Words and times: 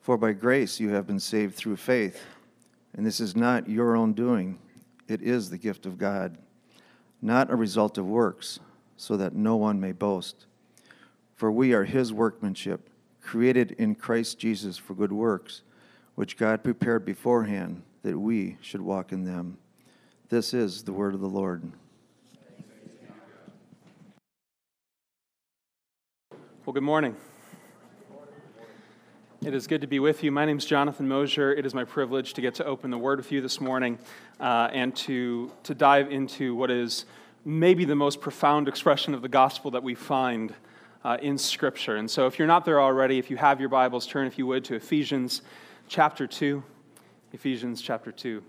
For 0.00 0.16
by 0.16 0.32
grace 0.32 0.80
you 0.80 0.90
have 0.90 1.06
been 1.06 1.20
saved 1.20 1.54
through 1.54 1.76
faith, 1.76 2.24
and 2.96 3.04
this 3.04 3.20
is 3.20 3.36
not 3.36 3.68
your 3.68 3.94
own 3.94 4.14
doing, 4.14 4.58
it 5.08 5.20
is 5.22 5.50
the 5.50 5.58
gift 5.58 5.84
of 5.84 5.98
God, 5.98 6.38
not 7.20 7.50
a 7.50 7.56
result 7.56 7.98
of 7.98 8.06
works, 8.06 8.60
so 8.96 9.16
that 9.16 9.34
no 9.34 9.56
one 9.56 9.78
may 9.78 9.92
boast. 9.92 10.46
For 11.36 11.52
we 11.52 11.74
are 11.74 11.84
his 11.84 12.12
workmanship, 12.12 12.88
created 13.20 13.72
in 13.72 13.94
Christ 13.94 14.38
Jesus 14.38 14.78
for 14.78 14.94
good 14.94 15.12
works, 15.12 15.62
which 16.14 16.36
God 16.36 16.64
prepared 16.64 17.04
beforehand 17.04 17.82
that 18.02 18.18
we 18.18 18.56
should 18.62 18.80
walk 18.80 19.12
in 19.12 19.24
them. 19.24 19.58
This 20.30 20.54
is 20.54 20.84
the 20.84 20.92
word 20.92 21.12
of 21.14 21.20
the 21.20 21.28
Lord. 21.28 21.70
Well, 26.64 26.72
good 26.72 26.82
morning. 26.82 27.16
It 29.42 29.54
is 29.54 29.66
good 29.66 29.80
to 29.80 29.86
be 29.86 30.00
with 30.00 30.22
you. 30.22 30.30
My 30.30 30.44
name 30.44 30.58
is 30.58 30.66
Jonathan 30.66 31.08
Mosier. 31.08 31.50
It 31.50 31.64
is 31.64 31.72
my 31.72 31.84
privilege 31.84 32.34
to 32.34 32.42
get 32.42 32.56
to 32.56 32.64
open 32.66 32.90
the 32.90 32.98
Word 32.98 33.18
with 33.18 33.32
you 33.32 33.40
this 33.40 33.58
morning 33.58 33.98
uh, 34.38 34.68
and 34.70 34.94
to, 34.96 35.50
to 35.62 35.74
dive 35.74 36.12
into 36.12 36.54
what 36.54 36.70
is 36.70 37.06
maybe 37.46 37.86
the 37.86 37.94
most 37.94 38.20
profound 38.20 38.68
expression 38.68 39.14
of 39.14 39.22
the 39.22 39.30
gospel 39.30 39.70
that 39.70 39.82
we 39.82 39.94
find 39.94 40.52
uh, 41.04 41.16
in 41.22 41.38
Scripture. 41.38 41.96
And 41.96 42.10
so, 42.10 42.26
if 42.26 42.38
you're 42.38 42.46
not 42.46 42.66
there 42.66 42.82
already, 42.82 43.18
if 43.18 43.30
you 43.30 43.38
have 43.38 43.60
your 43.60 43.70
Bibles, 43.70 44.06
turn, 44.06 44.26
if 44.26 44.36
you 44.36 44.46
would, 44.46 44.62
to 44.66 44.74
Ephesians 44.74 45.40
chapter 45.88 46.26
2. 46.26 46.62
Ephesians 47.32 47.80
chapter 47.80 48.12
2 48.12 48.42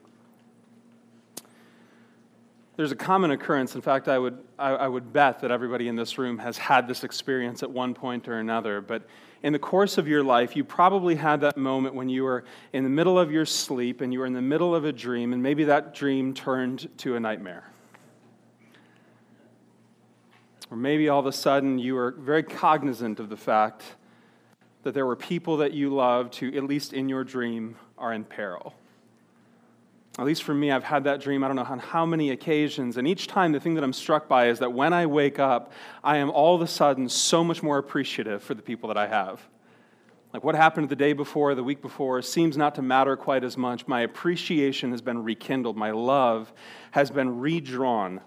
there's 2.77 2.91
a 2.91 2.95
common 2.95 3.29
occurrence. 3.29 3.75
In 3.75 3.81
fact, 3.81 4.07
I 4.07 4.17
would, 4.17 4.39
I, 4.57 4.69
I, 4.71 4.87
would 4.87 5.13
bet 5.13 5.41
that 5.41 5.51
everybody 5.51 5.87
in 5.87 5.95
this 5.95 6.17
room 6.17 6.39
has 6.39 6.57
had 6.57 6.87
this 6.87 7.03
experience 7.03 7.61
at 7.61 7.69
one 7.69 7.93
point 7.93 8.27
or 8.27 8.39
another. 8.39 8.81
But 8.81 9.03
in 9.43 9.53
the 9.53 9.59
course 9.59 9.97
of 9.97 10.07
your 10.07 10.23
life, 10.23 10.55
you 10.55 10.63
probably 10.63 11.15
had 11.15 11.41
that 11.41 11.57
moment 11.57 11.95
when 11.95 12.09
you 12.09 12.23
were 12.23 12.43
in 12.73 12.83
the 12.83 12.89
middle 12.89 13.17
of 13.17 13.31
your 13.31 13.45
sleep 13.45 14.01
and 14.01 14.13
you 14.13 14.19
were 14.19 14.25
in 14.25 14.33
the 14.33 14.41
middle 14.41 14.75
of 14.75 14.85
a 14.85 14.91
dream, 14.91 15.33
and 15.33 15.41
maybe 15.41 15.63
that 15.63 15.95
dream 15.95 16.33
turned 16.33 16.89
to 16.99 17.15
a 17.15 17.19
nightmare. 17.19 17.63
Or 20.69 20.77
maybe 20.77 21.09
all 21.09 21.19
of 21.19 21.25
a 21.25 21.31
sudden 21.31 21.79
you 21.79 21.95
were 21.95 22.11
very 22.11 22.43
cognizant 22.43 23.19
of 23.19 23.29
the 23.29 23.37
fact 23.37 23.83
that 24.83 24.93
there 24.93 25.05
were 25.05 25.15
people 25.15 25.57
that 25.57 25.73
you 25.73 25.93
loved 25.93 26.35
who, 26.35 26.55
at 26.55 26.63
least 26.63 26.93
in 26.93 27.09
your 27.09 27.23
dream, 27.23 27.75
are 27.97 28.13
in 28.13 28.23
peril. 28.23 28.73
At 30.21 30.27
least 30.27 30.43
for 30.43 30.53
me, 30.53 30.69
I've 30.69 30.83
had 30.83 31.05
that 31.05 31.19
dream, 31.19 31.43
I 31.43 31.47
don't 31.47 31.55
know 31.55 31.63
on 31.63 31.79
how 31.79 32.05
many 32.05 32.29
occasions. 32.29 32.97
And 32.97 33.07
each 33.07 33.25
time, 33.25 33.53
the 33.53 33.59
thing 33.59 33.73
that 33.73 33.83
I'm 33.83 33.91
struck 33.91 34.27
by 34.27 34.49
is 34.49 34.59
that 34.59 34.71
when 34.71 34.93
I 34.93 35.07
wake 35.07 35.39
up, 35.39 35.73
I 36.03 36.17
am 36.17 36.29
all 36.29 36.53
of 36.53 36.61
a 36.61 36.67
sudden 36.67 37.09
so 37.09 37.43
much 37.43 37.63
more 37.63 37.79
appreciative 37.79 38.43
for 38.43 38.53
the 38.53 38.61
people 38.61 38.87
that 38.89 38.97
I 38.97 39.07
have. 39.07 39.41
Like 40.31 40.43
what 40.43 40.53
happened 40.53 40.89
the 40.89 40.95
day 40.95 41.13
before, 41.13 41.55
the 41.55 41.63
week 41.63 41.81
before, 41.81 42.21
seems 42.21 42.55
not 42.55 42.75
to 42.75 42.83
matter 42.83 43.17
quite 43.17 43.43
as 43.43 43.57
much. 43.57 43.87
My 43.87 44.01
appreciation 44.01 44.91
has 44.91 45.01
been 45.01 45.23
rekindled, 45.23 45.75
my 45.75 45.89
love 45.89 46.53
has 46.91 47.09
been 47.09 47.39
redrawn 47.39 48.21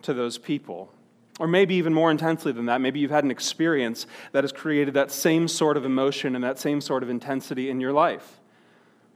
to 0.00 0.14
those 0.14 0.38
people. 0.38 0.94
Or 1.38 1.46
maybe 1.46 1.74
even 1.74 1.92
more 1.92 2.10
intensely 2.10 2.52
than 2.52 2.64
that, 2.66 2.80
maybe 2.80 3.00
you've 3.00 3.10
had 3.10 3.24
an 3.24 3.30
experience 3.30 4.06
that 4.32 4.44
has 4.44 4.52
created 4.52 4.94
that 4.94 5.10
same 5.10 5.48
sort 5.48 5.76
of 5.76 5.84
emotion 5.84 6.36
and 6.36 6.42
that 6.42 6.58
same 6.58 6.80
sort 6.80 7.02
of 7.02 7.10
intensity 7.10 7.68
in 7.68 7.82
your 7.82 7.92
life. 7.92 8.40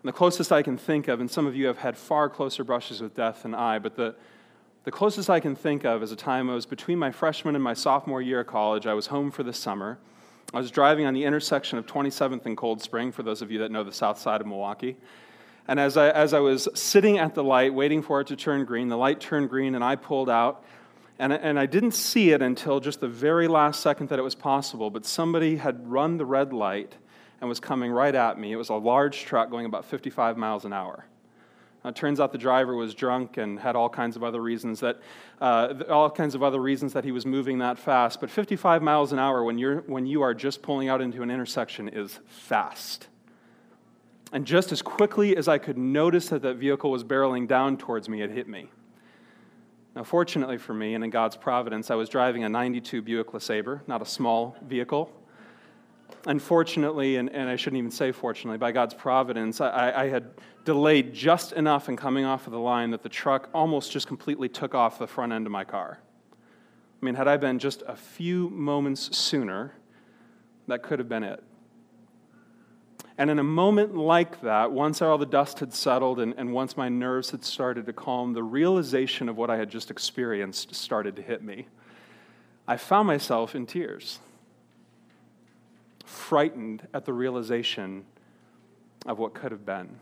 And 0.03 0.09
the 0.09 0.12
closest 0.12 0.53
I 0.53 0.62
can 0.62 0.76
think 0.76 1.09
of, 1.09 1.20
and 1.20 1.31
some 1.31 1.47
of 1.47 1.56
you 1.56 1.66
have 1.66 1.78
had 1.78 1.97
far 1.97 2.28
closer 2.28 2.62
brushes 2.62 3.00
with 3.00 3.14
death 3.14 3.42
than 3.42 3.54
I, 3.54 3.81
but 3.81 3.97
the, 3.97 4.14
the 4.84 4.92
closest 4.92 5.28
I 5.28 5.41
can 5.41 5.56
think 5.56 5.84
of 5.84 6.03
is 6.03 6.12
a 6.12 6.16
time 6.16 6.48
I 6.48 6.54
was 6.54 6.66
between 6.66 6.98
my 6.98 7.10
freshman 7.10 7.56
and 7.56 7.64
my 7.64 7.75
sophomore 7.75 8.22
year 8.22 8.41
of 8.41 8.47
college. 8.47 8.87
I 8.87 8.94
was 8.94 9.08
home 9.08 9.32
for 9.32 9.42
the 9.42 9.53
summer. 9.53 9.98
I 10.54 10.58
was 10.58 10.70
driving 10.70 11.04
on 11.04 11.14
the 11.14 11.25
intersection 11.25 11.78
of 11.78 11.87
27th 11.87 12.47
and 12.47 12.56
Cold 12.56 12.81
Spring, 12.81 13.10
for 13.10 13.25
those 13.25 13.42
of 13.42 13.50
you 13.50 13.58
that 13.58 13.72
know 13.72 13.82
the 13.82 13.92
south 13.92 14.19
side 14.19 14.41
of 14.41 14.47
Milwaukee. 14.47 14.97
And 15.66 15.78
as 15.81 15.97
I, 15.97 16.10
as 16.10 16.32
I 16.32 16.41
was 16.41 16.69
sitting 16.75 17.19
at 17.19 17.34
the 17.34 17.44
light, 17.44 17.75
waiting 17.75 18.00
for 18.00 18.20
it 18.20 18.28
to 18.28 18.37
turn 18.37 18.64
green, 18.64 18.88
the 18.88 18.97
light 18.97 19.20
turned 19.20 19.50
green, 19.50 19.75
and 19.75 19.84
I 19.84 19.97
pulled 19.97 20.31
out. 20.31 20.64
And, 21.19 21.32
and 21.32 21.58
I 21.58 21.66
didn't 21.66 21.92
see 21.92 22.31
it 22.31 22.41
until 22.41 22.78
just 22.78 23.00
the 23.00 23.08
very 23.08 23.48
last 23.48 23.81
second 23.81 24.08
that 24.10 24.19
it 24.19 24.22
was 24.22 24.37
possible, 24.37 24.88
but 24.88 25.04
somebody 25.04 25.56
had 25.56 25.91
run 25.91 26.16
the 26.16 26.25
red 26.25 26.53
light 26.53 26.94
and 27.41 27.49
was 27.49 27.60
coming 27.60 27.91
right 27.91 28.15
at 28.15 28.38
me. 28.38 28.53
It 28.53 28.56
was 28.56 28.69
a 28.69 28.75
large 28.75 29.25
truck 29.25 29.50
going 29.50 29.66
about 29.66 29.84
55 29.84 30.37
miles 30.37 30.65
an 30.65 30.72
hour. 30.72 31.04
Turns 31.94 32.21
out 32.21 32.32
the 32.32 32.38
driver 32.38 32.75
was 32.75 32.94
drunk 32.94 33.38
and 33.38 33.59
had 33.59 33.75
all 33.75 33.88
kinds 33.88 34.16
of 34.16 34.22
other 34.22 34.43
reasons 34.43 34.81
that 34.81 35.00
uh, 35.41 35.72
all 35.88 36.10
kinds 36.10 36.34
of 36.34 36.43
other 36.43 36.60
reasons 36.60 36.93
that 36.93 37.04
he 37.04 37.12
was 37.12 37.25
moving 37.25 37.59
that 37.59 37.78
fast. 37.78 38.21
But 38.21 38.31
55 38.31 38.82
miles 38.82 39.12
an 39.12 39.19
hour 39.19 39.43
when 39.43 39.56
you're 39.56 39.81
when 39.82 40.04
you 40.04 40.21
are 40.22 40.34
just 40.34 40.60
pulling 40.60 40.88
out 40.88 41.00
into 41.00 41.22
an 41.22 41.31
intersection 41.31 41.88
is 41.88 42.19
fast. 42.26 43.09
And 44.32 44.44
just 44.44 44.72
as 44.72 44.82
quickly 44.82 45.37
as 45.37 45.49
I 45.49 45.56
could 45.56 45.78
notice 45.78 46.28
that 46.28 46.43
that 46.43 46.56
vehicle 46.56 46.91
was 46.91 47.05
barreling 47.05 47.49
down 47.49 47.78
towards 47.78 48.09
me, 48.09 48.20
it 48.20 48.31
hit 48.31 48.49
me. 48.49 48.69
Now, 49.97 50.05
fortunately 50.05 50.59
for 50.59 50.75
me, 50.75 50.94
and 50.94 51.03
in 51.03 51.09
God's 51.09 51.37
providence, 51.37 51.91
I 51.91 51.94
was 51.94 52.10
driving 52.10 52.44
a 52.44 52.49
92 52.50 53.00
Buick 53.00 53.28
LeSabre, 53.28 53.81
not 53.88 54.03
a 54.03 54.06
small 54.06 54.56
vehicle 54.60 55.10
unfortunately, 56.26 57.16
and, 57.16 57.30
and 57.30 57.48
I 57.48 57.56
shouldn't 57.56 57.78
even 57.78 57.91
say 57.91 58.12
fortunately, 58.12 58.58
by 58.58 58.72
God's 58.72 58.94
providence, 58.94 59.60
I, 59.60 59.92
I 60.04 60.08
had 60.08 60.30
delayed 60.64 61.14
just 61.14 61.52
enough 61.52 61.88
in 61.88 61.96
coming 61.96 62.24
off 62.24 62.46
of 62.46 62.52
the 62.52 62.58
line 62.58 62.91
that 62.91 63.02
the 63.02 63.08
truck 63.08 63.48
almost 63.54 63.92
just 63.92 64.06
completely 64.06 64.48
took 64.48 64.74
off 64.74 64.98
the 64.98 65.06
front 65.06 65.32
end 65.32 65.46
of 65.46 65.52
my 65.52 65.64
car. 65.64 65.98
I 67.00 67.04
mean, 67.04 67.14
had 67.14 67.28
I 67.28 67.36
been 67.36 67.58
just 67.58 67.82
a 67.86 67.96
few 67.96 68.50
moments 68.50 69.16
sooner, 69.16 69.72
that 70.66 70.82
could 70.82 70.98
have 70.98 71.08
been 71.08 71.22
it. 71.24 71.42
And 73.16 73.30
in 73.30 73.38
a 73.38 73.44
moment 73.44 73.96
like 73.96 74.42
that, 74.42 74.70
once 74.70 75.02
all 75.02 75.19
the 75.19 75.26
dust 75.26 75.58
had 75.60 75.75
settled 75.75 76.20
and, 76.20 76.34
and 76.36 76.52
once 76.52 76.76
my 76.76 76.88
nerves 76.88 77.30
had 77.30 77.44
started 77.44 77.86
to 77.86 77.92
calm, 77.92 78.32
the 78.32 78.44
realization 78.44 79.28
of 79.28 79.36
what 79.36 79.50
I 79.50 79.56
had 79.56 79.70
just 79.70 79.90
experienced 79.90 80.75
started 80.75 81.16
to 81.16 81.22
hit 81.22 81.42
me. 81.42 81.66
I 82.69 82.76
found 82.76 83.08
myself 83.08 83.54
in 83.54 83.66
tears 83.66 84.20
frightened 86.08 86.88
at 86.94 87.04
the 87.04 87.12
realization 87.12 88.05
of 89.06 89.19
what 89.19 89.34
could 89.34 89.52
have 89.52 89.64
been. 89.64 90.00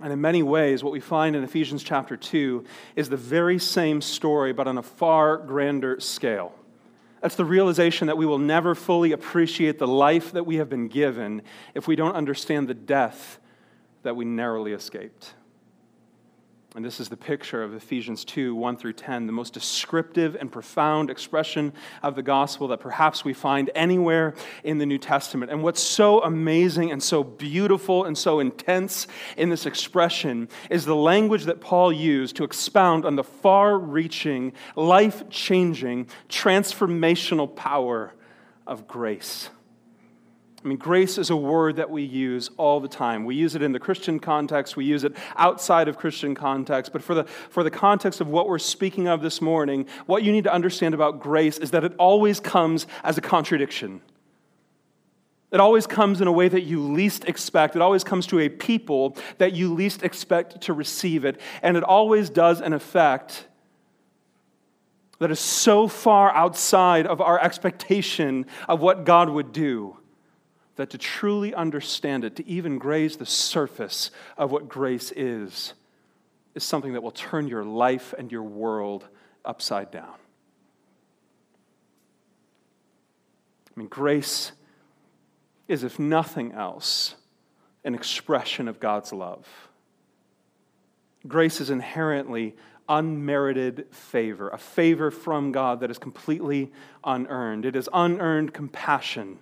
And 0.00 0.12
in 0.12 0.20
many 0.20 0.42
ways, 0.42 0.84
what 0.84 0.92
we 0.92 1.00
find 1.00 1.34
in 1.34 1.42
Ephesians 1.42 1.82
chapter 1.82 2.16
2 2.16 2.64
is 2.96 3.08
the 3.08 3.16
very 3.16 3.58
same 3.58 4.00
story, 4.00 4.52
but 4.52 4.66
on 4.66 4.78
a 4.78 4.82
far 4.82 5.36
grander 5.36 5.98
scale. 6.00 6.54
That's 7.20 7.36
the 7.36 7.44
realization 7.44 8.06
that 8.06 8.16
we 8.16 8.24
will 8.24 8.38
never 8.38 8.74
fully 8.74 9.12
appreciate 9.12 9.78
the 9.78 9.86
life 9.86 10.32
that 10.32 10.44
we 10.44 10.56
have 10.56 10.70
been 10.70 10.88
given 10.88 11.42
if 11.74 11.86
we 11.86 11.96
don't 11.96 12.14
understand 12.14 12.68
the 12.68 12.74
death 12.74 13.38
that 14.02 14.16
we 14.16 14.24
narrowly 14.24 14.72
escaped. 14.72 15.34
And 16.76 16.84
this 16.84 17.00
is 17.00 17.08
the 17.08 17.16
picture 17.16 17.64
of 17.64 17.74
Ephesians 17.74 18.24
2 18.24 18.54
1 18.54 18.76
through 18.76 18.92
10, 18.92 19.26
the 19.26 19.32
most 19.32 19.52
descriptive 19.52 20.36
and 20.36 20.52
profound 20.52 21.10
expression 21.10 21.72
of 22.00 22.14
the 22.14 22.22
gospel 22.22 22.68
that 22.68 22.78
perhaps 22.78 23.24
we 23.24 23.32
find 23.32 23.70
anywhere 23.74 24.34
in 24.62 24.78
the 24.78 24.86
New 24.86 24.98
Testament. 24.98 25.50
And 25.50 25.64
what's 25.64 25.82
so 25.82 26.22
amazing 26.22 26.92
and 26.92 27.02
so 27.02 27.24
beautiful 27.24 28.04
and 28.04 28.16
so 28.16 28.38
intense 28.38 29.08
in 29.36 29.50
this 29.50 29.66
expression 29.66 30.48
is 30.70 30.84
the 30.84 30.94
language 30.94 31.44
that 31.46 31.60
Paul 31.60 31.92
used 31.92 32.36
to 32.36 32.44
expound 32.44 33.04
on 33.04 33.16
the 33.16 33.24
far 33.24 33.76
reaching, 33.76 34.52
life 34.76 35.28
changing, 35.28 36.06
transformational 36.28 37.52
power 37.52 38.14
of 38.64 38.86
grace. 38.86 39.50
I 40.62 40.68
mean, 40.68 40.76
grace 40.76 41.16
is 41.16 41.30
a 41.30 41.36
word 41.36 41.76
that 41.76 41.88
we 41.88 42.02
use 42.02 42.50
all 42.58 42.80
the 42.80 42.88
time. 42.88 43.24
We 43.24 43.34
use 43.34 43.54
it 43.54 43.62
in 43.62 43.72
the 43.72 43.78
Christian 43.78 44.20
context, 44.20 44.76
we 44.76 44.84
use 44.84 45.04
it 45.04 45.16
outside 45.36 45.88
of 45.88 45.96
Christian 45.96 46.34
context. 46.34 46.92
But 46.92 47.02
for 47.02 47.14
the, 47.14 47.24
for 47.24 47.62
the 47.62 47.70
context 47.70 48.20
of 48.20 48.28
what 48.28 48.46
we're 48.46 48.58
speaking 48.58 49.08
of 49.08 49.22
this 49.22 49.40
morning, 49.40 49.86
what 50.04 50.22
you 50.22 50.32
need 50.32 50.44
to 50.44 50.52
understand 50.52 50.94
about 50.94 51.20
grace 51.20 51.56
is 51.56 51.70
that 51.70 51.82
it 51.82 51.94
always 51.98 52.40
comes 52.40 52.86
as 53.02 53.16
a 53.16 53.22
contradiction. 53.22 54.02
It 55.50 55.60
always 55.60 55.86
comes 55.86 56.20
in 56.20 56.28
a 56.28 56.32
way 56.32 56.48
that 56.48 56.62
you 56.62 56.80
least 56.80 57.24
expect. 57.24 57.74
It 57.74 57.82
always 57.82 58.04
comes 58.04 58.26
to 58.28 58.38
a 58.38 58.48
people 58.50 59.16
that 59.38 59.54
you 59.54 59.72
least 59.72 60.02
expect 60.02 60.60
to 60.62 60.74
receive 60.74 61.24
it. 61.24 61.40
And 61.62 61.76
it 61.76 61.82
always 61.82 62.28
does 62.30 62.60
an 62.60 62.72
effect 62.72 63.46
that 65.18 65.30
is 65.30 65.40
so 65.40 65.88
far 65.88 66.30
outside 66.34 67.06
of 67.06 67.20
our 67.20 67.40
expectation 67.40 68.46
of 68.68 68.80
what 68.80 69.04
God 69.04 69.28
would 69.30 69.52
do 69.52 69.96
that 70.80 70.88
to 70.88 70.96
truly 70.96 71.54
understand 71.54 72.24
it, 72.24 72.36
to 72.36 72.48
even 72.48 72.78
graze 72.78 73.18
the 73.18 73.26
surface 73.26 74.10
of 74.38 74.50
what 74.50 74.66
grace 74.66 75.12
is, 75.14 75.74
is 76.54 76.64
something 76.64 76.94
that 76.94 77.02
will 77.02 77.10
turn 77.10 77.46
your 77.46 77.62
life 77.62 78.14
and 78.16 78.32
your 78.32 78.44
world 78.44 79.06
upside 79.44 79.90
down. 79.90 80.14
I 83.68 83.72
mean, 83.76 83.88
grace 83.88 84.52
is, 85.68 85.84
if 85.84 85.98
nothing 85.98 86.52
else, 86.52 87.14
an 87.84 87.94
expression 87.94 88.66
of 88.66 88.80
God's 88.80 89.12
love. 89.12 89.46
Grace 91.28 91.60
is 91.60 91.68
inherently 91.68 92.56
unmerited 92.88 93.84
favor, 93.90 94.48
a 94.48 94.56
favor 94.56 95.10
from 95.10 95.52
God 95.52 95.80
that 95.80 95.90
is 95.90 95.98
completely 95.98 96.72
unearned. 97.04 97.66
It 97.66 97.76
is 97.76 97.86
unearned 97.92 98.54
compassion 98.54 99.40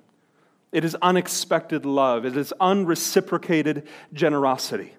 it 0.73 0.85
is 0.85 0.97
unexpected 1.01 1.87
love. 1.87 2.25
It 2.25 2.37
is 2.37 2.53
unreciprocated 2.61 3.87
generosity. 4.13 4.95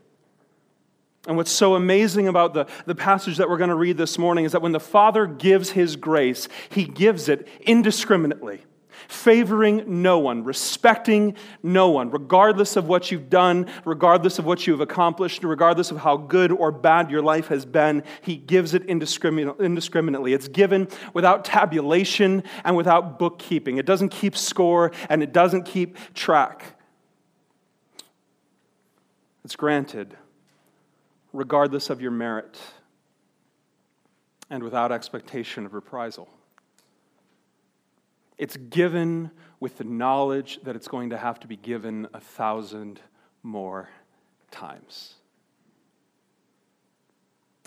And 1.27 1.38
what's 1.38 1.51
so 1.51 1.75
amazing 1.75 2.27
about 2.27 2.54
the, 2.54 2.66
the 2.86 2.95
passage 2.95 3.38
that 3.38 3.50
we're 3.50 3.57
going 3.57 3.69
to 3.69 3.75
read 3.75 3.98
this 3.98 4.18
morning 4.18 4.45
is 4.45 4.54
that 4.54 4.62
when 4.62 4.71
the 4.71 4.80
Father 4.80 5.27
gives 5.27 5.71
His 5.71 5.95
grace, 5.95 6.48
He 6.69 6.86
gives 6.86 7.30
it 7.30 7.48
indiscriminately 7.62 8.63
favoring 9.07 10.01
no 10.01 10.19
one, 10.19 10.44
respecting 10.44 11.36
no 11.63 11.90
one, 11.90 12.12
regardless 12.12 12.75
of 12.75 12.88
what 12.88 13.12
you've 13.12 13.30
done, 13.30 13.69
regardless 13.86 14.40
of 14.40 14.46
what 14.46 14.68
you've 14.68 14.81
accomplished, 14.81 15.44
regardless 15.44 15.92
of 15.92 15.98
how 15.98 16.18
good 16.18 16.51
or 16.51 16.72
bad 16.72 17.10
your 17.10 17.22
life 17.22 17.48
has 17.48 17.66
been. 17.66 18.04
He 18.22 18.36
gives 18.36 18.74
it 18.74 18.86
indiscriminately. 18.86 20.34
It's 20.34 20.48
given 20.48 20.88
without 21.13 21.46
tabulation 21.46 22.44
and 22.63 22.75
without 22.75 23.19
bookkeeping. 23.19 23.78
It 23.78 23.86
doesn't 23.86 24.10
keep 24.10 24.36
score 24.36 24.92
and 25.10 25.24
it 25.24 25.34
doesn't 25.34 25.63
keep 25.63 25.98
track. 26.13 26.75
It's 29.46 29.56
granted 29.56 30.16
regardless 31.34 31.90
of 31.90 32.01
your 32.01 32.12
merit 32.12 32.60
and 34.50 34.63
without 34.63 34.92
expectation 34.92 35.66
of 35.66 35.74
reprisal. 35.74 36.28
It's 38.39 38.56
given 38.56 39.31
with 39.59 39.77
the 39.77 39.83
knowledge 39.83 40.62
that 40.63 40.77
it's 40.77 40.88
going 40.88 41.09
to 41.09 41.18
have 41.18 41.41
to 41.41 41.47
be 41.47 41.57
given 41.57 42.07
a 42.13 42.21
thousand 42.21 43.01
more 43.44 43.89
times. 44.50 45.15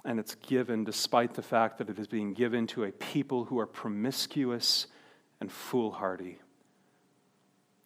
And 0.02 0.19
it's 0.19 0.34
given 0.34 0.82
despite 0.82 1.34
the 1.34 1.42
fact 1.42 1.76
that 1.76 1.90
it 1.90 1.98
is 1.98 2.06
being 2.06 2.32
given 2.32 2.66
to 2.69 2.84
a 2.84 2.90
people 2.90 3.44
who 3.44 3.58
are 3.58 3.66
promiscuous 3.66 4.86
and 5.40 5.52
foolhardy, 5.52 6.38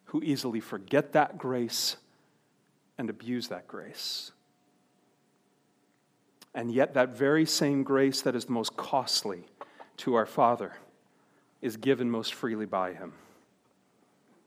who 0.07 0.23
easily 0.23 0.61
forget 0.61 1.13
that 1.13 1.37
grace 1.37 1.97
and 2.97 3.11
abuse 3.11 3.49
that 3.49 3.67
grace. 3.67 4.31
And 6.55 6.71
yet, 6.71 6.95
that 6.95 7.11
very 7.11 7.45
same 7.45 7.83
grace 7.83 8.23
that 8.23 8.37
is 8.37 8.45
the 8.45 8.53
most 8.53 8.77
costly 8.77 9.45
to 9.99 10.15
our 10.15 10.25
Father 10.25 10.73
is 11.63 11.77
given 11.77 12.11
most 12.11 12.35
freely 12.35 12.67
by 12.67 12.93
him. 12.93 13.13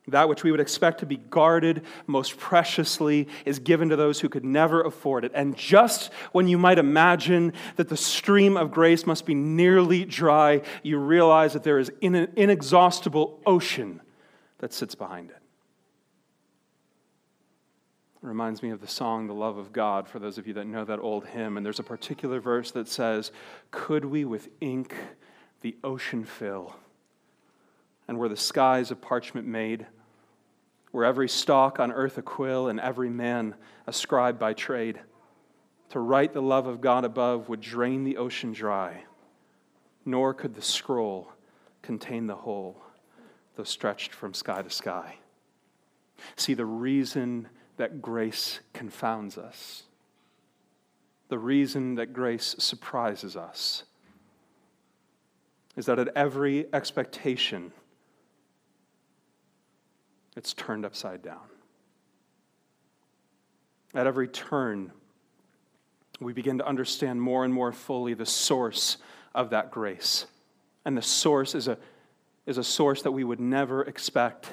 That 0.07 0.29
which 0.29 0.43
we 0.43 0.51
would 0.51 0.59
expect 0.59 0.99
to 0.99 1.05
be 1.05 1.17
guarded 1.17 1.83
most 2.07 2.37
preciously 2.37 3.27
is 3.45 3.59
given 3.59 3.89
to 3.89 3.95
those 3.95 4.19
who 4.19 4.29
could 4.29 4.45
never 4.45 4.81
afford 4.81 5.23
it. 5.23 5.31
And 5.35 5.55
just 5.55 6.11
when 6.31 6.47
you 6.47 6.57
might 6.57 6.79
imagine 6.79 7.53
that 7.75 7.89
the 7.89 7.97
stream 7.97 8.57
of 8.57 8.71
grace 8.71 9.05
must 9.05 9.25
be 9.25 9.35
nearly 9.35 10.05
dry, 10.05 10.61
you 10.83 10.97
realize 10.97 11.53
that 11.53 11.63
there 11.63 11.79
is 11.79 11.91
an 12.01 12.15
inexhaustible 12.35 13.39
ocean 13.45 14.01
that 14.59 14.73
sits 14.73 14.95
behind 14.95 15.29
it. 15.29 15.35
It 18.21 18.27
reminds 18.27 18.61
me 18.61 18.71
of 18.71 18.81
the 18.81 18.87
song, 18.87 19.27
The 19.27 19.33
Love 19.33 19.57
of 19.57 19.71
God, 19.71 20.09
for 20.09 20.19
those 20.19 20.37
of 20.37 20.45
you 20.45 20.53
that 20.55 20.67
know 20.67 20.83
that 20.83 20.99
old 20.99 21.25
hymn. 21.27 21.55
And 21.55 21.65
there's 21.65 21.79
a 21.79 21.83
particular 21.83 22.41
verse 22.41 22.71
that 22.71 22.89
says, 22.89 23.31
Could 23.71 24.03
we 24.03 24.25
with 24.25 24.49
ink 24.59 24.93
the 25.61 25.77
ocean 25.83 26.25
fill? 26.25 26.75
And 28.09 28.17
were 28.17 28.27
the 28.27 28.35
skies 28.35 28.89
of 28.89 28.99
parchment 28.99 29.45
made, 29.45 29.85
were 30.91 31.05
every 31.05 31.29
stalk 31.29 31.79
on 31.79 31.91
earth 31.91 32.17
a 32.17 32.23
quill, 32.23 32.67
and 32.67 32.79
every 32.79 33.07
man 33.07 33.53
a 33.85 33.93
scribe 33.93 34.39
by 34.39 34.51
trade. 34.51 34.99
To 35.91 35.99
write 35.99 36.33
the 36.33 36.41
love 36.41 36.65
of 36.65 36.81
God 36.81 37.05
above 37.05 37.49
would 37.49 37.61
drain 37.61 38.03
the 38.03 38.17
ocean 38.17 38.51
dry, 38.51 39.03
nor 40.05 40.33
could 40.33 40.55
the 40.55 40.61
scroll 40.63 41.31
contain 41.83 42.25
the 42.25 42.35
whole, 42.35 42.81
though 43.55 43.63
stretched 43.63 44.11
from 44.11 44.33
sky 44.33 44.63
to 44.63 44.71
sky. 44.71 45.17
See, 46.35 46.55
the 46.55 46.65
reason 46.65 47.47
that 47.77 48.01
grace 48.01 48.59
confounds 48.73 49.37
us, 49.37 49.83
the 51.27 51.37
reason 51.37 51.93
that 51.93 52.11
grace 52.11 52.55
surprises 52.57 53.37
us, 53.37 53.83
is 55.77 55.85
that 55.85 55.99
at 55.99 56.07
every 56.15 56.65
expectation, 56.73 57.71
it's 60.39 60.53
turned 60.53 60.85
upside 60.85 61.21
down. 61.21 61.49
At 63.93 64.07
every 64.07 64.29
turn, 64.29 64.93
we 66.21 66.31
begin 66.31 66.59
to 66.59 66.65
understand 66.65 67.21
more 67.21 67.43
and 67.43 67.53
more 67.53 67.73
fully 67.73 68.13
the 68.13 68.25
source 68.25 68.95
of 69.35 69.49
that 69.49 69.69
grace. 69.69 70.27
And 70.85 70.95
the 70.95 71.01
source 71.01 71.55
is 71.55 71.67
a, 71.67 71.77
is 72.45 72.57
a 72.57 72.63
source 72.63 73.01
that 73.01 73.11
we 73.11 73.25
would 73.25 73.41
never 73.41 73.81
expect 73.81 74.49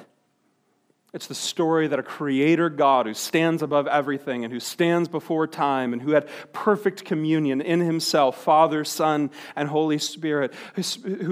it's 1.16 1.28
the 1.28 1.34
story 1.34 1.88
that 1.88 1.98
a 1.98 2.02
creator 2.02 2.68
God 2.68 3.06
who 3.06 3.14
stands 3.14 3.62
above 3.62 3.86
everything 3.86 4.44
and 4.44 4.52
who 4.52 4.60
stands 4.60 5.08
before 5.08 5.46
time 5.46 5.94
and 5.94 6.02
who 6.02 6.10
had 6.10 6.28
perfect 6.52 7.06
communion 7.06 7.62
in 7.62 7.80
himself, 7.80 8.42
Father, 8.42 8.84
Son, 8.84 9.30
and 9.56 9.70
Holy 9.70 9.96
Spirit, 9.96 10.52
who, 10.74 10.82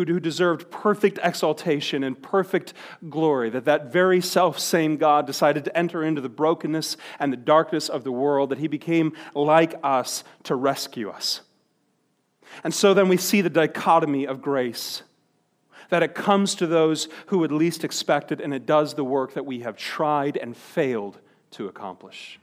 who 0.05 0.19
deserved 0.19 0.71
perfect 0.71 1.19
exaltation 1.23 2.03
and 2.03 2.21
perfect 2.23 2.73
glory, 3.11 3.51
that 3.51 3.67
that 3.67 3.93
very 3.93 4.23
self 4.23 4.59
same 4.59 4.97
God 4.97 5.27
decided 5.27 5.67
to 5.67 5.77
enter 5.77 6.03
into 6.03 6.23
the 6.23 6.31
brokenness 6.31 6.97
and 7.19 7.31
the 7.31 7.37
darkness 7.37 7.91
of 7.91 8.05
the 8.05 8.13
world, 8.13 8.49
that 8.49 8.59
he 8.59 8.69
became 8.69 9.13
like 9.35 9.75
us 9.83 10.25
to 10.45 10.55
rescue 10.55 11.11
us. 11.11 11.43
And 12.65 12.73
so 12.73 12.95
then 12.95 13.11
we 13.11 13.19
see 13.19 13.43
the 13.43 13.51
dichotomy 13.51 14.27
of 14.27 14.41
grace 14.41 15.03
that 15.91 16.03
it 16.03 16.15
comes 16.15 16.55
to 16.57 16.67
those 16.67 17.09
who 17.27 17.39
would 17.39 17.53
least 17.53 17.85
expect 17.85 18.33
it, 18.33 18.41
and 18.41 18.55
it 18.55 18.67
does 18.67 18.95
the 18.95 19.05
work 19.05 19.35
that 19.35 19.47
we 19.47 19.61
have 19.61 19.77
tried 19.77 20.37
and 20.37 20.57
failed 20.57 21.19
to 21.53 21.69
accomplish. 21.69 22.39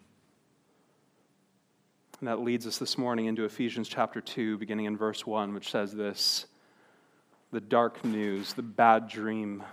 And 2.20 2.28
that 2.28 2.40
leads 2.40 2.68
us 2.68 2.78
this 2.78 2.98
morning 2.98 3.26
into 3.26 3.46
Ephesians 3.46 3.88
chapter 3.88 4.22
2, 4.22 4.58
beginning 4.58 4.86
in 4.86 4.96
verse 4.96 5.26
1, 5.26 5.54
which 5.54 5.72
says 5.72 5.92
this 5.92 6.46
The 7.52 7.62
dark 7.62 8.06
news, 8.06 8.54
the 8.54 8.62
bad 8.62 9.08
dream, 9.08 9.64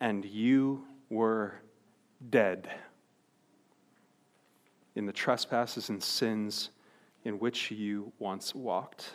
and 0.00 0.24
you 0.24 0.84
were 1.10 1.54
dead 2.30 2.68
in 4.94 5.06
the 5.06 5.12
trespasses 5.12 5.88
and 5.88 6.02
sins 6.02 6.70
in 7.24 7.38
which 7.38 7.70
you 7.70 8.12
once 8.18 8.54
walked. 8.54 9.10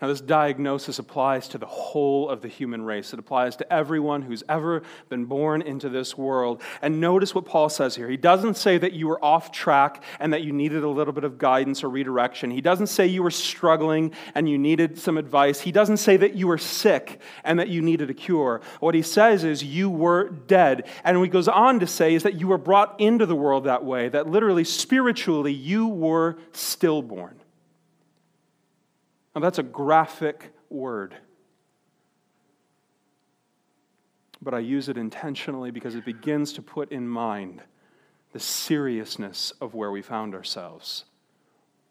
Now, 0.00 0.08
this 0.08 0.20
diagnosis 0.20 0.98
applies 0.98 1.48
to 1.48 1.58
the 1.58 1.66
whole 1.66 2.28
of 2.28 2.40
the 2.40 2.48
human 2.48 2.82
race. 2.82 3.12
It 3.12 3.18
applies 3.18 3.56
to 3.56 3.72
everyone 3.72 4.22
who's 4.22 4.42
ever 4.48 4.82
been 5.08 5.26
born 5.26 5.62
into 5.62 5.88
this 5.88 6.16
world. 6.16 6.62
And 6.82 7.00
notice 7.00 7.34
what 7.34 7.44
Paul 7.44 7.68
says 7.68 7.94
here. 7.94 8.08
He 8.08 8.16
doesn't 8.16 8.56
say 8.56 8.78
that 8.78 8.94
you 8.94 9.06
were 9.06 9.22
off 9.22 9.52
track 9.52 10.02
and 10.18 10.32
that 10.32 10.42
you 10.42 10.52
needed 10.52 10.82
a 10.82 10.88
little 10.88 11.12
bit 11.12 11.24
of 11.24 11.38
guidance 11.38 11.84
or 11.84 11.90
redirection. 11.90 12.50
He 12.50 12.60
doesn't 12.60 12.88
say 12.88 13.06
you 13.06 13.22
were 13.22 13.30
struggling 13.30 14.12
and 14.34 14.48
you 14.48 14.58
needed 14.58 14.98
some 14.98 15.18
advice. 15.18 15.60
He 15.60 15.72
doesn't 15.72 15.98
say 15.98 16.16
that 16.16 16.34
you 16.34 16.46
were 16.46 16.58
sick 16.58 17.20
and 17.44 17.58
that 17.58 17.68
you 17.68 17.80
needed 17.82 18.10
a 18.10 18.14
cure. 18.14 18.62
What 18.80 18.94
he 18.94 19.02
says 19.02 19.44
is 19.44 19.62
you 19.62 19.88
were 19.88 20.30
dead. 20.30 20.88
And 21.04 21.18
what 21.18 21.24
he 21.24 21.30
goes 21.30 21.48
on 21.48 21.80
to 21.80 21.86
say 21.86 22.14
is 22.14 22.22
that 22.22 22.40
you 22.40 22.48
were 22.48 22.58
brought 22.58 22.98
into 23.00 23.26
the 23.26 23.36
world 23.36 23.64
that 23.64 23.84
way, 23.84 24.08
that 24.08 24.26
literally, 24.26 24.64
spiritually, 24.64 25.52
you 25.52 25.86
were 25.86 26.38
stillborn. 26.52 27.40
Now, 29.36 29.42
that's 29.42 29.60
a 29.60 29.62
graphic 29.62 30.52
word. 30.68 31.14
but 34.46 34.54
I 34.54 34.60
use 34.60 34.88
it 34.88 34.96
intentionally 34.96 35.72
because 35.72 35.96
it 35.96 36.04
begins 36.04 36.52
to 36.52 36.62
put 36.62 36.92
in 36.92 37.08
mind 37.08 37.62
the 38.32 38.38
seriousness 38.38 39.52
of 39.60 39.74
where 39.74 39.90
we 39.90 40.02
found 40.02 40.36
ourselves. 40.36 41.04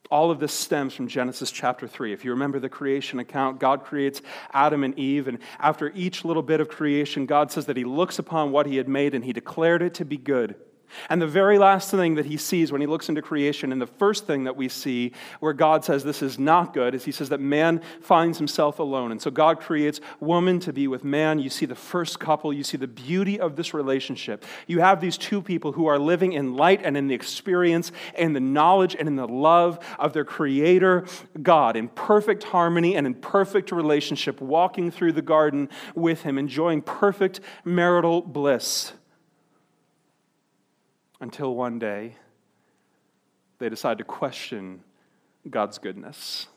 All 0.09 0.31
of 0.31 0.39
this 0.39 0.53
stems 0.53 0.93
from 0.93 1.09
Genesis 1.09 1.51
chapter 1.51 1.85
3. 1.85 2.13
If 2.13 2.23
you 2.23 2.31
remember 2.31 2.59
the 2.59 2.69
creation 2.69 3.19
account, 3.19 3.59
God 3.59 3.83
creates 3.83 4.21
Adam 4.53 4.85
and 4.85 4.97
Eve, 4.97 5.27
and 5.27 5.39
after 5.59 5.91
each 5.93 6.23
little 6.23 6.43
bit 6.43 6.61
of 6.61 6.69
creation, 6.69 7.25
God 7.25 7.51
says 7.51 7.65
that 7.65 7.75
He 7.75 7.83
looks 7.83 8.19
upon 8.19 8.53
what 8.53 8.67
He 8.67 8.77
had 8.77 8.87
made 8.87 9.13
and 9.13 9.25
He 9.25 9.33
declared 9.33 9.81
it 9.81 9.95
to 9.95 10.05
be 10.05 10.15
good. 10.15 10.55
And 11.09 11.21
the 11.21 11.27
very 11.27 11.57
last 11.57 11.91
thing 11.91 12.15
that 12.15 12.25
he 12.25 12.37
sees 12.37 12.71
when 12.71 12.81
he 12.81 12.87
looks 12.87 13.09
into 13.09 13.21
creation, 13.21 13.71
and 13.71 13.81
the 13.81 13.87
first 13.87 14.25
thing 14.25 14.45
that 14.45 14.55
we 14.55 14.69
see 14.69 15.11
where 15.39 15.53
God 15.53 15.83
says 15.83 16.03
this 16.03 16.21
is 16.21 16.39
not 16.39 16.73
good, 16.73 16.95
is 16.95 17.05
he 17.05 17.11
says 17.11 17.29
that 17.29 17.39
man 17.39 17.81
finds 18.01 18.37
himself 18.37 18.79
alone. 18.79 19.11
And 19.11 19.21
so 19.21 19.31
God 19.31 19.59
creates 19.59 19.99
woman 20.19 20.59
to 20.61 20.73
be 20.73 20.87
with 20.87 21.03
man. 21.03 21.39
You 21.39 21.49
see 21.49 21.65
the 21.65 21.75
first 21.75 22.19
couple, 22.19 22.53
you 22.53 22.63
see 22.63 22.77
the 22.77 22.87
beauty 22.87 23.39
of 23.39 23.55
this 23.55 23.73
relationship. 23.73 24.45
You 24.67 24.79
have 24.81 25.01
these 25.01 25.17
two 25.17 25.41
people 25.41 25.71
who 25.71 25.87
are 25.87 25.99
living 25.99 26.33
in 26.33 26.55
light 26.55 26.81
and 26.83 26.97
in 26.97 27.07
the 27.07 27.15
experience 27.15 27.91
and 28.17 28.35
the 28.35 28.39
knowledge 28.39 28.95
and 28.97 29.07
in 29.07 29.15
the 29.15 29.27
love 29.27 29.79
of 29.99 30.13
their 30.13 30.25
creator, 30.25 31.05
God, 31.41 31.75
in 31.75 31.89
perfect 31.89 32.43
harmony 32.43 32.95
and 32.95 33.05
in 33.05 33.13
perfect 33.13 33.71
relationship, 33.71 34.41
walking 34.41 34.91
through 34.91 35.13
the 35.13 35.21
garden 35.21 35.69
with 35.93 36.23
him, 36.23 36.37
enjoying 36.37 36.81
perfect 36.81 37.39
marital 37.63 38.21
bliss 38.21 38.93
until 41.19 41.55
one 41.55 41.79
day 41.79 42.15
they 43.59 43.69
decide 43.69 43.97
to 43.99 44.03
question 44.03 44.83
God's 45.49 45.77
goodness. 45.77 46.47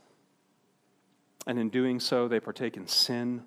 And 1.47 1.59
in 1.59 1.71
doing 1.71 2.01
so, 2.01 2.29
they 2.29 2.41
partake 2.41 2.77
in 2.77 2.87
sin. 2.87 3.43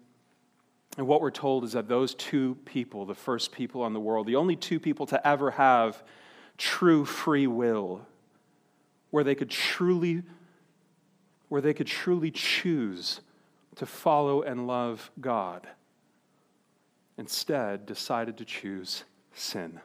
And 0.98 1.08
what 1.08 1.22
we're 1.22 1.32
told 1.32 1.64
is 1.64 1.74
that 1.74 1.88
those 1.88 2.16
two 2.16 2.58
people, 2.66 3.06
the 3.06 3.16
first 3.16 3.52
people 3.52 3.82
on 3.84 3.94
the 3.94 4.00
world, 4.00 4.28
the 4.28 4.36
only 4.36 4.56
two 4.56 4.80
people 4.80 5.06
to 5.08 5.28
ever 5.28 5.52
have 5.52 6.02
true 6.58 7.06
free 7.06 7.48
will, 7.48 8.06
where 9.10 9.24
they 9.24 9.36
could 9.36 9.50
truly 9.50 10.24
where 11.52 11.60
they 11.60 11.74
could 11.74 11.88
truly 11.88 12.32
choose 12.32 13.20
to 13.76 13.86
follow 13.86 14.42
and 14.42 14.68
love 14.68 15.12
God, 15.20 15.68
instead 17.18 17.86
decided 17.86 18.38
to 18.38 18.46
choose 18.46 19.04
sin. 19.34 19.82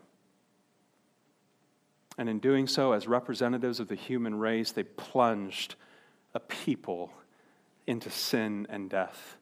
And 2.19 2.29
in 2.29 2.39
doing 2.39 2.67
so, 2.67 2.93
as 2.93 3.07
representatives 3.07 3.79
of 3.79 3.89
the 3.89 3.95
human 3.95 4.39
race, 4.39 4.73
they 4.73 4.85
plunged 4.85 5.75
a 6.35 6.41
people 6.41 7.11
into 7.87 8.11
sin 8.11 8.67
and 8.71 8.89
death. 8.89 9.37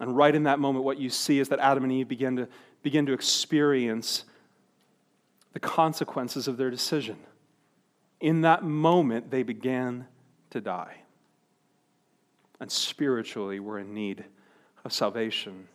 And 0.00 0.16
right 0.16 0.34
in 0.34 0.44
that 0.44 0.58
moment, 0.58 0.84
what 0.84 0.98
you 0.98 1.10
see 1.10 1.40
is 1.40 1.48
that 1.48 1.58
Adam 1.58 1.84
and 1.84 1.92
Eve 1.92 2.08
begin 2.08 2.36
to, 2.36 2.48
begin 2.82 3.06
to 3.06 3.12
experience 3.12 4.24
the 5.54 5.60
consequences 5.60 6.46
of 6.46 6.56
their 6.56 6.70
decision. 6.70 7.16
In 8.20 8.42
that 8.42 8.62
moment, 8.62 9.30
they 9.30 9.42
began 9.42 10.06
to 10.50 10.60
die. 10.60 10.98
And 12.60 12.70
spiritually, 12.70 13.60
we're 13.60 13.78
in 13.78 13.94
need 13.94 14.24
of 14.84 14.92
salvation. 14.92 15.68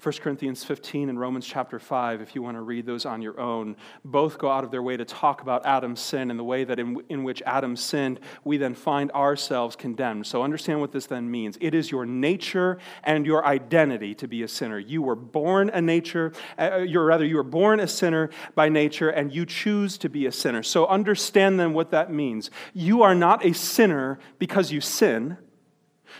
1 0.00 0.14
Corinthians 0.20 0.62
15 0.62 1.08
and 1.08 1.18
Romans 1.18 1.44
chapter 1.44 1.80
5, 1.80 2.20
if 2.20 2.36
you 2.36 2.40
want 2.40 2.56
to 2.56 2.60
read 2.60 2.86
those 2.86 3.04
on 3.04 3.20
your 3.20 3.40
own, 3.40 3.74
both 4.04 4.38
go 4.38 4.48
out 4.48 4.62
of 4.62 4.70
their 4.70 4.82
way 4.82 4.96
to 4.96 5.04
talk 5.04 5.42
about 5.42 5.66
Adam's 5.66 5.98
sin 5.98 6.30
and 6.30 6.38
the 6.38 6.44
way 6.44 6.62
that 6.62 6.78
in, 6.78 7.02
in 7.08 7.24
which 7.24 7.42
Adam 7.42 7.74
sinned, 7.74 8.20
we 8.44 8.56
then 8.56 8.74
find 8.74 9.10
ourselves 9.10 9.74
condemned. 9.74 10.24
So 10.24 10.44
understand 10.44 10.78
what 10.78 10.92
this 10.92 11.06
then 11.06 11.28
means. 11.28 11.58
It 11.60 11.74
is 11.74 11.90
your 11.90 12.06
nature 12.06 12.78
and 13.02 13.26
your 13.26 13.44
identity 13.44 14.14
to 14.14 14.28
be 14.28 14.44
a 14.44 14.48
sinner. 14.48 14.78
You 14.78 15.02
were 15.02 15.16
born 15.16 15.68
a 15.70 15.82
nature, 15.82 16.32
uh, 16.56 16.76
you're 16.76 17.04
rather, 17.04 17.24
you 17.24 17.34
were 17.34 17.42
born 17.42 17.80
a 17.80 17.88
sinner 17.88 18.30
by 18.54 18.68
nature, 18.68 19.10
and 19.10 19.34
you 19.34 19.44
choose 19.44 19.98
to 19.98 20.08
be 20.08 20.26
a 20.26 20.32
sinner. 20.32 20.62
So 20.62 20.86
understand 20.86 21.58
then 21.58 21.72
what 21.72 21.90
that 21.90 22.12
means. 22.12 22.52
You 22.72 23.02
are 23.02 23.16
not 23.16 23.44
a 23.44 23.52
sinner 23.52 24.20
because 24.38 24.70
you 24.70 24.80
sin, 24.80 25.38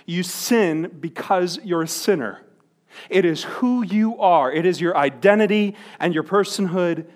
you 0.04 0.24
sin 0.24 0.96
because 0.98 1.60
you're 1.62 1.82
a 1.82 1.88
sinner. 1.88 2.42
It 3.10 3.24
is 3.24 3.44
who 3.44 3.82
you 3.82 4.18
are, 4.18 4.52
it 4.52 4.66
is 4.66 4.80
your 4.80 4.96
identity 4.96 5.76
and 5.98 6.14
your 6.14 6.24
personhood. 6.24 7.06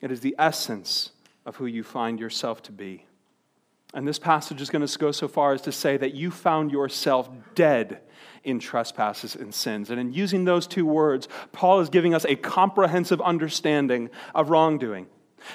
It 0.00 0.10
is 0.10 0.20
the 0.20 0.34
essence 0.38 1.10
of 1.44 1.56
who 1.56 1.66
you 1.66 1.82
find 1.82 2.18
yourself 2.18 2.62
to 2.62 2.72
be. 2.72 3.04
And 3.92 4.06
this 4.06 4.18
passage 4.18 4.60
is 4.60 4.70
going 4.70 4.86
to 4.86 4.98
go 4.98 5.10
so 5.10 5.28
far 5.28 5.52
as 5.52 5.62
to 5.62 5.72
say 5.72 5.96
that 5.96 6.14
you 6.14 6.30
found 6.30 6.70
yourself 6.70 7.28
dead 7.54 8.00
in 8.44 8.58
trespasses 8.58 9.34
and 9.34 9.52
sins. 9.52 9.90
And 9.90 10.00
in 10.00 10.12
using 10.12 10.44
those 10.44 10.66
two 10.66 10.86
words, 10.86 11.28
Paul 11.52 11.80
is 11.80 11.90
giving 11.90 12.14
us 12.14 12.24
a 12.24 12.36
comprehensive 12.36 13.20
understanding 13.20 14.10
of 14.34 14.48
wrongdoing. 14.48 15.06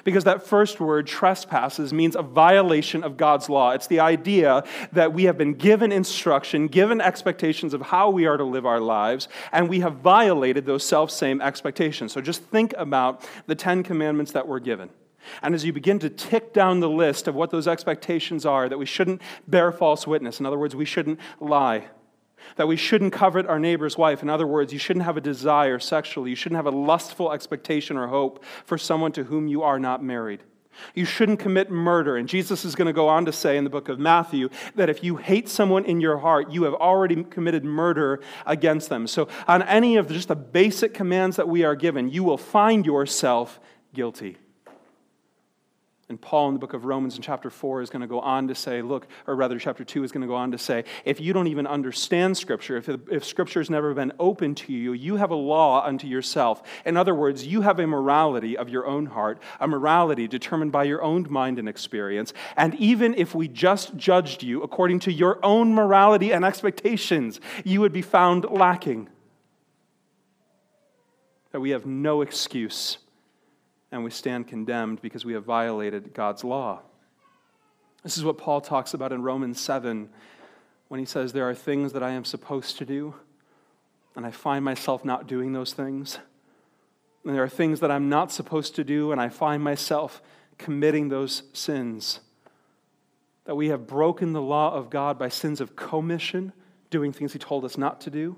Because 0.04 0.24
that 0.24 0.46
first 0.46 0.80
word, 0.80 1.08
trespasses, 1.08 1.94
means 1.94 2.16
a 2.16 2.22
violation 2.22 3.04
of 3.04 3.18
God's 3.18 3.50
law. 3.50 3.72
It's 3.72 3.88
the 3.88 4.00
idea 4.00 4.64
that 4.92 5.14
we 5.14 5.26
have 5.26 5.38
been 5.38 5.54
given 5.54 5.92
instruction, 5.92 6.68
given 6.68 7.02
expectations 7.02 7.74
of 7.74 7.82
how 7.82 8.10
we 8.10 8.26
are 8.26 8.38
to 8.38 8.44
live 8.44 8.66
our 8.66 8.80
lives, 8.80 9.28
and 9.52 9.70
we 9.70 9.80
have 9.82 9.96
violated 9.96 10.66
those 10.66 10.84
self 10.84 11.12
same 11.12 11.42
expectations. 11.42 12.12
So 12.14 12.22
just 12.22 12.44
think 12.44 12.74
about 12.78 13.28
the 13.48 13.56
Ten 13.56 13.84
Commandments 13.84 14.32
that 14.34 14.48
were 14.48 14.60
given. 14.60 14.90
And 15.42 15.56
as 15.56 15.66
you 15.66 15.74
begin 15.74 16.00
to 16.00 16.10
tick 16.10 16.54
down 16.54 16.80
the 16.80 16.90
list 16.90 17.28
of 17.28 17.36
what 17.36 17.50
those 17.50 17.68
expectations 17.68 18.46
are, 18.46 18.70
that 18.70 18.78
we 18.78 18.86
shouldn't 18.86 19.22
bear 19.48 19.72
false 19.72 20.06
witness, 20.06 20.40
in 20.40 20.46
other 20.46 20.58
words, 20.58 20.76
we 20.76 20.86
shouldn't 20.86 21.20
lie, 21.40 21.88
that 22.56 22.68
we 22.68 22.76
shouldn't 22.76 23.14
covet 23.14 23.46
our 23.48 23.60
neighbor's 23.60 23.98
wife. 23.98 24.22
In 24.22 24.30
other 24.30 24.48
words, 24.48 24.74
you 24.74 24.80
shouldn't 24.80 25.06
have 25.06 25.18
a 25.18 25.22
desire 25.22 25.80
sexually. 25.80 26.30
You 26.30 26.36
shouldn't 26.36 26.58
have 26.58 26.74
a 26.74 26.78
lustful 26.78 27.32
expectation 27.32 27.98
or 27.98 28.08
hope 28.08 28.44
for 28.66 28.78
someone 28.78 29.12
to 29.14 29.24
whom 29.24 29.48
you 29.48 29.64
are 29.64 29.80
not 29.80 30.04
married. 30.04 30.42
You 30.94 31.06
shouldn't 31.06 31.40
commit 31.40 31.72
murder. 31.72 32.18
And 32.18 32.28
Jesus 32.28 32.66
is 32.66 32.76
going 32.76 32.88
to 32.88 32.94
go 32.94 33.08
on 33.08 33.26
to 33.26 33.32
say 33.32 33.58
in 33.58 33.64
the 33.64 33.70
book 33.70 33.90
of 33.90 34.00
Matthew 34.00 34.50
that 34.76 34.90
if 34.90 35.04
you 35.04 35.16
hate 35.16 35.50
someone 35.50 35.86
in 35.86 36.02
your 36.02 36.18
heart, 36.18 36.52
you 36.52 36.64
have 36.64 36.74
already 36.74 37.24
committed 37.24 37.64
murder 37.64 38.22
against 38.46 38.90
them. 38.90 39.08
So, 39.08 39.28
on 39.48 39.62
any 39.64 39.98
of 39.98 40.08
just 40.10 40.28
the 40.28 40.36
basic 40.36 40.94
commands 40.94 41.38
that 41.38 41.48
we 41.48 41.64
are 41.64 41.76
given, 41.76 42.10
you 42.10 42.24
will 42.24 42.38
find 42.38 42.86
yourself 42.86 43.60
guilty. 43.94 44.38
And 46.08 46.22
Paul 46.22 46.50
in 46.50 46.54
the 46.54 46.60
book 46.60 46.74
of 46.74 46.86
Romans 46.86 47.16
in 47.16 47.24
chapter 47.24 47.50
4 47.50 47.82
is 47.82 47.90
going 47.90 48.04
to 48.04 48.08
go 48.08 48.20
on 48.20 48.48
to 48.50 48.56
say, 48.56 48.84
look, 48.84 49.08
or 49.26 49.36
rather, 49.36 49.58
chapter 49.58 49.84
2 49.84 50.04
is 50.04 50.12
going 50.12 50.22
to 50.22 50.28
go 50.28 50.36
on 50.36 50.52
to 50.52 50.58
say, 50.58 50.84
if 51.04 51.20
you 51.20 51.34
don't 51.34 51.48
even 51.48 51.66
understand 51.66 52.38
Scripture, 52.38 52.78
if, 52.78 52.88
if 52.88 53.26
Scripture 53.26 53.60
has 53.60 53.72
never 53.72 53.92
been 53.96 54.12
open 54.20 54.54
to 54.54 54.72
you, 54.72 54.94
you 54.94 55.16
have 55.16 55.32
a 55.32 55.36
law 55.36 55.84
unto 55.84 56.06
yourself. 56.06 56.62
In 56.86 56.96
other 56.96 57.16
words, 57.16 57.48
you 57.48 57.62
have 57.62 57.80
a 57.80 57.88
morality 57.88 58.56
of 58.56 58.70
your 58.70 58.86
own 58.86 59.08
heart, 59.08 59.42
a 59.60 59.68
morality 59.68 60.28
determined 60.28 60.72
by 60.72 60.84
your 60.84 61.02
own 61.02 61.26
mind 61.28 61.58
and 61.58 61.68
experience. 61.68 62.34
And 62.56 62.76
even 62.76 63.16
if 63.16 63.34
we 63.34 63.48
just 63.48 63.98
judged 63.98 64.44
you 64.44 64.62
according 64.62 65.00
to 65.02 65.12
your 65.12 65.44
own 65.44 65.74
morality 65.74 66.32
and 66.32 66.46
expectations, 66.46 67.42
you 67.64 67.82
would 67.82 67.94
be 67.94 68.04
found 68.04 68.46
lacking. 68.52 69.10
That 71.52 71.62
we 71.62 71.72
have 71.72 71.88
no 71.88 72.22
excuse 72.22 73.00
and 73.92 74.04
we 74.04 74.10
stand 74.10 74.48
condemned 74.48 75.02
because 75.02 75.26
we 75.26 75.34
have 75.34 75.46
violated 75.46 76.14
God's 76.14 76.44
law. 76.44 76.82
This 78.04 78.18
is 78.18 78.24
what 78.24 78.38
Paul 78.38 78.62
talks 78.62 78.94
about 78.94 79.12
in 79.12 79.24
Romans 79.24 79.60
7 79.60 80.10
when 80.88 81.00
he 81.00 81.06
says, 81.06 81.34
There 81.34 81.50
are 81.50 81.56
things 81.56 81.94
that 81.94 82.04
I 82.04 82.12
am 82.12 82.24
supposed 82.24 82.78
to 82.78 82.86
do, 82.86 83.16
and 84.16 84.26
I 84.26 84.32
find 84.32 84.64
myself 84.64 85.04
not 85.04 85.28
doing 85.28 85.54
those 85.54 85.74
things. 85.74 86.20
And 87.24 87.34
there 87.34 87.44
are 87.44 87.50
things 87.50 87.80
that 87.80 87.90
I'm 87.90 88.08
not 88.08 88.32
supposed 88.32 88.76
to 88.76 88.84
do, 88.84 89.12
and 89.12 89.20
I 89.20 89.30
find 89.30 89.64
myself 89.64 90.22
committing 90.58 91.10
those 91.10 91.44
sins. 91.54 92.20
That 93.46 93.56
we 93.56 93.70
have 93.70 93.88
broken 93.88 94.34
the 94.34 94.42
law 94.42 94.74
of 94.74 94.90
God 94.90 95.18
by 95.18 95.30
sins 95.30 95.60
of 95.60 95.76
commission, 95.76 96.54
doing 96.90 97.12
things 97.12 97.34
He 97.34 97.40
told 97.40 97.66
us 97.66 97.78
not 97.78 98.00
to 98.02 98.12
do, 98.12 98.38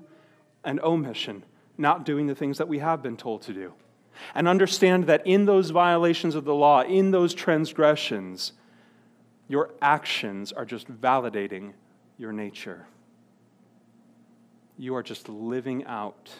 and 0.64 0.80
omission, 0.80 1.44
not 1.76 2.04
doing 2.04 2.26
the 2.26 2.34
things 2.34 2.58
that 2.58 2.68
we 2.68 2.78
have 2.78 3.02
been 3.02 3.16
told 3.16 3.42
to 3.42 3.52
do. 3.52 3.74
And 4.34 4.48
understand 4.48 5.04
that 5.06 5.26
in 5.26 5.44
those 5.44 5.70
violations 5.70 6.34
of 6.34 6.44
the 6.44 6.54
law, 6.54 6.82
in 6.82 7.10
those 7.10 7.34
transgressions, 7.34 8.52
your 9.48 9.70
actions 9.80 10.52
are 10.52 10.64
just 10.64 10.88
validating 10.90 11.72
your 12.18 12.32
nature. 12.32 12.86
You 14.76 14.94
are 14.94 15.02
just 15.02 15.28
living 15.28 15.84
out 15.86 16.30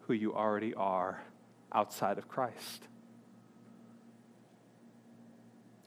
who 0.00 0.12
you 0.12 0.34
already 0.34 0.74
are 0.74 1.22
outside 1.72 2.18
of 2.18 2.28
Christ. 2.28 2.88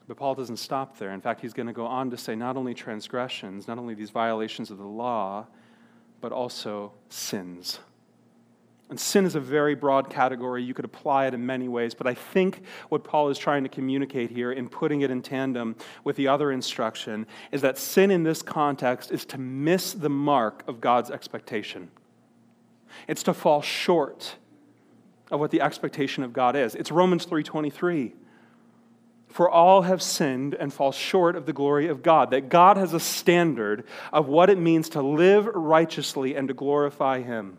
But 0.08 0.18
Paul 0.18 0.36
doesn't 0.36 0.58
stop 0.58 0.98
there. 0.98 1.12
In 1.12 1.22
fact, 1.22 1.42
he's 1.42 1.54
going 1.54 1.68
to 1.68 1.74
go 1.74 1.86
on 1.86 2.10
to 2.12 2.18
say 2.18 2.34
not 2.34 2.56
only 2.56 2.74
transgressions, 2.74 3.68
not 3.68 3.78
only 3.78 3.94
these 3.94 4.10
violations 4.10 4.72
of 4.72 4.78
the 4.78 4.86
law, 4.86 5.48
but 6.22 6.32
also 6.32 6.94
sins. 7.10 7.80
And 8.90 8.98
sin 8.98 9.26
is 9.26 9.36
a 9.36 9.42
very 9.42 9.76
broad 9.76 10.10
category. 10.10 10.64
You 10.64 10.74
could 10.74 10.86
apply 10.86 11.28
it 11.28 11.34
in 11.34 11.46
many 11.46 11.68
ways, 11.68 11.94
but 11.94 12.08
I 12.08 12.14
think 12.14 12.62
what 12.88 13.04
Paul 13.04 13.30
is 13.30 13.38
trying 13.38 13.64
to 13.64 13.70
communicate 13.70 14.32
here 14.32 14.54
in 14.54 14.70
putting 14.70 15.02
it 15.02 15.12
in 15.12 15.22
tandem 15.22 15.76
with 16.06 16.16
the 16.16 16.30
other 16.30 16.52
instruction 16.52 17.28
is 17.52 17.62
that 17.62 17.78
sin 17.78 18.12
in 18.12 18.24
this 18.24 18.42
context 18.42 19.12
is 19.12 19.26
to 19.26 19.38
miss 19.38 19.92
the 19.92 20.10
mark 20.10 20.64
of 20.70 20.80
God's 20.80 21.12
expectation. 21.12 21.92
It's 23.10 23.24
to 23.24 23.34
fall 23.34 23.62
short 23.62 24.38
of 25.32 25.42
what 25.42 25.52
the 25.52 25.60
expectation 25.60 26.24
of 26.24 26.32
God 26.32 26.56
is. 26.56 26.74
It's 26.74 26.92
Romans 26.92 27.26
3:23. 27.26 28.14
For 29.28 29.50
all 29.50 29.82
have 29.82 30.02
sinned 30.02 30.54
and 30.54 30.74
fall 30.74 30.94
short 30.94 31.36
of 31.36 31.46
the 31.46 31.52
glory 31.52 31.90
of 31.90 32.02
God. 32.02 32.32
That 32.32 32.48
God 32.48 32.78
has 32.78 32.94
a 32.94 33.00
standard 33.00 33.84
of 34.14 34.30
what 34.30 34.50
it 34.50 34.58
means 34.58 34.88
to 34.90 35.02
live 35.02 35.48
righteously 35.48 36.36
and 36.36 36.48
to 36.48 36.54
glorify 36.54 37.22
Him. 37.22 37.58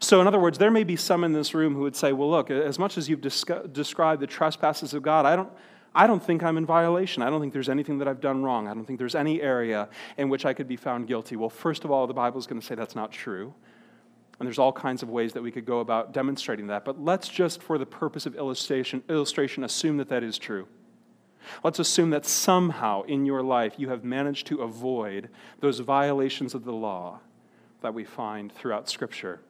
So, 0.00 0.20
in 0.20 0.26
other 0.26 0.38
words, 0.38 0.58
there 0.58 0.70
may 0.70 0.84
be 0.84 0.96
some 0.96 1.24
in 1.24 1.32
this 1.32 1.54
room 1.54 1.74
who 1.74 1.80
would 1.80 1.96
say, 1.96 2.12
Well, 2.12 2.30
look, 2.30 2.50
as 2.50 2.78
much 2.78 2.96
as 2.96 3.08
you've 3.08 3.20
described 3.20 4.20
the 4.20 4.26
trespasses 4.26 4.94
of 4.94 5.02
God, 5.02 5.26
I 5.26 5.36
don't, 5.36 5.50
I 5.94 6.06
don't 6.06 6.22
think 6.22 6.42
I'm 6.42 6.56
in 6.56 6.66
violation. 6.66 7.22
I 7.22 7.30
don't 7.30 7.40
think 7.40 7.52
there's 7.52 7.68
anything 7.68 7.98
that 7.98 8.08
I've 8.08 8.20
done 8.20 8.42
wrong. 8.42 8.66
I 8.66 8.74
don't 8.74 8.84
think 8.84 8.98
there's 8.98 9.14
any 9.14 9.40
area 9.40 9.88
in 10.16 10.28
which 10.28 10.44
I 10.44 10.52
could 10.52 10.66
be 10.66 10.76
found 10.76 11.06
guilty. 11.06 11.36
Well, 11.36 11.50
first 11.50 11.84
of 11.84 11.90
all, 11.90 12.06
the 12.06 12.14
Bible 12.14 12.38
is 12.38 12.46
going 12.46 12.60
to 12.60 12.66
say 12.66 12.74
that's 12.74 12.96
not 12.96 13.12
true. 13.12 13.54
And 14.40 14.46
there's 14.46 14.58
all 14.58 14.72
kinds 14.72 15.04
of 15.04 15.08
ways 15.08 15.32
that 15.34 15.42
we 15.42 15.52
could 15.52 15.64
go 15.64 15.78
about 15.78 16.12
demonstrating 16.12 16.66
that. 16.66 16.84
But 16.84 17.00
let's 17.00 17.28
just, 17.28 17.62
for 17.62 17.78
the 17.78 17.86
purpose 17.86 18.26
of 18.26 18.34
illustration, 18.34 19.04
illustration 19.08 19.62
assume 19.62 19.98
that 19.98 20.08
that 20.08 20.24
is 20.24 20.38
true. 20.38 20.66
Let's 21.62 21.78
assume 21.78 22.10
that 22.10 22.26
somehow 22.26 23.02
in 23.02 23.26
your 23.26 23.42
life 23.42 23.74
you 23.76 23.90
have 23.90 24.02
managed 24.02 24.48
to 24.48 24.62
avoid 24.62 25.28
those 25.60 25.78
violations 25.78 26.54
of 26.54 26.64
the 26.64 26.72
law 26.72 27.20
that 27.82 27.94
we 27.94 28.04
find 28.04 28.52
throughout 28.52 28.88
Scripture. 28.88 29.40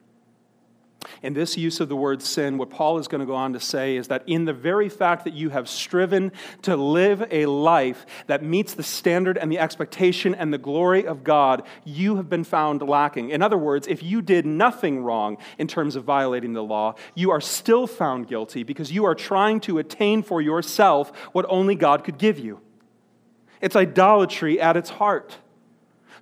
In 1.22 1.34
this 1.34 1.56
use 1.56 1.80
of 1.80 1.88
the 1.88 1.96
word 1.96 2.22
sin, 2.22 2.58
what 2.58 2.70
Paul 2.70 2.98
is 2.98 3.08
going 3.08 3.20
to 3.20 3.26
go 3.26 3.34
on 3.34 3.52
to 3.52 3.60
say 3.60 3.96
is 3.96 4.08
that 4.08 4.22
in 4.26 4.44
the 4.44 4.52
very 4.52 4.88
fact 4.88 5.24
that 5.24 5.34
you 5.34 5.50
have 5.50 5.68
striven 5.68 6.32
to 6.62 6.76
live 6.76 7.26
a 7.30 7.46
life 7.46 8.06
that 8.26 8.42
meets 8.42 8.74
the 8.74 8.82
standard 8.82 9.38
and 9.38 9.50
the 9.50 9.58
expectation 9.58 10.34
and 10.34 10.52
the 10.52 10.58
glory 10.58 11.06
of 11.06 11.24
God, 11.24 11.62
you 11.84 12.16
have 12.16 12.28
been 12.28 12.44
found 12.44 12.82
lacking. 12.82 13.30
In 13.30 13.42
other 13.42 13.58
words, 13.58 13.86
if 13.86 14.02
you 14.02 14.22
did 14.22 14.46
nothing 14.46 15.02
wrong 15.02 15.38
in 15.58 15.68
terms 15.68 15.96
of 15.96 16.04
violating 16.04 16.52
the 16.52 16.62
law, 16.62 16.94
you 17.14 17.30
are 17.30 17.40
still 17.40 17.86
found 17.86 18.28
guilty 18.28 18.62
because 18.62 18.92
you 18.92 19.04
are 19.04 19.14
trying 19.14 19.60
to 19.60 19.78
attain 19.78 20.22
for 20.22 20.40
yourself 20.40 21.10
what 21.32 21.46
only 21.48 21.74
God 21.74 22.04
could 22.04 22.18
give 22.18 22.38
you. 22.38 22.60
It's 23.60 23.76
idolatry 23.76 24.60
at 24.60 24.76
its 24.76 24.90
heart. 24.90 25.38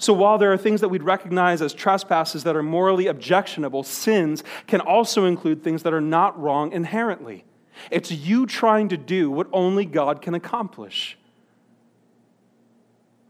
So 0.02 0.12
while 0.12 0.36
there 0.36 0.52
are 0.52 0.58
things 0.58 0.80
that 0.80 0.88
we'd 0.88 1.04
recognize 1.04 1.62
as 1.62 1.72
trespasses 1.72 2.42
that 2.42 2.56
are 2.56 2.62
morally 2.62 3.06
objectionable, 3.06 3.84
sins 3.84 4.42
can 4.66 4.80
also 4.80 5.26
include 5.26 5.62
things 5.62 5.84
that 5.84 5.94
are 5.94 6.00
not 6.00 6.36
wrong 6.40 6.72
inherently. 6.72 7.44
It's 7.88 8.10
you 8.10 8.44
trying 8.46 8.88
to 8.88 8.96
do 8.96 9.30
what 9.30 9.46
only 9.52 9.84
God 9.84 10.20
can 10.20 10.34
accomplish. 10.34 11.16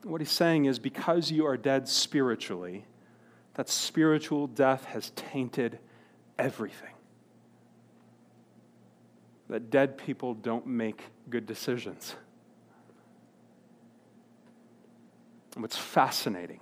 What 0.02 0.22
he's 0.22 0.30
saying 0.30 0.64
is 0.64 0.78
because 0.78 1.30
you 1.30 1.44
are 1.44 1.58
dead 1.58 1.88
spiritually, 1.88 2.86
that 3.52 3.68
spiritual 3.68 4.46
death 4.46 4.86
has 4.86 5.10
tainted 5.10 5.78
everything. 6.38 6.94
That 9.50 9.68
dead 9.68 9.98
people 9.98 10.32
don't 10.32 10.66
make 10.66 11.02
good 11.28 11.44
decisions. 11.44 12.14
What's 15.56 15.76
fascinating 15.76 16.60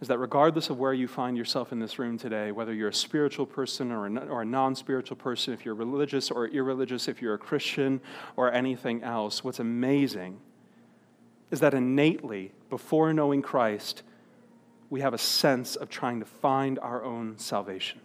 is 0.00 0.08
that 0.08 0.18
regardless 0.18 0.70
of 0.70 0.78
where 0.78 0.92
you 0.92 1.06
find 1.06 1.36
yourself 1.36 1.72
in 1.72 1.78
this 1.78 1.98
room 1.98 2.18
today, 2.18 2.52
whether 2.52 2.74
you're 2.74 2.88
a 2.88 2.94
spiritual 2.94 3.46
person 3.46 3.92
or 3.92 4.06
a, 4.06 4.26
or 4.26 4.42
a 4.42 4.44
non 4.44 4.74
spiritual 4.74 5.16
person, 5.16 5.54
if 5.54 5.64
you're 5.64 5.74
religious 5.74 6.30
or 6.30 6.48
irreligious, 6.48 7.08
if 7.08 7.22
you're 7.22 7.34
a 7.34 7.38
Christian 7.38 8.00
or 8.36 8.52
anything 8.52 9.02
else, 9.02 9.44
what's 9.44 9.60
amazing 9.60 10.40
is 11.50 11.60
that 11.60 11.74
innately, 11.74 12.52
before 12.68 13.12
knowing 13.12 13.40
Christ, 13.40 14.02
we 14.90 15.00
have 15.00 15.14
a 15.14 15.18
sense 15.18 15.76
of 15.76 15.88
trying 15.88 16.18
to 16.20 16.26
find 16.26 16.78
our 16.80 17.04
own 17.04 17.38
salvation. 17.38 18.00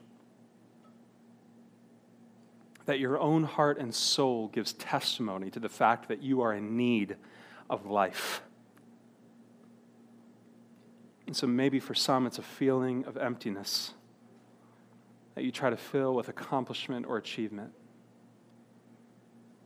That 2.86 3.00
your 3.00 3.20
own 3.20 3.44
heart 3.44 3.80
and 3.80 3.94
soul 3.94 4.50
gives 4.50 4.74
testimony 4.74 5.50
to 5.52 5.60
the 5.60 5.70
fact 5.70 6.08
that 6.10 6.22
you 6.22 6.42
are 6.42 6.54
in 6.54 6.78
need 6.78 7.16
of 7.70 7.88
life 7.88 8.42
and 11.30 11.38
so 11.38 11.46
maybe 11.46 11.80
for 11.80 11.94
some, 11.94 12.26
it's 12.26 12.40
a 12.40 12.42
feeling 12.42 13.06
of 13.06 13.16
emptiness 13.16 13.94
that 15.36 15.44
you 15.44 15.52
try 15.52 15.70
to 15.70 15.78
fill 15.78 16.16
with 16.16 16.28
accomplishment 16.28 17.06
or 17.06 17.18
achievement. 17.18 17.72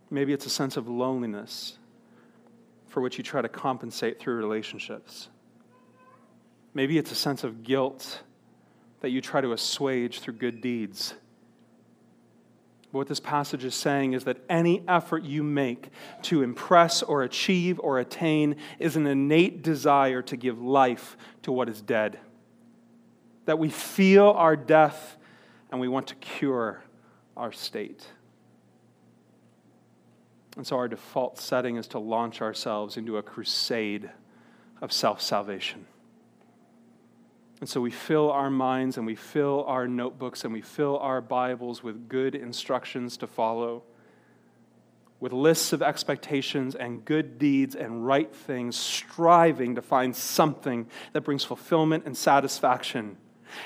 Maybe 0.09 0.33
it's 0.33 0.45
a 0.45 0.49
sense 0.49 0.75
of 0.75 0.89
loneliness 0.89 1.77
for 2.89 2.99
which 2.99 3.17
you 3.17 3.23
try 3.23 3.41
to 3.41 3.47
compensate 3.47 4.19
through 4.19 4.35
relationships. 4.35 5.29
Maybe 6.73 6.97
it's 6.97 7.13
a 7.13 7.15
sense 7.15 7.45
of 7.45 7.63
guilt 7.63 8.23
that 8.99 9.11
you 9.11 9.21
try 9.21 9.39
to 9.39 9.53
assuage 9.53 10.19
through 10.19 10.33
good 10.33 10.59
deeds. 10.59 11.13
But 12.93 12.99
what 12.99 13.07
this 13.07 13.19
passage 13.19 13.65
is 13.65 13.73
saying 13.73 14.13
is 14.13 14.25
that 14.25 14.37
any 14.47 14.83
effort 14.87 15.23
you 15.23 15.41
make 15.41 15.89
to 16.23 16.43
impress 16.43 17.01
or 17.01 17.23
achieve 17.23 17.79
or 17.79 17.97
attain 17.97 18.55
is 18.77 18.95
an 18.95 19.07
innate 19.07 19.63
desire 19.63 20.21
to 20.21 20.37
give 20.37 20.61
life 20.61 21.17
to 21.41 21.51
what 21.51 21.69
is 21.69 21.81
dead. 21.81 22.19
That 23.45 23.57
we 23.57 23.71
feel 23.71 24.29
our 24.29 24.55
death 24.55 25.17
and 25.71 25.81
we 25.81 25.87
want 25.87 26.05
to 26.09 26.15
cure 26.15 26.83
our 27.35 27.51
state. 27.51 28.05
And 30.55 30.65
so 30.67 30.75
our 30.75 30.87
default 30.87 31.39
setting 31.39 31.77
is 31.77 31.87
to 31.89 31.99
launch 31.99 32.43
ourselves 32.43 32.95
into 32.95 33.17
a 33.17 33.23
crusade 33.23 34.11
of 34.83 34.93
self 34.93 35.19
salvation. 35.19 35.87
And 37.63 37.69
so 37.69 37.79
we 37.79 37.91
fill 37.91 38.29
our 38.29 38.49
minds 38.49 38.97
and 38.97 39.05
we 39.05 39.15
fill 39.15 39.63
our 39.69 39.87
notebooks 39.87 40.43
and 40.43 40.51
we 40.51 40.59
fill 40.59 40.97
our 40.97 41.21
Bibles 41.21 41.81
with 41.81 42.09
good 42.09 42.35
instructions 42.35 43.15
to 43.15 43.25
follow, 43.25 43.83
with 45.21 45.31
lists 45.31 45.71
of 45.71 45.81
expectations 45.81 46.75
and 46.75 47.05
good 47.05 47.39
deeds 47.39 47.73
and 47.73 48.05
right 48.05 48.35
things, 48.35 48.75
striving 48.75 49.75
to 49.75 49.81
find 49.81 50.13
something 50.13 50.87
that 51.13 51.21
brings 51.21 51.45
fulfillment 51.45 52.03
and 52.05 52.17
satisfaction. 52.17 53.15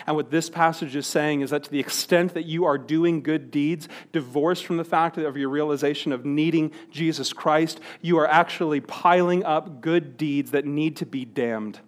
And 0.05 0.15
what 0.15 0.29
this 0.29 0.47
passage 0.47 0.95
is 0.95 1.07
saying 1.07 1.41
is 1.41 1.49
that 1.49 1.63
to 1.63 1.71
the 1.71 1.79
extent 1.79 2.36
that 2.36 2.45
you 2.45 2.65
are 2.65 2.77
doing 2.77 3.23
good 3.23 3.49
deeds, 3.49 3.89
divorced 4.12 4.67
from 4.67 4.77
the 4.77 4.83
fact 4.83 5.17
of 5.17 5.38
your 5.38 5.49
realization 5.49 6.12
of 6.12 6.23
needing 6.23 6.71
Jesus 6.91 7.33
Christ, 7.33 7.79
you 8.03 8.19
are 8.19 8.27
actually 8.27 8.79
piling 8.79 9.43
up 9.43 9.81
good 9.81 10.17
deeds 10.17 10.51
that 10.51 10.67
need 10.67 10.97
to 10.97 11.07
be 11.07 11.25
damned. 11.25 11.79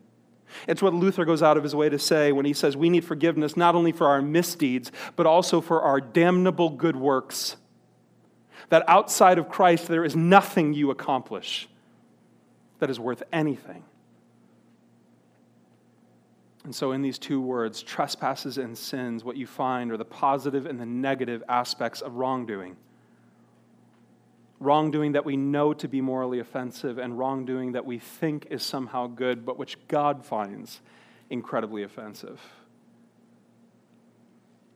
It's 0.68 0.82
what 0.82 0.94
Luther 0.94 1.26
goes 1.26 1.44
out 1.44 1.58
of 1.58 1.64
his 1.64 1.76
way 1.76 1.90
to 1.90 2.00
say 2.00 2.32
when 2.32 2.46
he 2.46 2.54
says 2.54 2.76
we 2.76 2.90
need 2.90 3.06
forgiveness 3.06 3.58
not 3.58 3.76
only 3.76 3.92
for 3.92 4.08
our 4.08 4.22
misdeeds, 4.22 4.92
but 5.16 5.26
also 5.26 5.62
for 5.62 5.82
our 5.82 6.02
damnable 6.02 6.70
good 6.70 6.96
works. 6.96 7.58
That 8.70 8.84
outside 8.88 9.40
of 9.40 9.50
Christ, 9.50 9.88
there 9.88 10.06
is 10.06 10.16
nothing 10.16 10.74
you 10.74 10.92
accomplish 10.92 11.68
that 12.80 12.90
is 12.90 13.00
worth 13.00 13.24
anything. 13.34 13.84
And 16.64 16.76
so, 16.76 16.92
in 16.92 17.02
these 17.02 17.18
two 17.18 17.42
words, 17.42 17.82
trespasses 17.82 18.58
and 18.58 18.78
sins, 18.78 19.24
what 19.24 19.38
you 19.38 19.48
find 19.48 19.92
are 19.92 19.98
the 19.98 20.06
positive 20.06 20.66
and 20.66 20.80
the 20.80 20.86
negative 20.86 21.42
aspects 21.48 22.02
of 22.02 22.16
wrongdoing 22.16 22.76
wrongdoing 24.60 25.14
that 25.14 25.26
we 25.26 25.38
know 25.38 25.74
to 25.74 25.88
be 25.88 26.02
morally 26.02 26.40
offensive, 26.40 26.98
and 26.98 27.18
wrongdoing 27.18 27.72
that 27.72 27.86
we 27.86 27.98
think 27.98 28.48
is 28.50 28.62
somehow 28.62 29.08
good, 29.08 29.46
but 29.46 29.58
which 29.58 29.78
God 29.88 30.26
finds 30.26 30.82
incredibly 31.30 31.84
offensive. 31.84 32.42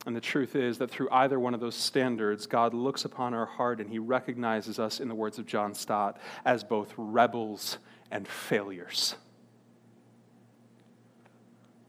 And 0.05 0.15
the 0.15 0.21
truth 0.21 0.55
is 0.55 0.77
that 0.79 0.91
through 0.91 1.09
either 1.11 1.39
one 1.39 1.53
of 1.53 1.59
those 1.59 1.75
standards, 1.75 2.45
God 2.45 2.73
looks 2.73 3.05
upon 3.05 3.33
our 3.33 3.45
heart 3.45 3.79
and 3.79 3.89
he 3.89 3.99
recognizes 3.99 4.79
us, 4.79 4.99
in 4.99 5.07
the 5.07 5.15
words 5.15 5.39
of 5.39 5.45
John 5.45 5.73
Stott, 5.73 6.17
as 6.45 6.63
both 6.63 6.93
rebels 6.97 7.77
and 8.11 8.27
failures. 8.27 9.15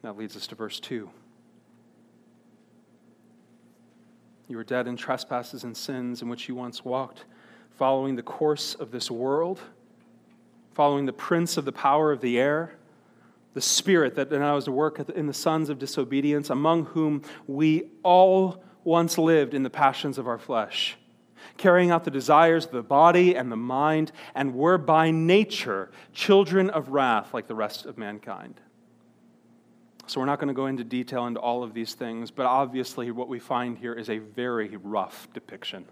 That 0.02 0.16
leads 0.16 0.36
us 0.36 0.46
to 0.48 0.54
verse 0.54 0.78
2. 0.80 1.10
You 4.46 4.56
were 4.56 4.64
dead 4.64 4.86
in 4.86 4.96
trespasses 4.96 5.64
and 5.64 5.76
sins 5.76 6.22
in 6.22 6.28
which 6.28 6.48
you 6.48 6.54
once 6.54 6.84
walked 6.84 7.24
following 7.76 8.16
the 8.16 8.22
course 8.22 8.74
of 8.74 8.90
this 8.90 9.10
world, 9.10 9.60
following 10.72 11.06
the 11.06 11.12
prince 11.12 11.56
of 11.56 11.64
the 11.64 11.72
power 11.72 12.12
of 12.12 12.20
the 12.20 12.38
air, 12.38 12.74
the 13.54 13.60
spirit 13.60 14.14
that 14.16 14.30
now 14.30 14.56
is 14.56 14.64
to 14.64 14.72
work 14.72 15.08
in 15.10 15.26
the 15.26 15.34
sons 15.34 15.68
of 15.70 15.78
disobedience, 15.78 16.50
among 16.50 16.86
whom 16.86 17.22
we 17.46 17.84
all 18.02 18.62
once 18.82 19.16
lived 19.16 19.54
in 19.54 19.62
the 19.62 19.70
passions 19.70 20.18
of 20.18 20.26
our 20.26 20.38
flesh, 20.38 20.96
carrying 21.56 21.90
out 21.90 22.04
the 22.04 22.10
desires 22.10 22.66
of 22.66 22.72
the 22.72 22.82
body 22.82 23.34
and 23.34 23.50
the 23.50 23.56
mind, 23.56 24.12
and 24.34 24.54
were 24.54 24.76
by 24.76 25.10
nature 25.10 25.90
children 26.12 26.68
of 26.70 26.88
wrath 26.88 27.32
like 27.32 27.46
the 27.46 27.54
rest 27.54 27.86
of 27.86 27.96
mankind. 27.96 28.60
So, 30.06 30.20
we're 30.20 30.26
not 30.26 30.38
going 30.38 30.48
to 30.48 30.54
go 30.54 30.66
into 30.66 30.84
detail 30.84 31.26
into 31.26 31.40
all 31.40 31.62
of 31.62 31.72
these 31.72 31.94
things, 31.94 32.30
but 32.30 32.44
obviously, 32.44 33.10
what 33.10 33.28
we 33.28 33.38
find 33.38 33.78
here 33.78 33.94
is 33.94 34.10
a 34.10 34.18
very 34.18 34.76
rough 34.76 35.28
depiction 35.32 35.86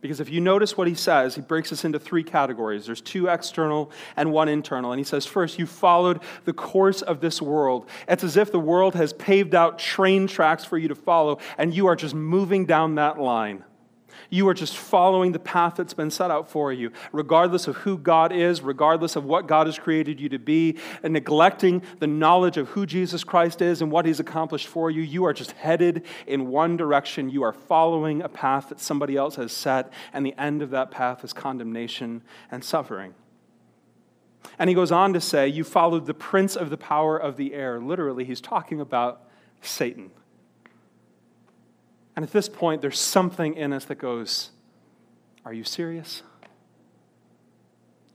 Because 0.00 0.20
if 0.20 0.28
you 0.28 0.40
notice 0.40 0.76
what 0.76 0.86
he 0.86 0.94
says, 0.94 1.34
he 1.34 1.40
breaks 1.40 1.72
us 1.72 1.84
into 1.84 1.98
three 1.98 2.22
categories. 2.22 2.86
There's 2.86 3.00
two 3.00 3.28
external 3.28 3.90
and 4.16 4.30
one 4.30 4.48
internal. 4.48 4.92
And 4.92 5.00
he 5.00 5.04
says, 5.04 5.26
first, 5.26 5.58
you 5.58 5.66
followed 5.66 6.20
the 6.44 6.52
course 6.52 7.02
of 7.02 7.20
this 7.20 7.40
world. 7.40 7.88
It's 8.06 8.22
as 8.22 8.36
if 8.36 8.52
the 8.52 8.60
world 8.60 8.94
has 8.94 9.12
paved 9.14 9.54
out 9.54 9.78
train 9.78 10.26
tracks 10.26 10.64
for 10.64 10.78
you 10.78 10.88
to 10.88 10.94
follow, 10.94 11.38
and 11.58 11.74
you 11.74 11.86
are 11.86 11.96
just 11.96 12.14
moving 12.14 12.66
down 12.66 12.96
that 12.96 13.18
line. 13.18 13.64
You 14.30 14.48
are 14.48 14.54
just 14.54 14.76
following 14.76 15.32
the 15.32 15.38
path 15.38 15.76
that's 15.76 15.94
been 15.94 16.10
set 16.10 16.30
out 16.30 16.50
for 16.50 16.72
you, 16.72 16.90
regardless 17.12 17.68
of 17.68 17.76
who 17.76 17.98
God 17.98 18.32
is, 18.32 18.60
regardless 18.60 19.16
of 19.16 19.24
what 19.24 19.46
God 19.46 19.66
has 19.66 19.78
created 19.78 20.20
you 20.20 20.28
to 20.30 20.38
be, 20.38 20.78
and 21.02 21.12
neglecting 21.12 21.82
the 21.98 22.06
knowledge 22.06 22.56
of 22.56 22.68
who 22.68 22.86
Jesus 22.86 23.24
Christ 23.24 23.62
is 23.62 23.82
and 23.82 23.90
what 23.90 24.06
he's 24.06 24.20
accomplished 24.20 24.66
for 24.66 24.90
you. 24.90 25.02
You 25.02 25.24
are 25.24 25.32
just 25.32 25.52
headed 25.52 26.04
in 26.26 26.48
one 26.48 26.76
direction. 26.76 27.30
You 27.30 27.42
are 27.42 27.52
following 27.52 28.22
a 28.22 28.28
path 28.28 28.68
that 28.68 28.80
somebody 28.80 29.16
else 29.16 29.36
has 29.36 29.52
set, 29.52 29.92
and 30.12 30.24
the 30.24 30.34
end 30.38 30.62
of 30.62 30.70
that 30.70 30.90
path 30.90 31.24
is 31.24 31.32
condemnation 31.32 32.22
and 32.50 32.64
suffering. 32.64 33.14
And 34.58 34.68
he 34.68 34.74
goes 34.74 34.92
on 34.92 35.12
to 35.12 35.20
say, 35.20 35.48
You 35.48 35.64
followed 35.64 36.06
the 36.06 36.14
prince 36.14 36.56
of 36.56 36.70
the 36.70 36.76
power 36.76 37.16
of 37.16 37.36
the 37.36 37.54
air. 37.54 37.80
Literally, 37.80 38.24
he's 38.24 38.40
talking 38.40 38.80
about 38.80 39.22
Satan. 39.60 40.10
And 42.16 42.24
at 42.24 42.32
this 42.32 42.48
point, 42.48 42.80
there's 42.80 42.98
something 42.98 43.54
in 43.54 43.72
us 43.72 43.84
that 43.84 43.96
goes, 43.96 44.50
Are 45.44 45.52
you 45.52 45.62
serious? 45.62 46.22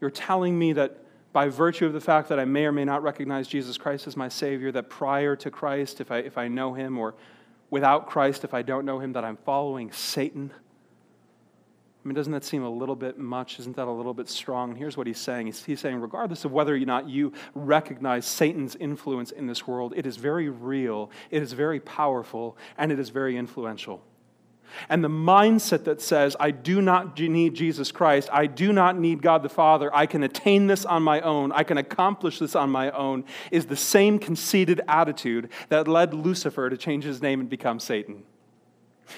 You're 0.02 0.10
telling 0.10 0.58
me 0.58 0.74
that 0.74 0.98
by 1.32 1.48
virtue 1.48 1.86
of 1.86 1.94
the 1.94 2.02
fact 2.02 2.28
that 2.30 2.40
I 2.40 2.46
may 2.46 2.66
or 2.66 2.72
may 2.72 2.84
not 2.84 3.04
recognize 3.04 3.48
Jesus 3.48 3.78
Christ 3.78 4.08
as 4.08 4.18
my 4.18 4.28
Savior, 4.28 4.72
that 4.72 4.90
prior 4.90 5.36
to 5.38 5.52
Christ, 5.52 6.02
if 6.02 6.12
I, 6.12 6.18
if 6.18 6.38
I 6.38 6.48
know 6.48 6.74
Him, 6.74 6.98
or 6.98 7.14
without 7.70 8.08
Christ, 8.08 8.44
if 8.44 8.54
I 8.54 8.64
don't 8.64 8.86
know 8.86 9.00
Him, 9.00 9.14
that 9.14 9.24
I'm 9.24 9.38
following 9.38 9.92
Satan? 9.92 10.52
I 12.04 12.08
mean, 12.08 12.16
doesn't 12.16 12.34
that 12.34 12.44
seem 12.44 12.64
a 12.64 12.70
little 12.70 12.96
bit 12.96 13.20
much? 13.20 13.60
Isn't 13.60 13.76
that 13.76 13.88
a 13.88 13.92
little 13.92 14.16
bit 14.16 14.28
strong? 14.28 14.76
Here's 14.76 14.98
what 14.98 15.06
he's 15.06 15.20
saying 15.20 15.46
he's, 15.46 15.64
he's, 15.64 15.80
saying, 15.80 16.02
regardless 16.02 16.46
of 16.46 16.52
whether 16.52 16.74
or 16.74 16.80
not 16.80 17.08
you 17.08 17.32
recognize 17.54 18.26
Satan's 18.26 18.76
influence 18.76 19.30
in 19.30 19.46
this 19.46 19.68
world, 19.68 19.94
it 19.96 20.08
is 20.08 20.18
very 20.18 20.50
real, 20.50 21.12
it 21.30 21.44
is 21.44 21.54
very 21.54 21.80
powerful, 21.80 22.58
and 22.78 22.92
it 22.92 22.98
is 22.98 23.10
very 23.10 23.38
influential. 23.38 24.04
And 24.90 25.04
the 25.04 25.10
mindset 25.10 25.84
that 25.84 26.02
says, 26.02 26.36
I 26.40 26.50
do 26.52 26.82
not 26.82 27.20
need 27.20 27.54
Jesus 27.54 27.92
Christ, 27.92 28.30
I 28.32 28.48
do 28.48 28.74
not 28.74 28.98
need 28.98 29.22
God 29.22 29.44
the 29.44 29.50
Father, 29.50 29.94
I 29.94 30.06
can 30.08 30.24
attain 30.24 30.68
this 30.68 30.86
on 30.86 31.04
my 31.04 31.22
own, 31.22 31.52
I 31.52 31.64
can 31.64 31.78
accomplish 31.78 32.40
this 32.40 32.56
on 32.56 32.72
my 32.72 32.90
own, 32.92 33.26
is 33.52 33.68
the 33.68 33.76
same 33.76 34.18
conceited 34.18 34.82
attitude 34.88 35.50
that 35.70 35.88
led 35.88 36.14
Lucifer 36.14 36.70
to 36.70 36.78
change 36.78 37.04
his 37.04 37.22
name 37.22 37.42
and 37.42 37.50
become 37.50 37.80
Satan. 37.80 38.24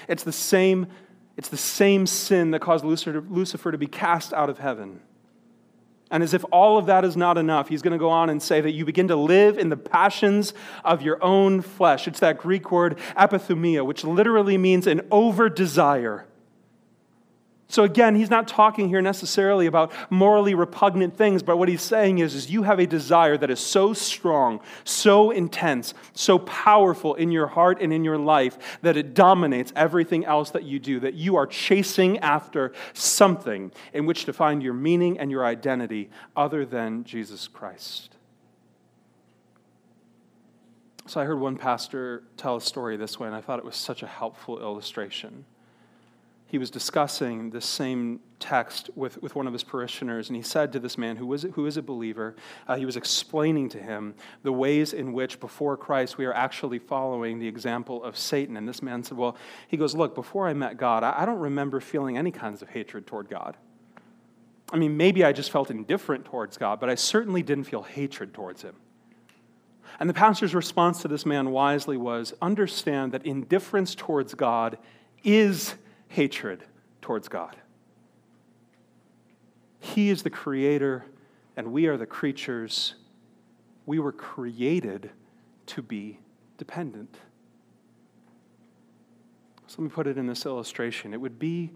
It's 0.08 0.24
the 0.24 0.32
same 0.32 0.88
it's 1.36 1.48
the 1.48 1.56
same 1.56 2.06
sin 2.06 2.52
that 2.52 2.60
caused 2.60 2.84
Lucifer 2.84 3.72
to 3.72 3.78
be 3.78 3.86
cast 3.86 4.32
out 4.32 4.48
of 4.48 4.58
heaven. 4.58 5.00
And 6.10 6.22
as 6.22 6.32
if 6.32 6.44
all 6.52 6.78
of 6.78 6.86
that 6.86 7.04
is 7.04 7.16
not 7.16 7.38
enough, 7.38 7.68
he's 7.68 7.82
going 7.82 7.92
to 7.92 7.98
go 7.98 8.10
on 8.10 8.30
and 8.30 8.40
say 8.40 8.60
that 8.60 8.70
you 8.70 8.84
begin 8.84 9.08
to 9.08 9.16
live 9.16 9.58
in 9.58 9.68
the 9.68 9.76
passions 9.76 10.54
of 10.84 11.02
your 11.02 11.22
own 11.24 11.60
flesh. 11.60 12.06
It's 12.06 12.20
that 12.20 12.38
Greek 12.38 12.70
word 12.70 12.98
epithumia, 13.16 13.84
which 13.84 14.04
literally 14.04 14.56
means 14.56 14.86
an 14.86 15.00
over 15.10 15.48
desire. 15.48 16.26
So 17.68 17.82
again, 17.82 18.14
he's 18.14 18.30
not 18.30 18.46
talking 18.46 18.88
here 18.88 19.00
necessarily 19.00 19.66
about 19.66 19.90
morally 20.10 20.54
repugnant 20.54 21.16
things, 21.16 21.42
but 21.42 21.56
what 21.56 21.68
he's 21.68 21.82
saying 21.82 22.18
is, 22.18 22.34
is 22.34 22.50
you 22.50 22.62
have 22.62 22.78
a 22.78 22.86
desire 22.86 23.36
that 23.38 23.50
is 23.50 23.58
so 23.58 23.94
strong, 23.94 24.60
so 24.84 25.30
intense, 25.30 25.94
so 26.12 26.38
powerful 26.38 27.14
in 27.14 27.32
your 27.32 27.46
heart 27.46 27.80
and 27.80 27.92
in 27.92 28.04
your 28.04 28.18
life 28.18 28.78
that 28.82 28.96
it 28.96 29.14
dominates 29.14 29.72
everything 29.74 30.24
else 30.24 30.50
that 30.50 30.64
you 30.64 30.78
do, 30.78 31.00
that 31.00 31.14
you 31.14 31.36
are 31.36 31.46
chasing 31.46 32.18
after 32.18 32.72
something 32.92 33.72
in 33.94 34.04
which 34.04 34.26
to 34.26 34.32
find 34.32 34.62
your 34.62 34.74
meaning 34.74 35.18
and 35.18 35.30
your 35.30 35.44
identity 35.44 36.10
other 36.36 36.66
than 36.66 37.02
Jesus 37.02 37.48
Christ. 37.48 38.10
So 41.06 41.20
I 41.20 41.24
heard 41.24 41.40
one 41.40 41.56
pastor 41.56 42.22
tell 42.36 42.56
a 42.56 42.60
story 42.60 42.96
this 42.96 43.18
way, 43.18 43.26
and 43.26 43.36
I 43.36 43.40
thought 43.40 43.58
it 43.58 43.64
was 43.64 43.76
such 43.76 44.02
a 44.02 44.06
helpful 44.06 44.60
illustration 44.60 45.44
he 46.54 46.58
was 46.58 46.70
discussing 46.70 47.50
this 47.50 47.66
same 47.66 48.20
text 48.38 48.88
with, 48.94 49.20
with 49.20 49.34
one 49.34 49.48
of 49.48 49.52
his 49.52 49.64
parishioners, 49.64 50.28
and 50.28 50.36
he 50.36 50.42
said 50.42 50.72
to 50.72 50.78
this 50.78 50.96
man 50.96 51.16
who, 51.16 51.26
was, 51.26 51.42
who 51.54 51.66
is 51.66 51.76
a 51.76 51.82
believer, 51.82 52.36
uh, 52.68 52.76
he 52.76 52.86
was 52.86 52.96
explaining 52.96 53.68
to 53.68 53.82
him 53.82 54.14
the 54.44 54.52
ways 54.52 54.92
in 54.92 55.12
which 55.12 55.40
before 55.40 55.76
Christ 55.76 56.16
we 56.16 56.24
are 56.26 56.32
actually 56.32 56.78
following 56.78 57.40
the 57.40 57.48
example 57.48 58.04
of 58.04 58.16
Satan. 58.16 58.56
And 58.56 58.68
this 58.68 58.82
man 58.82 59.02
said, 59.02 59.18
Well, 59.18 59.36
he 59.66 59.76
goes, 59.76 59.96
Look, 59.96 60.14
before 60.14 60.46
I 60.46 60.54
met 60.54 60.76
God, 60.76 61.02
I, 61.02 61.22
I 61.22 61.26
don't 61.26 61.40
remember 61.40 61.80
feeling 61.80 62.16
any 62.16 62.30
kinds 62.30 62.62
of 62.62 62.68
hatred 62.68 63.04
toward 63.04 63.28
God. 63.28 63.56
I 64.72 64.76
mean, 64.76 64.96
maybe 64.96 65.24
I 65.24 65.32
just 65.32 65.50
felt 65.50 65.72
indifferent 65.72 66.24
towards 66.24 66.56
God, 66.56 66.78
but 66.78 66.88
I 66.88 66.94
certainly 66.94 67.42
didn't 67.42 67.64
feel 67.64 67.82
hatred 67.82 68.32
towards 68.32 68.62
him. 68.62 68.76
And 69.98 70.08
the 70.08 70.14
pastor's 70.14 70.54
response 70.54 71.02
to 71.02 71.08
this 71.08 71.26
man 71.26 71.50
wisely 71.50 71.96
was 71.96 72.32
understand 72.40 73.10
that 73.10 73.26
indifference 73.26 73.96
towards 73.96 74.34
God 74.34 74.78
is 75.24 75.74
hatred 76.14 76.62
towards 77.00 77.26
God. 77.26 77.56
He 79.80 80.10
is 80.10 80.22
the 80.22 80.30
creator, 80.30 81.04
and 81.56 81.72
we 81.72 81.88
are 81.88 81.96
the 81.96 82.06
creatures. 82.06 82.94
We 83.84 83.98
were 83.98 84.12
created 84.12 85.10
to 85.66 85.82
be 85.82 86.20
dependent. 86.56 87.16
So 89.66 89.82
let 89.82 89.84
me 89.84 89.90
put 89.90 90.06
it 90.06 90.16
in 90.16 90.28
this 90.28 90.46
illustration. 90.46 91.12
It 91.12 91.20
would 91.20 91.40
be, 91.40 91.72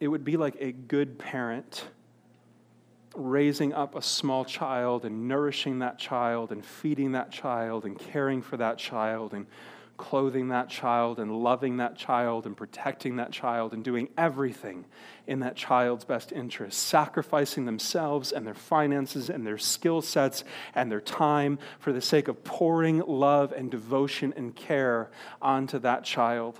it 0.00 0.08
would 0.08 0.24
be 0.24 0.36
like 0.36 0.56
a 0.58 0.72
good 0.72 1.16
parent 1.16 1.84
raising 3.14 3.72
up 3.72 3.94
a 3.94 4.02
small 4.02 4.44
child 4.44 5.04
and 5.04 5.28
nourishing 5.28 5.78
that 5.78 5.96
child 5.96 6.50
and 6.50 6.64
feeding 6.64 7.12
that 7.12 7.30
child 7.30 7.84
and 7.84 7.96
caring 7.96 8.42
for 8.42 8.56
that 8.56 8.78
child 8.78 9.32
and 9.32 9.46
clothing 9.98 10.48
that 10.48 10.70
child 10.70 11.18
and 11.18 11.42
loving 11.42 11.76
that 11.76 11.96
child 11.96 12.46
and 12.46 12.56
protecting 12.56 13.16
that 13.16 13.32
child 13.32 13.74
and 13.74 13.84
doing 13.84 14.08
everything 14.16 14.86
in 15.26 15.40
that 15.40 15.56
child's 15.56 16.04
best 16.04 16.32
interest, 16.32 16.78
sacrificing 16.78 17.66
themselves 17.66 18.32
and 18.32 18.46
their 18.46 18.54
finances 18.54 19.28
and 19.28 19.46
their 19.46 19.58
skill 19.58 20.00
sets 20.00 20.44
and 20.74 20.90
their 20.90 21.00
time 21.00 21.58
for 21.80 21.92
the 21.92 22.00
sake 22.00 22.28
of 22.28 22.42
pouring 22.44 23.00
love 23.00 23.52
and 23.52 23.70
devotion 23.70 24.32
and 24.36 24.56
care 24.56 25.10
onto 25.42 25.78
that 25.80 26.04
child. 26.04 26.58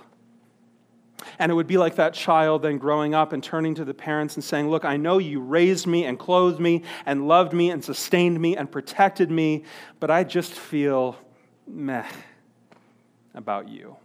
And 1.37 1.51
it 1.51 1.55
would 1.55 1.67
be 1.67 1.77
like 1.77 1.95
that 1.95 2.13
child 2.13 2.61
then 2.61 2.77
growing 2.77 3.13
up 3.13 3.33
and 3.33 3.43
turning 3.43 3.75
to 3.75 3.85
the 3.85 3.93
parents 3.93 4.35
and 4.35 4.43
saying, 4.43 4.69
Look, 4.69 4.85
I 4.85 4.97
know 4.97 5.17
you 5.17 5.41
raised 5.41 5.87
me 5.87 6.05
and 6.05 6.19
clothed 6.19 6.59
me 6.59 6.83
and 7.05 7.27
loved 7.27 7.53
me 7.53 7.71
and 7.71 7.83
sustained 7.83 8.39
me 8.39 8.55
and 8.55 8.71
protected 8.71 9.31
me, 9.31 9.63
but 9.99 10.11
I 10.11 10.23
just 10.23 10.53
feel 10.53 11.17
meh 11.67 12.07
about 13.33 13.69
you. 13.69 13.95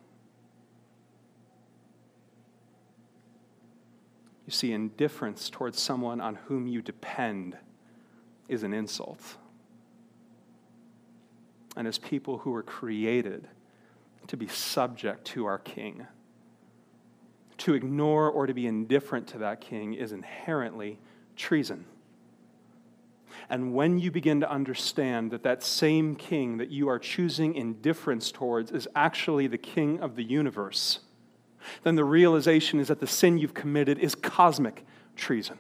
You 4.47 4.53
see, 4.53 4.73
indifference 4.73 5.49
towards 5.49 5.81
someone 5.81 6.21
on 6.21 6.35
whom 6.35 6.67
you 6.67 6.83
depend 6.83 7.57
is 8.49 8.63
an 8.63 8.75
insult. 8.75 9.23
And 11.77 11.89
as 11.89 11.99
people 11.99 12.39
who 12.39 12.51
were 12.51 12.63
created 12.63 13.49
to 14.27 14.37
be 14.37 14.47
subject 14.47 15.25
to 15.29 15.47
our 15.47 15.59
King, 15.59 16.07
to 17.59 17.75
ignore 17.75 18.29
or 18.29 18.47
to 18.47 18.55
be 18.55 18.67
indifferent 18.67 19.27
to 19.29 19.39
that 19.39 19.61
King 19.61 19.95
is 19.95 20.13
inherently 20.13 20.99
treason. 21.37 21.87
And 23.49 23.75
when 23.75 23.99
you 23.99 24.11
begin 24.11 24.41
to 24.41 24.51
understand 24.51 25.31
that 25.31 25.43
that 25.43 25.63
same 25.63 26.17
king 26.17 26.59
that 26.59 26.71
you 26.71 26.89
are 26.89 26.99
choosing 26.99 27.55
indifference 27.55 28.31
towards 28.33 28.71
is 28.71 28.89
actually 28.95 29.47
the 29.47 29.59
king 29.59 30.01
of 30.01 30.17
the 30.17 30.25
universe, 30.25 31.01
then 31.83 31.95
the 31.95 32.05
realization 32.05 32.81
is 32.81 32.89
that 32.89 33.01
the 33.01 33.07
sin 33.07 33.39
you've 33.39 33.55
committed 33.55 33.99
is 33.99 34.15
cosmic 34.15 34.85
treason. 35.17 35.59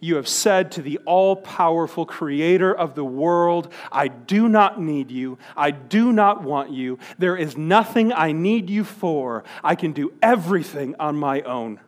You 0.00 0.16
have 0.16 0.28
said 0.28 0.70
to 0.72 0.82
the 0.82 0.98
all 1.06 1.34
powerful 1.34 2.06
creator 2.06 2.72
of 2.72 2.94
the 2.94 3.04
world, 3.04 3.72
I 3.90 4.06
do 4.08 4.48
not 4.48 4.80
need 4.80 5.10
you. 5.10 5.38
I 5.56 5.72
do 5.72 6.12
not 6.12 6.42
want 6.42 6.70
you. 6.70 6.98
There 7.18 7.36
is 7.36 7.56
nothing 7.56 8.12
I 8.12 8.30
need 8.30 8.70
you 8.70 8.84
for. 8.84 9.42
I 9.64 9.74
can 9.74 9.92
do 9.92 10.12
everything 10.22 10.94
on 11.00 11.16
my 11.16 11.40
own. 11.42 11.80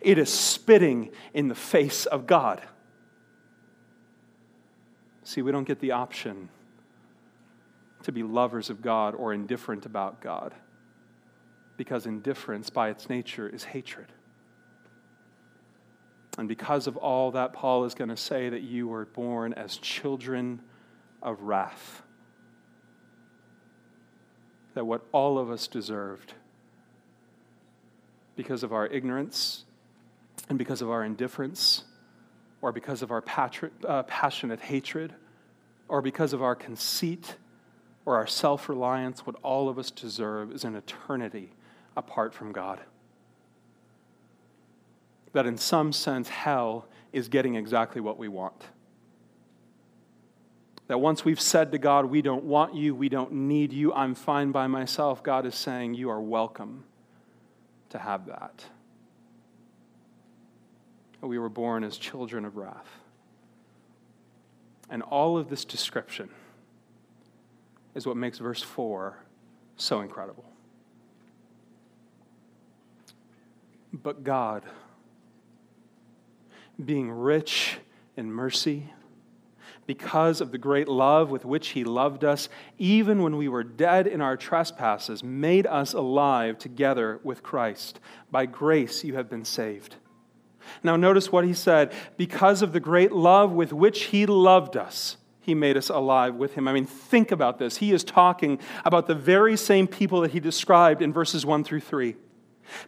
It 0.00 0.16
is 0.16 0.32
spitting 0.32 1.10
in 1.34 1.48
the 1.48 1.54
face 1.54 2.06
of 2.06 2.26
God. 2.26 2.62
See, 5.30 5.42
we 5.42 5.52
don't 5.52 5.62
get 5.62 5.78
the 5.78 5.92
option 5.92 6.48
to 8.02 8.10
be 8.10 8.24
lovers 8.24 8.68
of 8.68 8.82
God 8.82 9.14
or 9.14 9.32
indifferent 9.32 9.86
about 9.86 10.20
God 10.20 10.52
because 11.76 12.04
indifference 12.04 12.68
by 12.68 12.88
its 12.88 13.08
nature 13.08 13.48
is 13.48 13.62
hatred. 13.62 14.08
And 16.36 16.48
because 16.48 16.88
of 16.88 16.96
all 16.96 17.30
that, 17.30 17.52
Paul 17.52 17.84
is 17.84 17.94
going 17.94 18.08
to 18.08 18.16
say 18.16 18.48
that 18.48 18.62
you 18.62 18.88
were 18.88 19.04
born 19.04 19.52
as 19.52 19.76
children 19.76 20.62
of 21.22 21.40
wrath. 21.42 22.02
That 24.74 24.84
what 24.84 25.06
all 25.12 25.38
of 25.38 25.48
us 25.48 25.68
deserved, 25.68 26.34
because 28.34 28.64
of 28.64 28.72
our 28.72 28.88
ignorance 28.88 29.64
and 30.48 30.58
because 30.58 30.82
of 30.82 30.90
our 30.90 31.04
indifference, 31.04 31.84
or 32.62 32.72
because 32.72 33.02
of 33.02 33.10
our 33.10 33.22
patri- 33.22 33.70
uh, 33.86 34.02
passionate 34.02 34.60
hatred, 34.60 35.14
or 35.90 36.00
because 36.00 36.32
of 36.32 36.40
our 36.40 36.54
conceit 36.54 37.36
or 38.06 38.16
our 38.16 38.26
self 38.26 38.68
reliance, 38.68 39.26
what 39.26 39.36
all 39.42 39.68
of 39.68 39.78
us 39.78 39.90
deserve 39.90 40.52
is 40.52 40.64
an 40.64 40.76
eternity 40.76 41.50
apart 41.96 42.32
from 42.32 42.52
God. 42.52 42.80
That 45.32 45.46
in 45.46 45.58
some 45.58 45.92
sense, 45.92 46.28
hell 46.28 46.86
is 47.12 47.28
getting 47.28 47.56
exactly 47.56 48.00
what 48.00 48.18
we 48.18 48.28
want. 48.28 48.62
That 50.86 50.98
once 50.98 51.24
we've 51.24 51.40
said 51.40 51.72
to 51.72 51.78
God, 51.78 52.06
we 52.06 52.22
don't 52.22 52.44
want 52.44 52.74
you, 52.74 52.94
we 52.94 53.08
don't 53.08 53.32
need 53.32 53.72
you, 53.72 53.92
I'm 53.92 54.14
fine 54.14 54.52
by 54.52 54.66
myself, 54.66 55.22
God 55.22 55.44
is 55.44 55.54
saying, 55.54 55.94
you 55.94 56.10
are 56.10 56.20
welcome 56.20 56.84
to 57.90 57.98
have 57.98 58.26
that. 58.26 58.64
We 61.20 61.38
were 61.38 61.48
born 61.48 61.84
as 61.84 61.96
children 61.96 62.44
of 62.44 62.56
wrath. 62.56 62.99
And 64.90 65.02
all 65.02 65.38
of 65.38 65.48
this 65.48 65.64
description 65.64 66.28
is 67.94 68.06
what 68.06 68.16
makes 68.16 68.38
verse 68.38 68.62
4 68.62 69.16
so 69.76 70.00
incredible. 70.00 70.44
But 73.92 74.24
God, 74.24 74.64
being 76.84 77.10
rich 77.10 77.78
in 78.16 78.32
mercy, 78.32 78.90
because 79.86 80.40
of 80.40 80.52
the 80.52 80.58
great 80.58 80.86
love 80.86 81.30
with 81.30 81.44
which 81.44 81.68
He 81.68 81.82
loved 81.82 82.24
us, 82.24 82.48
even 82.78 83.22
when 83.22 83.36
we 83.36 83.48
were 83.48 83.64
dead 83.64 84.06
in 84.06 84.20
our 84.20 84.36
trespasses, 84.36 85.24
made 85.24 85.66
us 85.66 85.94
alive 85.94 86.58
together 86.58 87.18
with 87.24 87.42
Christ. 87.42 87.98
By 88.30 88.46
grace 88.46 89.02
you 89.02 89.14
have 89.16 89.28
been 89.28 89.44
saved. 89.44 89.96
Now, 90.82 90.96
notice 90.96 91.30
what 91.30 91.44
He 91.44 91.54
said 91.54 91.92
because 92.16 92.62
of 92.62 92.72
the 92.72 92.80
great 92.80 93.12
love 93.12 93.52
with 93.52 93.72
which 93.72 94.04
He 94.04 94.26
loved 94.26 94.76
us. 94.76 95.16
He 95.40 95.54
made 95.54 95.76
us 95.76 95.88
alive 95.88 96.34
with 96.34 96.54
him. 96.54 96.68
I 96.68 96.72
mean, 96.72 96.84
think 96.84 97.32
about 97.32 97.58
this. 97.58 97.78
He 97.78 97.92
is 97.92 98.04
talking 98.04 98.60
about 98.84 99.06
the 99.06 99.14
very 99.14 99.56
same 99.56 99.86
people 99.86 100.20
that 100.20 100.32
he 100.32 100.38
described 100.38 101.02
in 101.02 101.12
verses 101.12 101.46
1 101.46 101.64
through 101.64 101.80
3. 101.80 102.14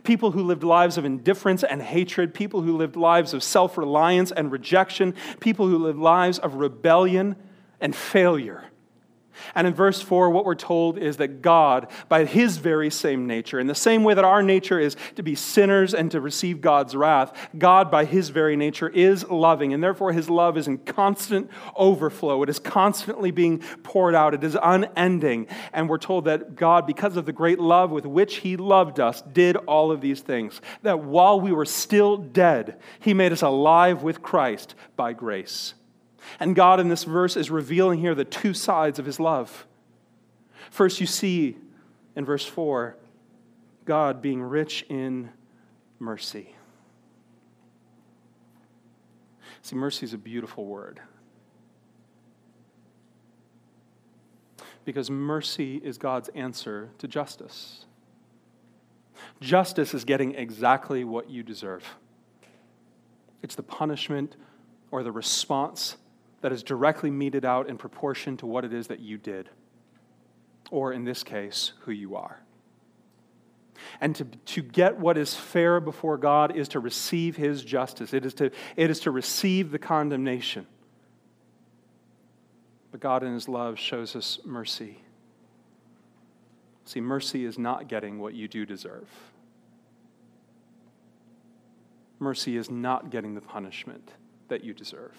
People 0.05 0.31
who 0.31 0.43
lived 0.43 0.63
lives 0.63 0.97
of 0.97 1.05
indifference 1.05 1.65
and 1.65 1.83
hatred, 1.83 2.35
people 2.35 2.63
who 2.63 2.77
lived 2.77 2.95
lives 2.95 3.35
of 3.35 3.43
self 3.43 3.77
reliance 3.77 4.31
and 4.31 4.53
rejection, 4.53 5.15
people 5.41 5.67
who 5.67 5.79
lived 5.79 5.99
lives 5.99 6.39
of 6.39 6.55
rebellion 6.55 7.37
and 7.81 7.97
failure. 7.97 8.65
And 9.55 9.67
in 9.67 9.75
verse 9.75 10.01
4, 10.01 10.31
what 10.31 10.45
we're 10.45 10.55
told 10.55 10.99
is 10.99 11.17
that 11.19 11.43
God, 11.43 11.91
by 12.09 12.25
his 12.25 12.59
very 12.59 12.91
same 12.91 13.27
nature, 13.27 13.59
in 13.59 13.67
the 13.67 13.75
same 13.75 14.05
way 14.05 14.15
that 14.15 14.25
our 14.25 14.43
nature 14.43 14.79
is 14.79 14.97
to 15.17 15.23
be 15.23 15.35
sinners 15.35 15.95
and 15.95 16.11
to 16.11 16.21
receive 16.21 16.61
God's 16.61 16.95
wrath, 16.95 17.51
God, 17.57 17.91
by 17.91 18.05
his 18.05 18.31
very 18.31 18.57
nature, 18.57 18.89
is 18.89 19.29
loving. 19.29 19.73
And 19.73 19.83
therefore, 19.83 20.13
his 20.13 20.31
love 20.31 20.57
is 20.57 20.69
in 20.69 20.79
constant 20.79 21.51
overflow. 21.77 22.43
It 22.43 22.49
is 22.49 22.59
constantly 22.59 23.31
being 23.31 23.59
poured 23.83 24.15
out, 24.15 24.35
it 24.35 24.45
is 24.45 24.57
unending. 24.63 25.47
And 25.73 25.89
we're 25.89 25.99
told 25.99 26.25
that 26.27 26.55
God, 26.57 26.87
because 26.87 27.17
of 27.17 27.27
the 27.27 27.33
great 27.33 27.59
love 27.59 27.91
with 27.91 28.07
which 28.07 28.37
he 28.37 28.57
loved 28.57 29.01
us, 29.01 29.23
did 29.23 29.57
all 29.57 29.91
of 29.91 30.01
these 30.01 30.21
things. 30.21 30.61
That 30.83 31.01
while 31.01 31.41
we 31.41 31.53
were 31.53 31.65
still 31.65 32.17
dead, 32.17 32.79
he 33.01 33.15
made 33.15 33.33
us 33.33 33.43
alive 33.43 34.03
with 34.03 34.23
Christ 34.23 34.75
by 34.97 35.13
grace. 35.13 35.75
And 36.39 36.55
God 36.55 36.81
in 36.81 36.89
this 36.89 37.05
verse 37.05 37.37
is 37.37 37.51
revealing 37.51 38.01
here 38.01 38.15
the 38.15 38.25
two 38.25 38.55
sides 38.55 38.99
of 38.99 39.07
his 39.07 39.19
love. 39.19 39.67
First, 40.71 41.01
you 41.01 41.07
see 41.07 41.57
in 42.17 42.25
verse 42.25 42.45
4 42.47 42.97
God 43.85 44.23
being 44.23 44.43
rich 44.43 44.85
in 44.89 45.31
mercy. 45.99 46.55
See, 49.63 49.77
mercy 49.77 50.05
is 50.05 50.13
a 50.13 50.19
beautiful 50.19 50.67
word. 50.67 51.01
Because 54.85 55.11
mercy 55.11 55.77
is 55.77 55.99
God's 55.99 56.29
answer 56.31 56.91
to 56.99 57.07
justice. 57.07 57.85
Justice 59.41 59.95
is 59.95 60.05
getting 60.05 60.35
exactly 60.35 61.05
what 61.05 61.31
you 61.31 61.43
deserve. 61.45 61.85
It's 63.43 63.55
the 63.55 63.63
punishment 63.63 64.37
or 64.91 65.03
the 65.03 65.13
response 65.13 65.97
that 66.43 66.53
is 66.53 66.63
directly 66.63 67.11
meted 67.11 67.45
out 67.45 67.69
in 67.69 67.79
proportion 67.79 68.37
to 68.37 68.47
what 68.47 68.65
it 68.65 68.73
is 68.73 68.89
that 68.89 69.01
you 69.01 69.17
did, 69.17 69.49
or 70.71 70.93
in 70.93 71.05
this 71.05 71.23
case, 71.23 71.73
who 71.81 71.93
you 71.93 72.17
are. 72.17 72.41
And 74.01 74.15
to, 74.17 74.25
to 74.25 74.63
get 74.63 74.99
what 74.99 75.17
is 75.17 75.35
fair 75.35 75.81
before 75.81 76.17
God 76.17 76.57
is 76.57 76.69
to 76.69 76.81
receive 76.81 77.37
His 77.37 77.65
justice, 77.65 78.13
it 78.13 78.27
is 78.27 78.35
to, 78.35 78.51
it 78.77 78.91
is 78.91 79.01
to 79.01 79.11
receive 79.11 79.71
the 79.71 79.79
condemnation. 79.79 80.67
But 82.91 83.01
God, 83.01 83.23
in 83.23 83.33
His 83.33 83.49
love, 83.49 83.79
shows 83.79 84.15
us 84.15 84.39
mercy. 84.45 85.03
See, 86.85 87.01
mercy 87.01 87.45
is 87.45 87.59
not 87.59 87.89
getting 87.89 88.19
what 88.19 88.35
you 88.35 88.49
do 88.49 88.67
deserve. 88.67 89.09
Mercy 92.19 92.57
is 92.57 92.71
not 92.71 93.11
getting 93.11 93.35
the 93.35 93.41
punishment 93.41 94.13
that 94.49 94.63
you 94.63 94.75
deserve. 94.75 95.15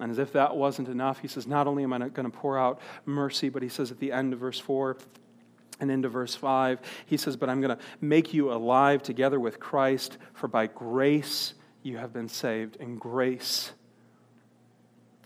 And 0.00 0.10
as 0.10 0.18
if 0.18 0.32
that 0.32 0.56
wasn't 0.56 0.88
enough, 0.88 1.20
he 1.20 1.28
says, 1.28 1.46
Not 1.46 1.66
only 1.66 1.84
am 1.84 1.92
I 1.92 1.98
not 1.98 2.14
going 2.14 2.28
to 2.28 2.36
pour 2.36 2.58
out 2.58 2.80
mercy, 3.04 3.50
but 3.50 3.62
he 3.62 3.68
says 3.68 3.90
at 3.90 4.00
the 4.00 4.12
end 4.12 4.32
of 4.32 4.38
verse 4.38 4.58
4 4.58 4.96
and 5.78 5.90
into 5.90 6.08
verse 6.08 6.34
5, 6.34 6.80
he 7.04 7.18
says, 7.18 7.36
But 7.36 7.50
I'm 7.50 7.60
going 7.60 7.76
to 7.76 7.82
make 8.00 8.32
you 8.32 8.50
alive 8.50 9.02
together 9.02 9.38
with 9.38 9.60
Christ, 9.60 10.16
for 10.32 10.48
by 10.48 10.66
grace 10.66 11.52
you 11.82 11.98
have 11.98 12.14
been 12.14 12.28
saved. 12.28 12.78
And 12.80 12.98
grace, 12.98 13.72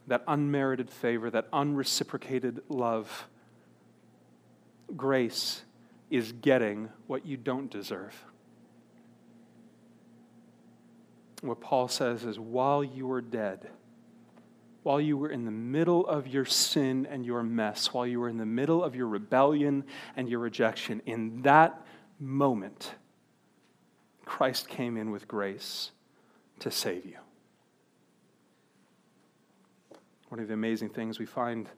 that 0.09 0.25
unmerited 0.27 0.91
favor, 0.91 1.31
that 1.31 1.49
unreciprocated 1.53 2.63
love, 2.69 3.29
grace 4.97 5.63
is 6.11 6.33
getting 6.33 6.89
what 7.07 7.25
you 7.25 7.37
don't 7.37 7.71
deserve. 7.71 8.15
What 11.43 11.61
Paul 11.61 11.87
says 11.87 12.25
is, 12.25 12.41
while 12.41 12.83
you 12.83 13.07
were 13.07 13.21
dead, 13.21 13.69
while 14.85 15.01
you 15.01 15.17
were 15.17 15.31
in 15.31 15.47
the 15.47 15.51
middle 15.51 16.07
of 16.07 16.29
your 16.29 16.45
sin 16.45 17.07
and 17.11 17.25
your 17.25 17.43
mess, 17.43 17.93
while 17.93 18.07
you 18.07 18.21
were 18.21 18.29
in 18.29 18.37
the 18.37 18.47
middle 18.47 18.85
of 18.85 18.95
your 18.95 19.09
rebellion 19.09 19.83
and 20.15 20.29
your 20.29 20.39
rejection, 20.39 21.01
in 21.07 21.41
that 21.43 21.85
moment, 22.21 22.95
Christ 24.27 24.69
came 24.69 24.99
in 24.99 25.11
with 25.11 25.27
grace 25.27 25.91
to 26.61 26.71
save 26.71 27.07
you. 27.07 27.17
One 30.29 30.39
of 30.39 30.49
the 30.49 30.55
amazing 30.55 30.91
things 30.91 31.19
we 31.19 31.27
find 31.27 31.69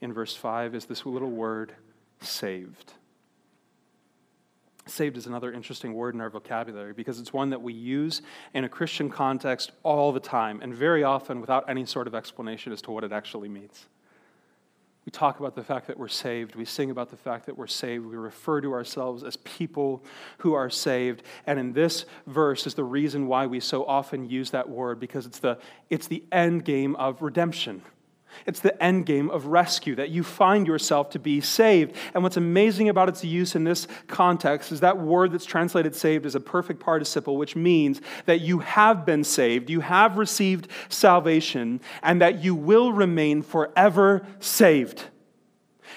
in 0.00 0.12
verse 0.12 0.36
5 0.36 0.76
is 0.76 0.84
this 0.84 1.04
little 1.04 1.30
word, 1.30 1.74
saved. 2.20 2.92
Saved 4.86 5.16
is 5.16 5.26
another 5.26 5.52
interesting 5.52 5.94
word 5.94 6.14
in 6.14 6.20
our 6.20 6.30
vocabulary 6.30 6.92
because 6.92 7.20
it's 7.20 7.32
one 7.32 7.50
that 7.50 7.62
we 7.62 7.72
use 7.72 8.20
in 8.52 8.64
a 8.64 8.68
Christian 8.68 9.08
context 9.08 9.70
all 9.84 10.10
the 10.10 10.20
time 10.20 10.60
and 10.60 10.74
very 10.74 11.04
often 11.04 11.40
without 11.40 11.68
any 11.68 11.86
sort 11.86 12.08
of 12.08 12.14
explanation 12.14 12.72
as 12.72 12.82
to 12.82 12.90
what 12.90 13.04
it 13.04 13.12
actually 13.12 13.48
means. 13.48 13.86
We 15.04 15.10
talk 15.10 15.40
about 15.40 15.56
the 15.56 15.64
fact 15.64 15.88
that 15.88 15.98
we're 15.98 16.08
saved. 16.08 16.54
We 16.54 16.64
sing 16.64 16.90
about 16.90 17.10
the 17.10 17.16
fact 17.16 17.46
that 17.46 17.58
we're 17.58 17.66
saved. 17.66 18.06
We 18.06 18.16
refer 18.16 18.60
to 18.60 18.72
ourselves 18.72 19.24
as 19.24 19.36
people 19.38 20.04
who 20.38 20.52
are 20.54 20.70
saved. 20.70 21.24
And 21.46 21.58
in 21.58 21.72
this 21.72 22.04
verse 22.26 22.66
is 22.68 22.74
the 22.74 22.84
reason 22.84 23.26
why 23.26 23.46
we 23.46 23.58
so 23.58 23.84
often 23.84 24.28
use 24.28 24.50
that 24.50 24.68
word 24.68 25.00
because 25.00 25.26
it's 25.26 25.40
the, 25.40 25.58
it's 25.90 26.06
the 26.06 26.22
end 26.30 26.64
game 26.64 26.94
of 26.96 27.20
redemption. 27.20 27.82
It's 28.46 28.60
the 28.60 28.80
end 28.82 29.06
game 29.06 29.30
of 29.30 29.46
rescue, 29.46 29.94
that 29.96 30.10
you 30.10 30.22
find 30.22 30.66
yourself 30.66 31.10
to 31.10 31.18
be 31.18 31.40
saved. 31.40 31.96
And 32.14 32.22
what's 32.22 32.36
amazing 32.36 32.88
about 32.88 33.08
its 33.08 33.24
use 33.24 33.54
in 33.54 33.64
this 33.64 33.86
context 34.06 34.72
is 34.72 34.80
that 34.80 34.98
word 34.98 35.32
that's 35.32 35.44
translated 35.44 35.94
saved 35.94 36.26
is 36.26 36.34
a 36.34 36.40
perfect 36.40 36.80
participle, 36.80 37.36
which 37.36 37.56
means 37.56 38.00
that 38.26 38.40
you 38.40 38.60
have 38.60 39.06
been 39.06 39.24
saved, 39.24 39.70
you 39.70 39.80
have 39.80 40.16
received 40.16 40.68
salvation, 40.88 41.80
and 42.02 42.20
that 42.20 42.42
you 42.42 42.54
will 42.54 42.92
remain 42.92 43.42
forever 43.42 44.26
saved 44.40 45.04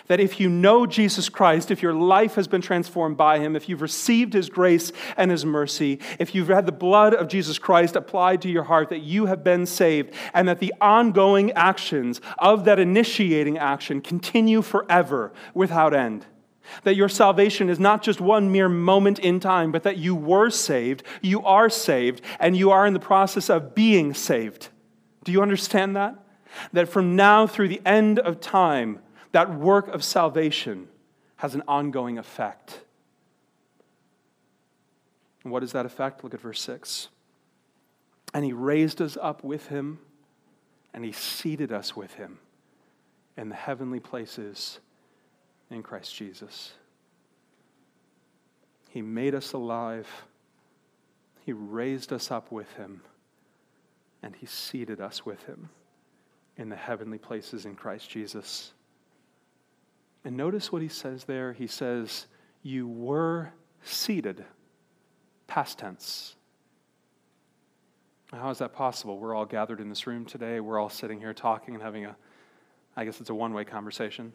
that 0.08 0.20
if 0.20 0.40
you 0.40 0.50
know 0.50 0.86
Jesus 0.86 1.30
Christ, 1.30 1.72
if 1.72 1.82
your 1.82 1.94
life 1.94 2.36
has 2.36 2.48
been 2.48 2.62
transformed 2.62 3.18
by 3.18 3.40
him, 3.40 3.56
if 3.56 3.68
you've 3.68 3.82
received 3.82 4.34
his 4.34 4.50
grace 4.50 4.92
and 5.18 5.32
his 5.32 5.46
mercy, 5.46 6.00
if 6.20 6.34
you've 6.34 6.48
had 6.48 6.66
the 6.66 6.72
blood 6.72 7.14
of 7.14 7.28
Jesus 7.28 7.60
Christ 7.60 7.96
applied 7.96 8.42
to 8.44 8.50
your 8.50 8.64
heart, 8.64 8.90
that 8.90 9.00
you 9.00 9.26
have 9.26 9.44
been 9.44 9.66
saved, 9.66 10.14
and 10.34 10.48
that 10.48 10.60
the 10.60 10.74
ongoing 10.80 11.52
actions 11.54 12.22
of 12.38 12.66
that 12.66 12.80
initiating 12.80 13.58
action 13.58 14.02
continue 14.02 14.62
forever 14.62 15.34
without 15.54 15.94
end. 15.94 16.26
That 16.84 16.96
your 16.96 17.10
salvation 17.10 17.70
is 17.70 17.80
not 17.80 18.02
just 18.02 18.20
one 18.20 18.52
mere 18.52 18.70
moment 18.70 19.20
in 19.20 19.40
time, 19.40 19.72
but 19.72 19.84
that 19.84 19.98
you 19.98 20.16
were 20.16 20.50
saved, 20.50 21.04
you 21.22 21.44
are 21.44 21.70
saved, 21.70 22.22
and 22.40 22.58
you 22.58 22.72
are 22.72 22.88
in 22.88 22.94
the 22.94 23.00
process 23.00 23.50
of 23.50 23.76
being 23.76 24.14
saved. 24.14 24.70
Do 25.24 25.32
you 25.32 25.42
understand 25.42 25.96
that? 25.96 26.16
That 26.74 26.90
from 26.90 27.16
now 27.16 27.48
through 27.48 27.68
the 27.68 27.82
end 27.86 28.20
of 28.20 28.40
time, 28.40 29.00
that 29.36 29.54
work 29.54 29.90
of 29.90 30.02
salvation 30.02 30.88
has 31.36 31.56
an 31.56 31.64
ongoing 31.68 32.18
effect. 32.18 32.80
And 35.44 35.52
what 35.52 35.62
is 35.62 35.74
that 35.74 35.86
effect? 35.86 36.24
Look 36.24 36.34
at 36.34 36.40
verse 36.40 36.62
6. 36.62 37.10
And 38.34 38.46
he 38.46 38.54
raised 38.54 39.02
us 39.02 39.18
up 39.22 39.44
with 39.44 39.68
him, 39.68 40.00
and 40.94 41.04
he 41.04 41.12
seated 41.12 41.74
us 41.74 41.98
with 41.98 42.14
him 42.14 42.38
in 43.36 43.50
the 43.50 43.56
heavenly 43.56 44.00
places 44.00 44.80
in 45.70 45.84
Christ 45.84 46.16
Jesus. 46.16 46.72
He 48.90 49.02
made 49.02 49.36
us 49.36 49.52
alive, 49.52 50.08
he 51.46 51.52
raised 51.52 52.14
us 52.14 52.32
up 52.32 52.54
with 52.54 52.72
him, 52.76 53.02
and 54.24 54.34
he 54.34 54.46
seated 54.46 55.02
us 55.02 55.26
with 55.26 55.44
him 55.44 55.68
in 56.56 56.70
the 56.70 56.78
heavenly 56.78 57.18
places 57.18 57.66
in 57.66 57.76
Christ 57.76 58.10
Jesus. 58.10 58.72
And 60.26 60.36
notice 60.36 60.72
what 60.72 60.82
he 60.82 60.88
says 60.88 61.26
there. 61.26 61.54
He 61.54 61.68
says, 61.68 62.26
You 62.64 62.88
were 62.88 63.54
seated, 63.84 64.44
past 65.46 65.78
tense. 65.78 66.36
How 68.34 68.50
is 68.50 68.58
that 68.58 68.74
possible? 68.74 69.20
We're 69.20 69.36
all 69.36 69.46
gathered 69.46 69.80
in 69.80 69.88
this 69.88 70.08
room 70.08 70.26
today. 70.26 70.60
We're 70.60 70.80
all 70.80 70.90
sitting 70.90 71.20
here 71.20 71.34
talking 71.34 71.76
and 71.76 71.84
having 71.84 72.06
a, 72.06 72.16
I 72.98 73.06
guess 73.06 73.22
it's 73.22 73.30
a 73.30 73.36
one 73.36 73.54
way 73.54 73.64
conversation. 73.66 74.34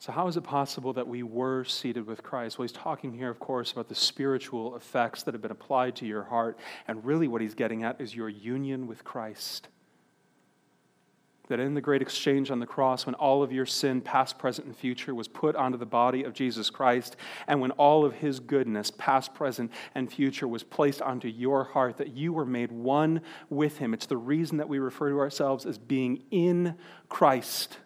So, 0.00 0.12
how 0.12 0.26
is 0.26 0.36
it 0.36 0.42
possible 0.42 0.94
that 0.94 1.06
we 1.06 1.22
were 1.22 1.62
seated 1.64 2.06
with 2.06 2.22
Christ? 2.22 2.58
Well, 2.58 2.64
he's 2.64 2.72
talking 2.72 3.12
here, 3.12 3.30
of 3.30 3.38
course, 3.38 3.70
about 3.70 3.88
the 3.88 3.94
spiritual 3.94 4.74
effects 4.74 5.22
that 5.22 5.34
have 5.34 5.42
been 5.42 5.50
applied 5.50 5.94
to 5.96 6.06
your 6.06 6.24
heart. 6.24 6.58
And 6.88 7.04
really, 7.04 7.28
what 7.28 7.42
he's 7.42 7.54
getting 7.54 7.84
at 7.84 8.00
is 8.00 8.14
your 8.14 8.28
union 8.28 8.86
with 8.86 9.04
Christ 9.04 9.68
that 11.50 11.60
in 11.60 11.74
the 11.74 11.80
great 11.80 12.00
exchange 12.00 12.50
on 12.50 12.58
the 12.58 12.66
cross, 12.66 13.04
when 13.04 13.14
all 13.16 13.42
of 13.42 13.52
your 13.52 13.66
sin, 13.66 14.00
past, 14.00 14.38
present, 14.38 14.66
and 14.66 14.76
future, 14.76 15.14
was 15.14 15.28
put 15.28 15.54
onto 15.54 15.76
the 15.76 15.86
body 15.86 16.24
of 16.24 16.32
Jesus 16.32 16.70
Christ, 16.70 17.16
and 17.46 17.60
when 17.60 17.70
all 17.72 18.04
of 18.04 18.14
his 18.14 18.40
goodness, 18.40 18.90
past, 18.90 19.34
present, 19.34 19.70
and 19.94 20.10
future, 20.10 20.48
was 20.48 20.62
placed 20.62 21.02
onto 21.02 21.28
your 21.28 21.64
heart, 21.64 21.98
that 21.98 22.16
you 22.16 22.32
were 22.32 22.46
made 22.46 22.72
one 22.72 23.20
with 23.50 23.78
him. 23.78 23.92
It's 23.92 24.06
the 24.06 24.16
reason 24.16 24.56
that 24.56 24.68
we 24.68 24.78
refer 24.78 25.10
to 25.10 25.18
ourselves 25.18 25.66
as 25.66 25.78
being 25.78 26.22
in 26.30 26.76
Christ 27.08 27.76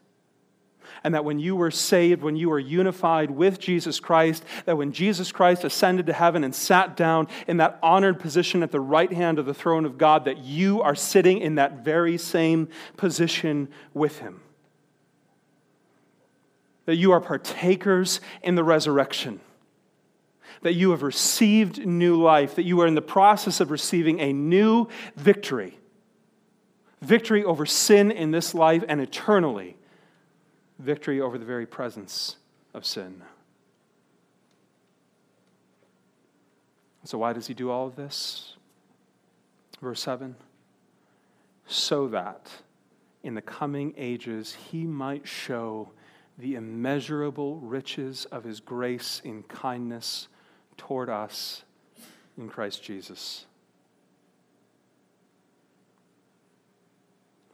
and 1.02 1.14
that 1.14 1.24
when 1.24 1.38
you 1.38 1.57
were 1.57 1.70
saved, 1.70 2.22
when 2.22 2.37
you 2.37 2.48
were 2.48 2.59
unified 2.59 3.30
with 3.30 3.59
Jesus 3.59 4.00
Christ, 4.00 4.44
that 4.66 4.76
when 4.76 4.92
Jesus 4.92 5.33
Christ 5.33 5.64
ascended 5.64 6.07
to 6.07 6.12
heaven 6.12 6.44
and 6.44 6.54
sat 6.54 6.96
down 6.96 7.28
in 7.46 7.57
that 7.57 7.78
honored 7.83 8.20
position 8.20 8.62
at 8.62 8.70
the 8.70 8.80
right 8.80 9.12
hand 9.12 9.38
of 9.38 9.46
the 9.46 9.54
throne 9.54 9.85
of 9.85 9.98
God, 9.98 10.24
that 10.26 10.38
you 10.38 10.80
are 10.83 10.94
sitting 10.94 11.38
in 11.38 11.57
that 11.57 11.85
very 11.85 12.16
same 12.16 12.68
position 12.96 13.68
with 13.92 14.18
him. 14.20 14.40
That 16.87 16.96
you 16.96 17.12
are 17.12 17.20
partakers 17.20 18.20
in 18.42 18.54
the 18.54 18.64
resurrection. 18.64 19.40
That 20.62 20.74
you 20.74 20.92
have 20.92 21.02
received 21.02 21.85
new 21.85 22.20
life, 22.20 22.54
that 22.54 22.64
you 22.64 22.80
are 22.80 22.87
in 22.87 22.94
the 22.94 23.02
process 23.02 23.61
of 23.61 23.70
receiving 23.70 24.20
a 24.20 24.33
new 24.33 24.88
victory. 25.16 25.78
Victory 27.02 27.44
over 27.44 27.66
sin 27.66 28.11
in 28.11 28.30
this 28.30 28.54
life 28.54 28.83
and 28.88 29.00
eternally 29.00 29.76
victory 30.78 31.20
over 31.20 31.38
the 31.38 31.44
very 31.44 31.66
presence 31.66 32.37
of 32.72 32.84
sin. 32.84 33.22
So, 37.04 37.18
why 37.18 37.32
does 37.34 37.46
he 37.46 37.54
do 37.54 37.70
all 37.70 37.87
of 37.87 37.96
this? 37.96 38.56
Verse 39.80 40.00
7 40.00 40.37
so 41.66 42.08
that 42.08 42.50
in 43.22 43.34
the 43.34 43.42
coming 43.42 43.94
ages 43.96 44.56
he 44.70 44.84
might 44.84 45.26
show 45.26 45.90
the 46.38 46.56
immeasurable 46.56 47.56
riches 47.58 48.26
of 48.26 48.44
his 48.44 48.60
grace 48.60 49.22
in 49.24 49.42
kindness 49.44 50.28
toward 50.76 51.08
us 51.08 51.62
in 52.37 52.48
Christ 52.48 52.82
Jesus. 52.82 53.46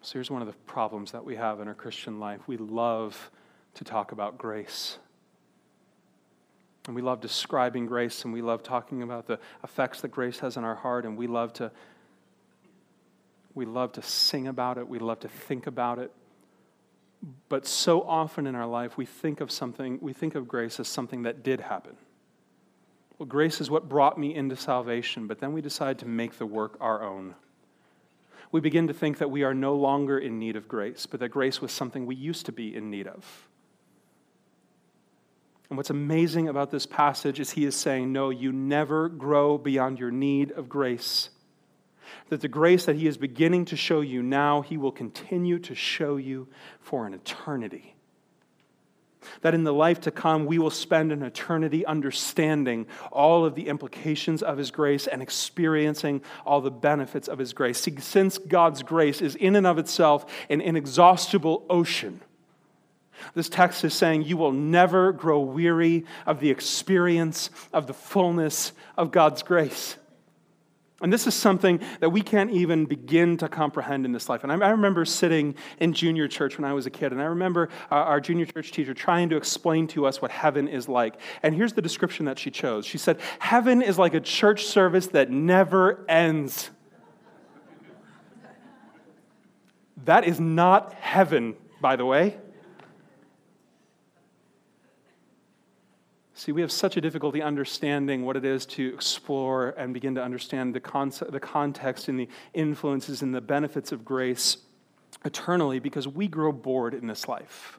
So 0.02 0.14
here's 0.14 0.30
one 0.30 0.40
of 0.40 0.48
the 0.48 0.54
problems 0.66 1.12
that 1.12 1.24
we 1.24 1.36
have 1.36 1.60
in 1.60 1.68
our 1.68 1.74
Christian 1.74 2.18
life. 2.18 2.40
We 2.46 2.56
love 2.56 3.30
to 3.74 3.84
talk 3.84 4.12
about 4.12 4.38
grace. 4.38 4.98
And 6.86 6.96
we 6.96 7.02
love 7.02 7.20
describing 7.20 7.86
grace, 7.86 8.24
and 8.24 8.32
we 8.32 8.40
love 8.40 8.62
talking 8.62 9.02
about 9.02 9.26
the 9.26 9.38
effects 9.62 10.00
that 10.00 10.08
grace 10.08 10.38
has 10.38 10.56
on 10.56 10.64
our 10.64 10.74
heart, 10.74 11.04
and 11.04 11.16
we 11.16 11.26
love 11.26 11.52
to 11.54 11.70
we 13.54 13.64
love 13.64 13.92
to 13.92 14.02
sing 14.02 14.46
about 14.46 14.78
it, 14.78 14.88
we 14.88 14.98
love 14.98 15.20
to 15.20 15.28
think 15.28 15.66
about 15.66 15.98
it. 15.98 16.12
But 17.48 17.66
so 17.66 18.02
often 18.02 18.46
in 18.46 18.54
our 18.54 18.66
life, 18.66 18.96
we 18.96 19.04
think 19.04 19.40
of 19.40 19.50
something, 19.50 19.98
we 20.00 20.12
think 20.12 20.34
of 20.34 20.48
grace 20.48 20.80
as 20.80 20.88
something 20.88 21.22
that 21.22 21.42
did 21.42 21.60
happen. 21.60 21.96
Well, 23.18 23.26
grace 23.26 23.60
is 23.60 23.68
what 23.68 23.88
brought 23.88 24.18
me 24.18 24.34
into 24.34 24.56
salvation, 24.56 25.26
but 25.26 25.40
then 25.40 25.52
we 25.52 25.60
decide 25.60 25.98
to 25.98 26.06
make 26.06 26.38
the 26.38 26.46
work 26.46 26.78
our 26.80 27.02
own 27.02 27.34
we 28.52 28.60
begin 28.60 28.88
to 28.88 28.94
think 28.94 29.18
that 29.18 29.30
we 29.30 29.42
are 29.42 29.54
no 29.54 29.74
longer 29.74 30.18
in 30.18 30.38
need 30.38 30.56
of 30.56 30.68
grace, 30.68 31.06
but 31.06 31.20
that 31.20 31.28
grace 31.28 31.60
was 31.60 31.72
something 31.72 32.06
we 32.06 32.16
used 32.16 32.46
to 32.46 32.52
be 32.52 32.74
in 32.74 32.90
need 32.90 33.06
of. 33.06 33.48
And 35.68 35.76
what's 35.76 35.90
amazing 35.90 36.48
about 36.48 36.72
this 36.72 36.84
passage 36.84 37.38
is 37.38 37.50
he 37.52 37.64
is 37.64 37.76
saying, 37.76 38.12
No, 38.12 38.30
you 38.30 38.50
never 38.50 39.08
grow 39.08 39.56
beyond 39.56 40.00
your 40.00 40.10
need 40.10 40.50
of 40.52 40.68
grace. 40.68 41.30
That 42.28 42.40
the 42.40 42.48
grace 42.48 42.86
that 42.86 42.96
he 42.96 43.06
is 43.06 43.16
beginning 43.16 43.66
to 43.66 43.76
show 43.76 44.00
you 44.00 44.20
now, 44.20 44.62
he 44.62 44.76
will 44.76 44.90
continue 44.90 45.60
to 45.60 45.76
show 45.76 46.16
you 46.16 46.48
for 46.80 47.06
an 47.06 47.14
eternity 47.14 47.94
that 49.42 49.54
in 49.54 49.64
the 49.64 49.72
life 49.72 50.00
to 50.02 50.10
come 50.10 50.46
we 50.46 50.58
will 50.58 50.70
spend 50.70 51.12
an 51.12 51.22
eternity 51.22 51.84
understanding 51.86 52.86
all 53.10 53.44
of 53.44 53.54
the 53.54 53.68
implications 53.68 54.42
of 54.42 54.58
His 54.58 54.70
grace 54.70 55.06
and 55.06 55.22
experiencing 55.22 56.22
all 56.44 56.60
the 56.60 56.70
benefits 56.70 57.28
of 57.28 57.38
His 57.38 57.52
grace. 57.52 57.80
See, 57.80 57.98
since 58.00 58.38
God's 58.38 58.82
grace 58.82 59.20
is 59.20 59.34
in 59.34 59.56
and 59.56 59.66
of 59.66 59.78
itself 59.78 60.26
an 60.48 60.60
inexhaustible 60.60 61.66
ocean, 61.70 62.20
this 63.34 63.48
text 63.48 63.84
is 63.84 63.94
saying 63.94 64.22
you 64.22 64.36
will 64.36 64.52
never 64.52 65.12
grow 65.12 65.40
weary 65.40 66.06
of 66.26 66.40
the 66.40 66.50
experience 66.50 67.50
of 67.72 67.86
the 67.86 67.94
fullness 67.94 68.72
of 68.96 69.10
God's 69.10 69.42
grace. 69.42 69.96
And 71.02 71.10
this 71.10 71.26
is 71.26 71.34
something 71.34 71.80
that 72.00 72.10
we 72.10 72.20
can't 72.20 72.50
even 72.50 72.84
begin 72.84 73.38
to 73.38 73.48
comprehend 73.48 74.04
in 74.04 74.12
this 74.12 74.28
life. 74.28 74.42
And 74.42 74.52
I, 74.52 74.66
I 74.66 74.70
remember 74.70 75.04
sitting 75.04 75.54
in 75.78 75.94
junior 75.94 76.28
church 76.28 76.58
when 76.58 76.64
I 76.66 76.74
was 76.74 76.84
a 76.84 76.90
kid, 76.90 77.12
and 77.12 77.22
I 77.22 77.24
remember 77.24 77.70
our, 77.90 78.04
our 78.04 78.20
junior 78.20 78.44
church 78.44 78.70
teacher 78.70 78.92
trying 78.92 79.30
to 79.30 79.36
explain 79.36 79.86
to 79.88 80.04
us 80.04 80.20
what 80.20 80.30
heaven 80.30 80.68
is 80.68 80.88
like. 80.88 81.14
And 81.42 81.54
here's 81.54 81.72
the 81.72 81.82
description 81.82 82.26
that 82.26 82.38
she 82.38 82.50
chose 82.50 82.84
She 82.84 82.98
said, 82.98 83.18
Heaven 83.38 83.80
is 83.80 83.98
like 83.98 84.14
a 84.14 84.20
church 84.20 84.66
service 84.66 85.06
that 85.08 85.30
never 85.30 86.04
ends. 86.08 86.70
That 90.04 90.24
is 90.24 90.38
not 90.40 90.92
heaven, 90.94 91.56
by 91.80 91.96
the 91.96 92.04
way. 92.04 92.38
See, 96.40 96.52
we 96.52 96.62
have 96.62 96.72
such 96.72 96.96
a 96.96 97.02
difficulty 97.02 97.42
understanding 97.42 98.24
what 98.24 98.34
it 98.34 98.46
is 98.46 98.64
to 98.64 98.94
explore 98.94 99.74
and 99.76 99.92
begin 99.92 100.14
to 100.14 100.22
understand 100.22 100.74
the, 100.74 100.80
concept, 100.80 101.32
the 101.32 101.38
context 101.38 102.08
and 102.08 102.18
the 102.18 102.30
influences 102.54 103.20
and 103.20 103.34
the 103.34 103.42
benefits 103.42 103.92
of 103.92 104.06
grace 104.06 104.56
eternally 105.22 105.80
because 105.80 106.08
we 106.08 106.28
grow 106.28 106.50
bored 106.50 106.94
in 106.94 107.06
this 107.06 107.28
life. 107.28 107.78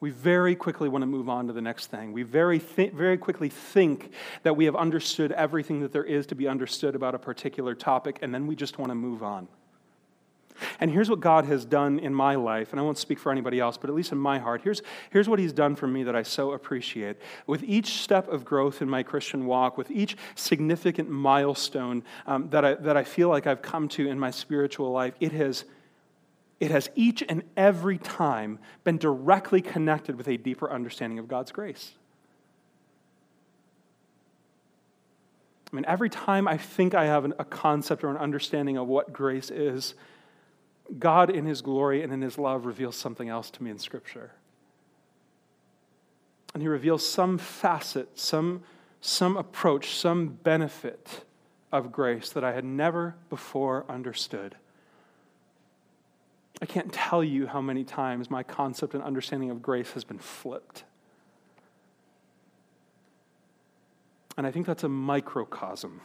We 0.00 0.10
very 0.10 0.54
quickly 0.54 0.90
want 0.90 1.00
to 1.00 1.06
move 1.06 1.30
on 1.30 1.46
to 1.46 1.54
the 1.54 1.62
next 1.62 1.86
thing. 1.86 2.12
We 2.12 2.24
very, 2.24 2.58
th- 2.58 2.92
very 2.92 3.16
quickly 3.16 3.48
think 3.48 4.12
that 4.42 4.54
we 4.54 4.66
have 4.66 4.76
understood 4.76 5.32
everything 5.32 5.80
that 5.80 5.94
there 5.94 6.04
is 6.04 6.26
to 6.26 6.34
be 6.34 6.46
understood 6.46 6.94
about 6.94 7.14
a 7.14 7.18
particular 7.18 7.74
topic, 7.74 8.18
and 8.20 8.34
then 8.34 8.46
we 8.46 8.54
just 8.54 8.78
want 8.78 8.90
to 8.90 8.94
move 8.94 9.22
on. 9.22 9.48
And 10.80 10.90
here's 10.90 11.10
what 11.10 11.20
God 11.20 11.44
has 11.46 11.64
done 11.64 11.98
in 11.98 12.14
my 12.14 12.36
life, 12.36 12.70
and 12.70 12.80
I 12.80 12.82
won't 12.82 12.98
speak 12.98 13.18
for 13.18 13.32
anybody 13.32 13.58
else, 13.58 13.76
but 13.76 13.90
at 13.90 13.96
least 13.96 14.12
in 14.12 14.18
my 14.18 14.38
heart, 14.38 14.62
here's, 14.62 14.82
here's 15.10 15.28
what 15.28 15.38
He's 15.38 15.52
done 15.52 15.74
for 15.74 15.86
me 15.86 16.02
that 16.04 16.14
I 16.14 16.22
so 16.22 16.52
appreciate. 16.52 17.16
With 17.46 17.62
each 17.64 18.02
step 18.02 18.28
of 18.28 18.44
growth 18.44 18.80
in 18.80 18.88
my 18.88 19.02
Christian 19.02 19.46
walk, 19.46 19.76
with 19.76 19.90
each 19.90 20.16
significant 20.34 21.10
milestone 21.10 22.04
um, 22.26 22.48
that, 22.50 22.64
I, 22.64 22.74
that 22.74 22.96
I 22.96 23.04
feel 23.04 23.28
like 23.28 23.46
I've 23.46 23.62
come 23.62 23.88
to 23.90 24.08
in 24.08 24.18
my 24.18 24.30
spiritual 24.30 24.92
life, 24.92 25.14
it 25.20 25.32
has, 25.32 25.64
it 26.60 26.70
has 26.70 26.88
each 26.94 27.22
and 27.28 27.42
every 27.56 27.98
time 27.98 28.58
been 28.84 28.98
directly 28.98 29.60
connected 29.60 30.16
with 30.16 30.28
a 30.28 30.36
deeper 30.36 30.70
understanding 30.70 31.18
of 31.18 31.28
God's 31.28 31.52
grace. 31.52 31.92
I 35.72 35.76
mean, 35.76 35.84
every 35.88 36.08
time 36.08 36.46
I 36.46 36.56
think 36.56 36.94
I 36.94 37.06
have 37.06 37.24
a 37.24 37.44
concept 37.44 38.04
or 38.04 38.10
an 38.10 38.16
understanding 38.16 38.76
of 38.76 38.86
what 38.86 39.12
grace 39.12 39.50
is, 39.50 39.94
God, 40.98 41.30
in 41.30 41.46
His 41.46 41.62
glory 41.62 42.02
and 42.02 42.12
in 42.12 42.20
His 42.20 42.38
love, 42.38 42.66
reveals 42.66 42.96
something 42.96 43.28
else 43.28 43.50
to 43.52 43.62
me 43.62 43.70
in 43.70 43.78
Scripture. 43.78 44.32
And 46.52 46.62
He 46.62 46.68
reveals 46.68 47.06
some 47.06 47.38
facet, 47.38 48.18
some, 48.18 48.62
some 49.00 49.36
approach, 49.36 49.96
some 49.96 50.28
benefit 50.28 51.24
of 51.72 51.90
grace 51.90 52.30
that 52.30 52.44
I 52.44 52.52
had 52.52 52.64
never 52.64 53.16
before 53.30 53.84
understood. 53.88 54.56
I 56.62 56.66
can't 56.66 56.92
tell 56.92 57.24
you 57.24 57.46
how 57.46 57.60
many 57.60 57.82
times 57.82 58.30
my 58.30 58.42
concept 58.42 58.94
and 58.94 59.02
understanding 59.02 59.50
of 59.50 59.60
grace 59.60 59.90
has 59.92 60.04
been 60.04 60.18
flipped. 60.18 60.84
And 64.36 64.46
I 64.46 64.50
think 64.50 64.66
that's 64.66 64.84
a 64.84 64.88
microcosm, 64.88 66.00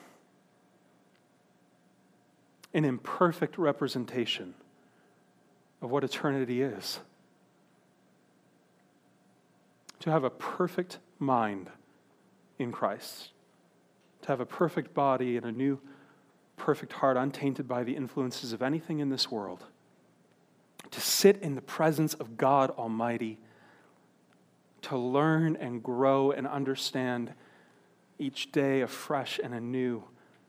an 2.73 2.85
imperfect 2.85 3.57
representation 3.57 4.53
of 5.81 5.89
what 5.89 6.03
eternity 6.03 6.61
is. 6.61 6.99
To 10.01 10.11
have 10.11 10.23
a 10.23 10.29
perfect 10.29 10.99
mind 11.19 11.69
in 12.57 12.71
Christ, 12.71 13.29
to 14.21 14.27
have 14.29 14.39
a 14.39 14.45
perfect 14.45 14.93
body 14.93 15.37
and 15.37 15.45
a 15.45 15.51
new 15.51 15.79
perfect 16.57 16.93
heart, 16.93 17.17
untainted 17.17 17.67
by 17.67 17.83
the 17.83 17.95
influences 17.95 18.53
of 18.53 18.61
anything 18.61 18.99
in 18.99 19.09
this 19.09 19.31
world, 19.31 19.65
to 20.91 21.01
sit 21.01 21.37
in 21.41 21.55
the 21.55 21.61
presence 21.61 22.13
of 22.15 22.37
God 22.37 22.71
Almighty, 22.71 23.39
to 24.81 24.97
learn 24.97 25.55
and 25.55 25.83
grow 25.83 26.31
and 26.31 26.47
understand 26.47 27.33
each 28.17 28.51
day 28.51 28.81
afresh 28.81 29.39
and 29.41 29.53
anew 29.53 30.03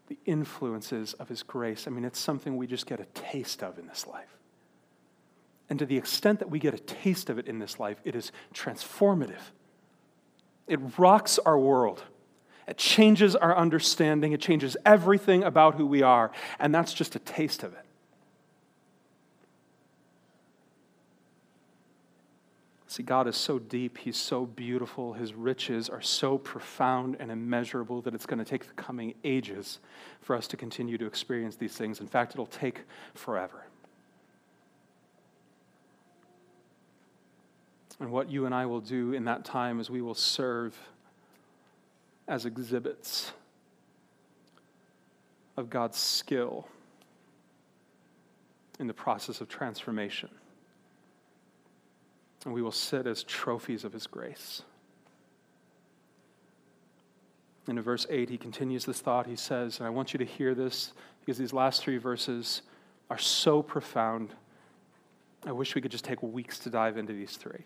the 0.09 0.19
influences 0.27 1.15
of 1.15 1.29
His 1.29 1.43
grace. 1.43 1.87
I 1.87 1.91
mean, 1.91 2.05
it's 2.05 2.19
something 2.19 2.57
we 2.57 2.67
just 2.67 2.87
get 2.87 2.99
a 2.99 3.05
taste 3.15 3.63
of 3.63 3.79
in 3.79 3.87
this 3.87 4.07
life. 4.07 4.40
And 5.71 5.79
to 5.79 5.87
the 5.87 5.97
extent 5.97 6.41
that 6.41 6.51
we 6.51 6.59
get 6.59 6.75
a 6.75 6.79
taste 6.79 7.31
of 7.31 7.39
it 7.39 7.47
in 7.47 7.61
this 7.61 7.79
life, 7.79 7.99
it 8.05 8.17
is 8.17 8.33
transformative. 8.53 9.41
It 10.67 10.81
rocks 10.99 11.39
our 11.39 11.59
world. 11.59 12.03
It 12.67 12.77
changes 12.77 13.37
our 13.37 13.57
understanding. 13.57 14.33
It 14.33 14.41
changes 14.41 14.77
everything 14.85 15.45
about 15.45 15.77
who 15.77 15.87
we 15.87 16.03
are. 16.03 16.33
And 16.59 16.75
that's 16.75 16.93
just 16.93 17.15
a 17.15 17.21
taste 17.21 17.63
of 17.63 17.73
it. 17.73 17.85
See, 22.89 23.05
God 23.05 23.29
is 23.29 23.37
so 23.37 23.61
deep, 23.61 23.99
He's 23.99 24.17
so 24.17 24.45
beautiful, 24.45 25.13
His 25.13 25.33
riches 25.33 25.89
are 25.89 26.03
so 26.03 26.37
profound 26.37 27.17
and 27.21 27.31
immeasurable 27.31 28.03
that 28.03 28.17
it's 28.17 28.27
going 28.27 28.41
to 28.41 28.45
take 28.45 28.67
the 28.67 28.73
coming 28.73 29.15
ages 29.23 29.79
for 30.21 30.35
us 30.35 30.49
to 30.49 30.57
continue 30.57 30.99
to 30.99 31.07
experience 31.07 31.55
these 31.55 31.77
things. 31.77 32.01
In 32.01 32.09
fact, 32.09 32.33
it'll 32.33 32.47
take 32.47 32.81
forever. 33.15 33.70
And 38.01 38.11
what 38.11 38.31
you 38.31 38.47
and 38.47 38.55
I 38.55 38.65
will 38.65 38.81
do 38.81 39.13
in 39.13 39.25
that 39.27 39.45
time 39.45 39.79
is 39.79 39.91
we 39.91 40.01
will 40.01 40.15
serve 40.15 40.77
as 42.27 42.47
exhibits 42.47 43.33
of 45.57 45.69
God's 45.69 45.99
skill 45.99 46.67
in 48.79 48.87
the 48.87 48.95
process 48.95 49.43
of 49.43 49.49
transformation. 49.49 50.31
And 52.47 52.55
we 52.55 52.63
will 52.63 52.73
sit 52.73 53.07
as 53.07 53.23
trophies 53.23 53.85
of 53.85 53.93
his 53.93 54.07
grace. 54.07 54.63
And 57.67 57.77
in 57.77 57.85
verse 57.85 58.07
8, 58.09 58.31
he 58.31 58.39
continues 58.39 58.87
this 58.87 59.01
thought. 59.01 59.27
He 59.27 59.37
says, 59.37 59.79
and 59.79 59.87
I 59.87 59.91
want 59.91 60.15
you 60.15 60.19
to 60.19 60.25
hear 60.25 60.55
this 60.55 60.95
because 61.21 61.37
these 61.37 61.53
last 61.53 61.83
three 61.83 61.99
verses 61.99 62.63
are 63.11 63.19
so 63.19 63.63
profound. 63.63 64.31
I 65.45 65.53
wish 65.53 65.75
we 65.75 65.83
could 65.83 65.91
just 65.91 66.05
take 66.05 66.23
weeks 66.23 66.59
to 66.61 66.71
dive 66.71 66.97
into 66.97 67.13
these 67.13 67.37
three. 67.37 67.65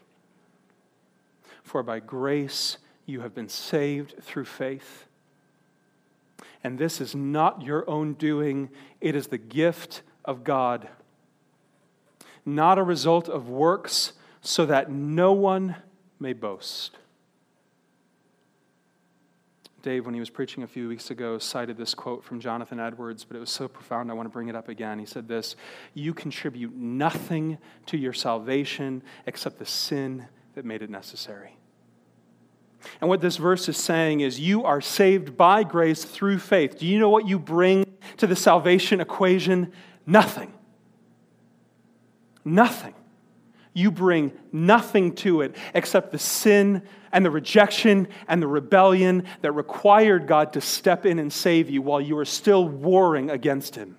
For 1.64 1.82
by 1.82 1.98
grace 1.98 2.78
you 3.06 3.22
have 3.22 3.34
been 3.34 3.48
saved 3.48 4.22
through 4.22 4.44
faith. 4.44 5.06
And 6.62 6.78
this 6.78 7.00
is 7.00 7.14
not 7.14 7.62
your 7.62 7.88
own 7.90 8.14
doing, 8.14 8.70
it 9.00 9.16
is 9.16 9.26
the 9.26 9.38
gift 9.38 10.02
of 10.24 10.44
God, 10.44 10.88
not 12.46 12.78
a 12.78 12.82
result 12.82 13.28
of 13.28 13.48
works, 13.48 14.12
so 14.40 14.66
that 14.66 14.90
no 14.90 15.32
one 15.32 15.76
may 16.20 16.32
boast. 16.32 16.96
Dave, 19.82 20.06
when 20.06 20.14
he 20.14 20.20
was 20.20 20.30
preaching 20.30 20.62
a 20.62 20.66
few 20.66 20.88
weeks 20.88 21.10
ago, 21.10 21.38
cited 21.38 21.76
this 21.76 21.94
quote 21.94 22.24
from 22.24 22.40
Jonathan 22.40 22.80
Edwards, 22.80 23.24
but 23.24 23.36
it 23.36 23.40
was 23.40 23.50
so 23.50 23.68
profound, 23.68 24.10
I 24.10 24.14
want 24.14 24.26
to 24.26 24.32
bring 24.32 24.48
it 24.48 24.56
up 24.56 24.70
again. 24.70 24.98
He 24.98 25.04
said 25.04 25.28
this 25.28 25.56
You 25.92 26.14
contribute 26.14 26.74
nothing 26.74 27.58
to 27.86 27.98
your 27.98 28.14
salvation 28.14 29.02
except 29.26 29.58
the 29.58 29.66
sin 29.66 30.26
that 30.54 30.64
made 30.64 30.82
it 30.82 30.90
necessary. 30.90 31.56
And 33.00 33.08
what 33.08 33.20
this 33.20 33.36
verse 33.36 33.68
is 33.68 33.76
saying 33.76 34.20
is, 34.20 34.38
you 34.38 34.64
are 34.64 34.80
saved 34.80 35.36
by 35.36 35.62
grace 35.62 36.04
through 36.04 36.38
faith. 36.38 36.78
Do 36.78 36.86
you 36.86 36.98
know 36.98 37.08
what 37.08 37.26
you 37.26 37.38
bring 37.38 37.84
to 38.18 38.26
the 38.26 38.36
salvation 38.36 39.00
equation? 39.00 39.72
Nothing. 40.06 40.52
Nothing. 42.44 42.94
You 43.72 43.90
bring 43.90 44.32
nothing 44.52 45.14
to 45.16 45.40
it 45.40 45.56
except 45.74 46.12
the 46.12 46.18
sin 46.18 46.82
and 47.10 47.24
the 47.24 47.30
rejection 47.30 48.06
and 48.28 48.40
the 48.40 48.46
rebellion 48.46 49.24
that 49.40 49.52
required 49.52 50.26
God 50.26 50.52
to 50.52 50.60
step 50.60 51.06
in 51.06 51.18
and 51.18 51.32
save 51.32 51.70
you 51.70 51.82
while 51.82 52.00
you 52.00 52.14
were 52.14 52.24
still 52.24 52.68
warring 52.68 53.30
against 53.30 53.74
Him, 53.74 53.96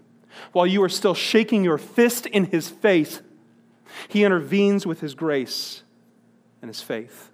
while 0.54 0.68
you 0.68 0.82
are 0.84 0.90
still 0.90 1.14
shaking 1.14 1.64
your 1.64 1.78
fist 1.78 2.26
in 2.26 2.46
His 2.46 2.70
face. 2.70 3.22
He 4.08 4.24
intervenes 4.24 4.86
with 4.86 5.02
His 5.02 5.16
grace 5.16 5.84
and 6.66 6.70
His 6.74 6.82
faith. 6.82 7.32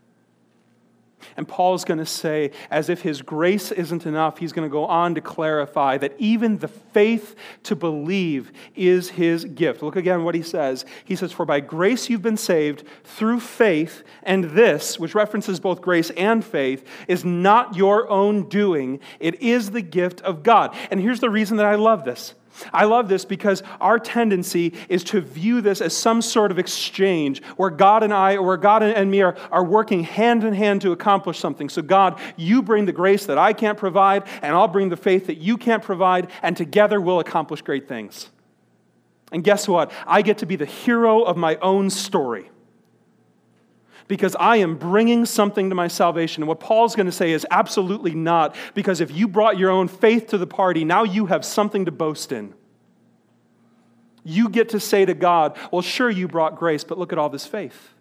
And 1.37 1.47
Paul's 1.47 1.85
going 1.85 1.99
to 1.99 2.05
say, 2.05 2.51
as 2.69 2.89
if 2.89 3.01
his 3.01 3.21
grace 3.21 3.71
isn't 3.71 4.05
enough, 4.05 4.37
he's 4.37 4.51
going 4.51 4.67
to 4.67 4.71
go 4.71 4.85
on 4.85 5.15
to 5.15 5.21
clarify 5.21 5.97
that 5.97 6.13
even 6.17 6.57
the 6.57 6.67
faith 6.67 7.35
to 7.63 7.75
believe 7.75 8.51
is 8.75 9.11
his 9.11 9.45
gift. 9.45 9.81
Look 9.81 9.95
again 9.95 10.23
what 10.23 10.35
he 10.35 10.41
says. 10.41 10.85
He 11.05 11.15
says, 11.15 11.31
For 11.31 11.45
by 11.45 11.59
grace 11.59 12.09
you've 12.09 12.21
been 12.21 12.37
saved 12.37 12.83
through 13.03 13.39
faith, 13.39 14.03
and 14.23 14.45
this, 14.45 14.99
which 14.99 15.15
references 15.15 15.59
both 15.59 15.81
grace 15.81 16.09
and 16.11 16.43
faith, 16.43 16.85
is 17.07 17.23
not 17.23 17.75
your 17.75 18.09
own 18.09 18.49
doing, 18.49 18.99
it 19.19 19.41
is 19.41 19.71
the 19.71 19.81
gift 19.81 20.21
of 20.21 20.43
God. 20.43 20.75
And 20.89 20.99
here's 20.99 21.19
the 21.19 21.29
reason 21.29 21.57
that 21.57 21.65
I 21.65 21.75
love 21.75 22.03
this. 22.03 22.33
I 22.73 22.85
love 22.85 23.09
this 23.09 23.25
because 23.25 23.63
our 23.79 23.99
tendency 23.99 24.73
is 24.89 25.03
to 25.05 25.21
view 25.21 25.61
this 25.61 25.81
as 25.81 25.95
some 25.95 26.21
sort 26.21 26.51
of 26.51 26.59
exchange 26.59 27.43
where 27.57 27.69
God 27.69 28.03
and 28.03 28.13
I, 28.13 28.35
or 28.35 28.43
where 28.43 28.57
God 28.57 28.83
and 28.83 29.09
me 29.09 29.21
are, 29.21 29.35
are 29.51 29.63
working 29.63 30.03
hand 30.03 30.43
in 30.43 30.53
hand 30.53 30.81
to 30.81 30.91
accomplish 30.91 31.39
something. 31.39 31.69
So, 31.69 31.81
God, 31.81 32.19
you 32.37 32.61
bring 32.61 32.85
the 32.85 32.91
grace 32.91 33.25
that 33.25 33.37
I 33.37 33.53
can't 33.53 33.77
provide, 33.77 34.23
and 34.41 34.55
I'll 34.55 34.67
bring 34.67 34.89
the 34.89 34.97
faith 34.97 35.27
that 35.27 35.37
you 35.37 35.57
can't 35.57 35.83
provide, 35.83 36.29
and 36.41 36.55
together 36.55 37.01
we'll 37.01 37.19
accomplish 37.19 37.61
great 37.61 37.87
things. 37.87 38.29
And 39.31 39.43
guess 39.43 39.67
what? 39.67 39.91
I 40.05 40.21
get 40.21 40.39
to 40.39 40.45
be 40.45 40.57
the 40.57 40.65
hero 40.65 41.23
of 41.23 41.37
my 41.37 41.55
own 41.57 41.89
story 41.89 42.50
because 44.11 44.35
I 44.37 44.57
am 44.57 44.75
bringing 44.75 45.25
something 45.25 45.69
to 45.69 45.75
my 45.75 45.87
salvation. 45.87 46.43
And 46.43 46.49
what 46.49 46.59
Paul's 46.59 46.97
going 46.97 47.05
to 47.05 47.13
say 47.13 47.31
is 47.31 47.47
absolutely 47.49 48.13
not, 48.13 48.57
because 48.73 48.99
if 48.99 49.09
you 49.09 49.25
brought 49.25 49.57
your 49.57 49.71
own 49.71 49.87
faith 49.87 50.27
to 50.27 50.37
the 50.37 50.45
party, 50.45 50.83
now 50.83 51.05
you 51.05 51.27
have 51.27 51.45
something 51.45 51.85
to 51.85 51.93
boast 51.93 52.33
in. 52.33 52.53
You 54.25 54.49
get 54.49 54.67
to 54.69 54.81
say 54.81 55.05
to 55.05 55.13
God, 55.13 55.57
Well, 55.71 55.81
sure, 55.81 56.09
you 56.09 56.27
brought 56.27 56.57
grace, 56.57 56.83
but 56.83 56.97
look 56.97 57.13
at 57.13 57.19
all 57.19 57.29
this 57.29 57.45
faith. 57.45 57.93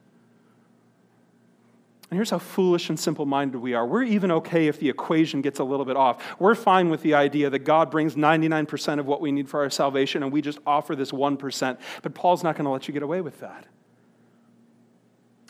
And 2.11 2.19
here's 2.19 2.31
how 2.31 2.41
foolish 2.41 2.89
and 2.89 2.99
simple 2.99 3.25
minded 3.25 3.59
we 3.59 3.75
are. 3.75 3.87
We're 3.87 4.03
even 4.03 4.33
okay 4.33 4.67
if 4.67 4.81
the 4.81 4.89
equation 4.89 5.43
gets 5.43 5.61
a 5.61 5.65
little 5.65 5.87
bit 5.87 5.97
off. 5.97 6.41
We're 6.41 6.57
fine 6.57 6.91
with 6.91 7.03
the 7.03 7.15
idea 7.15 7.51
that 7.51 7.61
God 7.61 7.89
brings 7.89 8.17
99% 8.17 8.99
of 8.99 9.07
what 9.07 9.21
we 9.21 9.31
need 9.31 9.49
for 9.49 9.61
our 9.61 9.71
salvation 9.71 10.25
and 10.25 10.33
we 10.33 10.43
just 10.43 10.59
offer 10.67 10.97
this 10.97 11.13
1%. 11.13 11.79
But 12.03 12.15
Paul's 12.17 12.43
not 12.43 12.57
going 12.57 12.65
to 12.65 12.71
let 12.73 12.89
you 12.89 12.95
get 12.95 13.05
away 13.05 13.21
with 13.21 13.39
that. 13.39 13.69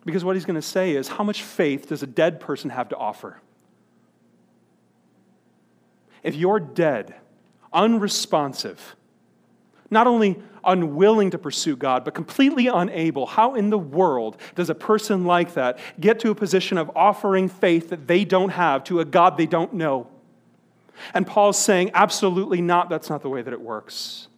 Because 0.04 0.24
what 0.24 0.36
he's 0.36 0.44
going 0.44 0.56
to 0.56 0.62
say 0.62 0.92
is, 0.92 1.08
how 1.08 1.24
much 1.24 1.42
faith 1.42 1.88
does 1.88 2.02
a 2.02 2.06
dead 2.06 2.40
person 2.40 2.70
have 2.70 2.88
to 2.88 2.96
offer? 2.96 3.40
If 6.22 6.34
you're 6.34 6.60
dead, 6.60 7.14
unresponsive, 7.72 8.96
not 9.90 10.06
only 10.06 10.40
unwilling 10.64 11.30
to 11.30 11.38
pursue 11.38 11.76
God, 11.76 12.04
but 12.04 12.14
completely 12.14 12.66
unable, 12.66 13.26
how 13.26 13.54
in 13.54 13.70
the 13.70 13.78
world 13.78 14.36
does 14.54 14.70
a 14.70 14.74
person 14.74 15.24
like 15.24 15.54
that 15.54 15.78
get 15.98 16.20
to 16.20 16.30
a 16.30 16.34
position 16.34 16.78
of 16.78 16.90
offering 16.94 17.48
faith 17.48 17.90
that 17.90 18.06
they 18.06 18.24
don't 18.24 18.50
have 18.50 18.84
to 18.84 19.00
a 19.00 19.04
God 19.04 19.36
they 19.36 19.46
don't 19.46 19.74
know? 19.74 20.08
And 21.14 21.26
Paul's 21.26 21.58
saying, 21.58 21.90
absolutely 21.94 22.60
not, 22.60 22.90
that's 22.90 23.08
not 23.08 23.22
the 23.22 23.30
way 23.30 23.42
that 23.42 23.52
it 23.52 23.60
works. 23.60 24.28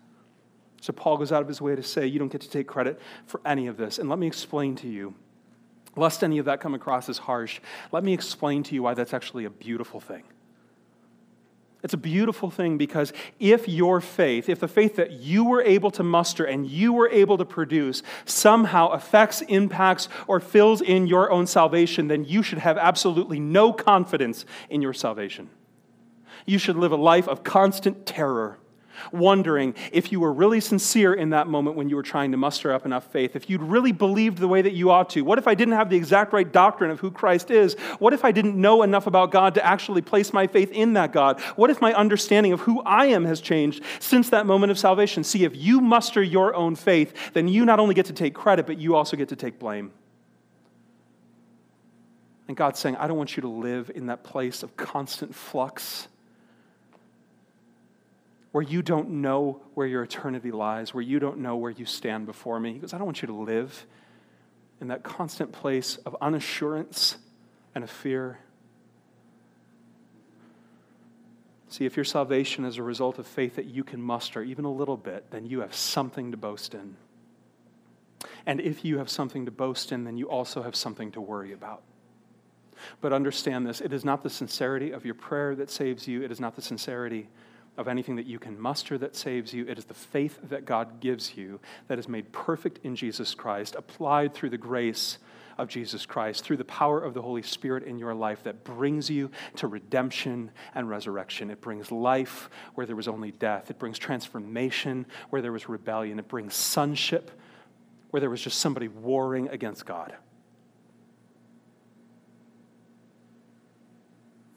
So 0.81 0.93
Paul 0.93 1.17
goes 1.17 1.33
out 1.33 1.43
of 1.43 1.49
his 1.49 1.61
way 1.61 1.77
to 1.77 1.83
say, 1.83 2.07
you 2.07 2.19
don't 2.19 2.31
get 2.31 2.41
to 2.41 2.51
take 2.51 2.67
credit 2.67 3.01
for 3.27 3.41
any 3.45 3.67
of 3.67 3.77
this. 3.77 3.99
And 3.99 4.09
let 4.09 4.19
me 4.19 4.27
explain 4.27 4.75
to 4.77 4.89
you 4.89 5.15
Lest 5.97 6.25
any 6.25 6.39
of 6.39 6.47
that 6.47 6.61
come 6.61 6.75
across 6.75 7.09
as 7.09 7.19
harsh, 7.19 7.61
let 7.91 8.03
me 8.03 8.15
explain 8.15 8.63
to 8.65 8.75
you 8.75 8.83
why 8.83 8.95
that's 8.95 9.13
actually 9.13 9.45
a 9.45 9.51
beautiful 9.51 10.01
thing. 10.01 10.25
It's 11.83 11.95
a 11.95 11.99
beautiful 11.99 12.49
thing 12.49 12.79
because 12.79 13.13
if 13.41 13.69
your 13.69 14.01
faith, 14.01 14.49
if 14.49 14.61
the 14.61 14.69
faith 14.69 14.97
that 14.97 15.11
you 15.11 15.45
were 15.45 15.63
able 15.63 15.91
to 15.93 16.05
muster 16.05 16.45
and 16.45 16.65
you 16.65 16.93
were 16.93 17.09
able 17.09 17.37
to 17.39 17.45
produce 17.45 18.05
somehow 18.25 18.89
affects, 18.89 19.41
impacts, 19.43 20.09
or 20.29 20.39
fills 20.39 20.81
in 20.81 21.09
your 21.09 21.31
own 21.33 21.49
salvation, 21.49 22.07
then 22.07 22.25
you 22.25 22.43
should 22.43 22.59
have 22.59 22.79
absolutely 22.79 23.41
no 23.41 23.73
confidence 23.73 24.45
in 24.71 24.81
your 24.81 24.93
salvation. 24.93 25.51
You 26.47 26.59
should 26.59 26.77
live 26.77 26.93
a 26.93 26.97
life 26.97 27.27
of 27.27 27.43
constant 27.43 28.07
terror 28.07 28.59
wondering 29.13 29.75
if 29.93 30.13
you 30.13 30.21
were 30.21 30.33
really 30.33 30.61
sincere 30.61 31.15
in 31.15 31.31
that 31.31 31.47
moment 31.47 31.77
when 31.77 31.89
you 31.89 31.97
were 31.97 32.03
trying 32.03 32.31
to 32.33 32.37
muster 32.37 32.73
up 32.73 32.87
enough 32.87 33.11
faith, 33.11 33.37
if 33.37 33.49
you'd 33.49 33.63
really 33.63 33.93
believed 33.93 34.39
the 34.39 34.49
way 34.49 34.63
that 34.63 34.73
you 34.73 34.91
ought 34.91 35.11
to. 35.11 35.23
What 35.23 35.39
if 35.39 35.47
I 35.47 35.55
didn't 35.55 35.75
have 35.75 35.91
the 35.91 35.97
exact 35.97 36.33
right 36.33 36.51
doctrine 36.51 36.91
of 36.91 37.01
who 37.01 37.11
Christ 37.11 37.51
is? 37.51 37.75
What 37.99 38.13
if 38.13 38.25
I 38.25 38.33
didn't 38.33 38.61
know 38.61 38.83
enough 38.83 39.07
about 39.07 39.31
God 39.31 39.55
to 39.55 39.65
actually 39.65 40.03
place 40.03 40.33
my 40.33 40.47
faith 40.47 40.71
in 40.73 40.95
that 40.95 41.13
God? 41.13 41.41
What 41.57 41.71
if 41.71 41.81
my 41.81 41.93
understanding 41.95 42.53
of 42.53 42.61
who 42.61 42.81
I 42.83 43.07
am 43.07 43.25
has 43.25 43.41
changed 43.41 43.83
since 43.99 44.31
that 44.31 44.47
moment 44.47 44.71
of 44.71 44.79
salvation? 44.79 45.25
See, 45.25 45.45
if 45.45 45.57
you 45.57 45.81
muster 45.81 46.23
your 46.23 46.55
own 46.55 46.77
faith, 46.77 47.33
then 47.33 47.49
you 47.49 47.65
not 47.65 47.81
only 47.81 47.95
get 47.95 48.07
to 48.07 48.13
take 48.13 48.35
credit, 48.35 48.67
but 48.67 48.79
you 48.79 48.95
also 48.95 49.17
get 49.17 49.29
to 49.31 49.37
take 49.37 49.59
blame. 49.59 49.93
And 52.49 52.57
God's 52.57 52.79
saying, 52.79 52.97
I 52.97 53.07
don't 53.07 53.17
want 53.17 53.37
you 53.37 53.41
to 53.43 53.49
live 53.49 53.91
in 53.95 54.07
that 54.07 54.25
place 54.25 54.63
of 54.63 54.77
constant 54.77 55.35
flux 55.35 56.09
where 58.53 58.63
you 58.63 58.83
don't 58.83 59.09
know 59.09 59.61
where 59.75 59.87
your 59.87 60.03
eternity 60.03 60.51
lies, 60.51 60.95
where 60.95 61.03
you 61.03 61.19
don't 61.19 61.39
know 61.39 61.57
where 61.57 61.71
you 61.71 61.87
stand 61.87 62.27
before 62.27 62.61
me. 62.61 62.75
He 62.75 62.79
goes, 62.79 62.93
I 62.93 62.99
don't 62.99 63.07
want 63.07 63.23
you 63.23 63.27
to 63.27 63.35
live 63.35 63.87
in 64.81 64.89
that 64.89 65.03
constant 65.03 65.53
place 65.53 65.97
of 65.97 66.15
unassurance 66.21 67.17
and 67.75 67.83
of 67.83 67.91
fear. 67.91 68.39
See, 71.69 71.87
if 71.87 71.97
your 71.97 72.05
salvation 72.05 72.67
is 72.67 72.77
a 72.77 72.83
result 72.83 73.19
of 73.19 73.27
faith 73.27 73.57
that 73.57 73.65
you 73.65 73.83
can 73.83 74.03
muster 74.03 74.43
even 74.43 74.67
a 74.67 74.73
little 74.73 74.99
bit, 74.99 75.31
then 75.31 75.47
you 75.47 75.61
have 75.61 75.75
something 75.75 76.31
to 76.31 76.37
boast 76.37 76.75
in. 76.75 76.97
And 78.45 78.61
if 78.61 78.85
you 78.85 78.99
have 78.99 79.09
something 79.09 79.47
to 79.47 79.51
boast 79.51 79.93
in, 79.93 80.05
then 80.05 80.19
you 80.19 80.29
also 80.29 80.63
have 80.63 80.77
something 80.77 81.11
to 81.13 81.21
worry 81.21 81.53
about. 81.53 81.83
But 83.01 83.15
understand 83.15 83.67
this 83.67 83.81
it 83.81 83.93
is 83.93 84.05
not 84.05 84.23
the 84.23 84.29
sincerity 84.29 84.91
of 84.91 85.07
your 85.07 85.15
prayer 85.15 85.55
that 85.55 85.71
saves 85.71 86.07
you, 86.07 86.23
it 86.23 86.31
is 86.31 86.41
not 86.41 86.55
the 86.57 86.63
sincerity 86.63 87.29
of 87.77 87.89
anything 87.89 88.17
that 88.17 88.27
you 88.27 88.39
can 88.39 88.61
muster 88.61 88.99
that 88.99 89.17
saves 89.17 89.55
you. 89.55 89.67
It 89.67 89.79
is 89.79 89.87
the 89.87 89.95
faith 89.95 90.39
that 90.51 90.65
God 90.65 91.01
gives 91.01 91.37
you 91.37 91.61
that 91.89 91.99
is 91.99 92.09
made 92.09 92.31
perfect 92.33 92.81
in 92.85 92.97
Jesus 92.97 93.35
Christ, 93.35 93.75
applied 93.77 94.35
through 94.35 94.51
the 94.51 94.59
grace 94.59 95.19
of 95.59 95.69
Jesus 95.69 96.07
Christ, 96.07 96.45
through 96.45 96.57
the 96.57 96.65
power 96.65 97.03
of 97.03 97.15
the 97.15 97.23
Holy 97.23 97.43
Spirit 97.43 97.85
in 97.85 97.99
your 97.99 98.15
life 98.15 98.43
that 98.45 98.65
brings 98.65 99.11
you 99.11 99.31
to 99.57 99.67
redemption 99.67 100.51
and 100.75 100.89
resurrection. 100.89 101.51
It 101.51 101.61
brings 101.61 101.91
life 101.91 102.51
where 102.75 102.87
there 102.87 102.97
was 102.97 103.09
only 103.09 103.33
death, 103.33 103.71
it 103.71 103.79
brings 103.79 103.99
transformation 103.99 105.07
where 105.31 105.43
there 105.43 105.53
was 105.53 105.69
rebellion, 105.69 106.19
it 106.19 106.29
brings 106.29 106.55
sonship 106.55 107.31
where 108.11 108.21
there 108.21 108.31
was 108.31 108.43
just 108.43 108.59
somebody 108.59 108.89
warring 108.89 109.49
against 109.49 109.87
God. 109.87 110.15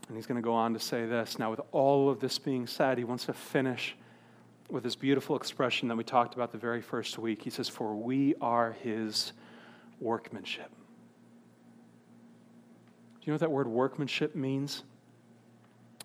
And 0.08 0.16
he's 0.16 0.26
going 0.26 0.41
to 0.41 0.45
go 0.45 0.53
on 0.53 0.74
to 0.74 0.80
say 0.80 1.06
this. 1.06 1.39
Now, 1.39 1.49
with 1.49 1.62
all 1.72 2.10
of 2.10 2.20
this 2.20 2.38
being 2.38 2.68
said, 2.68 2.97
he 2.97 3.03
wants 3.03 3.26
to 3.26 3.34
finish 3.34 3.95
with 4.70 4.84
this 4.84 4.95
beautiful 4.95 5.36
expression 5.36 5.88
that 5.88 5.95
we 5.95 6.03
talked 6.03 6.36
about 6.36 6.51
the 6.51 6.58
very 6.58 6.82
first 6.82 7.18
week. 7.18 7.41
He 7.41 7.49
says, 7.49 7.70
For 7.70 7.95
we 7.95 8.36
are 8.41 8.74
his 8.84 9.34
workmanship. 9.99 10.70
Do 13.20 13.22
you 13.24 13.32
know 13.32 13.36
what 13.36 13.41
that 13.41 13.51
word 13.51 13.68
workmanship 13.68 14.36
means? 14.36 14.84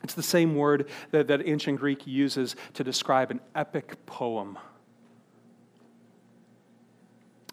It's 0.03 0.15
the 0.15 0.23
same 0.23 0.55
word 0.55 0.89
that, 1.11 1.29
that 1.29 1.47
ancient 1.47 1.79
Greek 1.79 2.07
uses 2.07 2.57
to 2.75 2.85
describe 2.85 3.31
an 3.31 3.41
epic 3.55 4.07
poem 4.07 4.59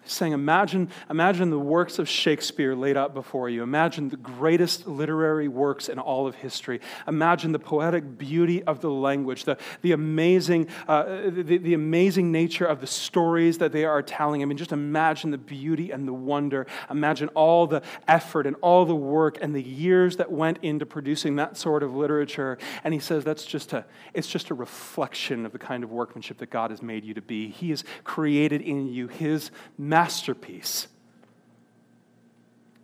saying, 0.07 0.33
imagine, 0.33 0.89
imagine 1.09 1.49
the 1.49 1.59
works 1.59 1.99
of 1.99 2.07
Shakespeare 2.07 2.75
laid 2.75 2.97
out 2.97 3.13
before 3.13 3.49
you. 3.49 3.63
Imagine 3.63 4.09
the 4.09 4.17
greatest 4.17 4.87
literary 4.87 5.47
works 5.47 5.89
in 5.89 5.99
all 5.99 6.27
of 6.27 6.35
history. 6.35 6.81
Imagine 7.07 7.51
the 7.51 7.59
poetic 7.59 8.17
beauty 8.17 8.63
of 8.63 8.81
the 8.81 8.89
language, 8.89 9.43
the, 9.43 9.57
the, 9.81 9.91
amazing, 9.91 10.67
uh, 10.87 11.29
the, 11.29 11.57
the 11.57 11.73
amazing 11.73 12.31
nature 12.31 12.65
of 12.65 12.81
the 12.81 12.87
stories 12.87 13.57
that 13.59 13.71
they 13.71 13.85
are 13.85 14.01
telling. 14.01 14.41
I 14.41 14.45
mean, 14.45 14.57
just 14.57 14.71
imagine 14.71 15.31
the 15.31 15.37
beauty 15.37 15.91
and 15.91 16.07
the 16.07 16.13
wonder. 16.13 16.67
Imagine 16.89 17.29
all 17.29 17.67
the 17.67 17.81
effort 18.07 18.47
and 18.47 18.55
all 18.61 18.85
the 18.85 18.95
work 18.95 19.37
and 19.41 19.55
the 19.55 19.63
years 19.63 20.17
that 20.17 20.31
went 20.31 20.59
into 20.61 20.85
producing 20.85 21.35
that 21.37 21.57
sort 21.57 21.83
of 21.83 21.95
literature. 21.95 22.57
And 22.83 22.93
he 22.93 22.99
says 22.99 23.23
that's 23.23 23.45
just 23.45 23.73
a, 23.73 23.85
it's 24.13 24.27
just 24.27 24.49
a 24.49 24.53
reflection 24.53 25.45
of 25.45 25.51
the 25.51 25.59
kind 25.59 25.83
of 25.83 25.91
workmanship 25.91 26.37
that 26.39 26.49
God 26.49 26.71
has 26.71 26.81
made 26.81 27.03
you 27.03 27.13
to 27.13 27.21
be. 27.21 27.49
He 27.49 27.69
has 27.71 27.83
created 28.03 28.61
in 28.61 28.87
you 28.87 29.07
his 29.07 29.51
masterpiece. 29.97 30.87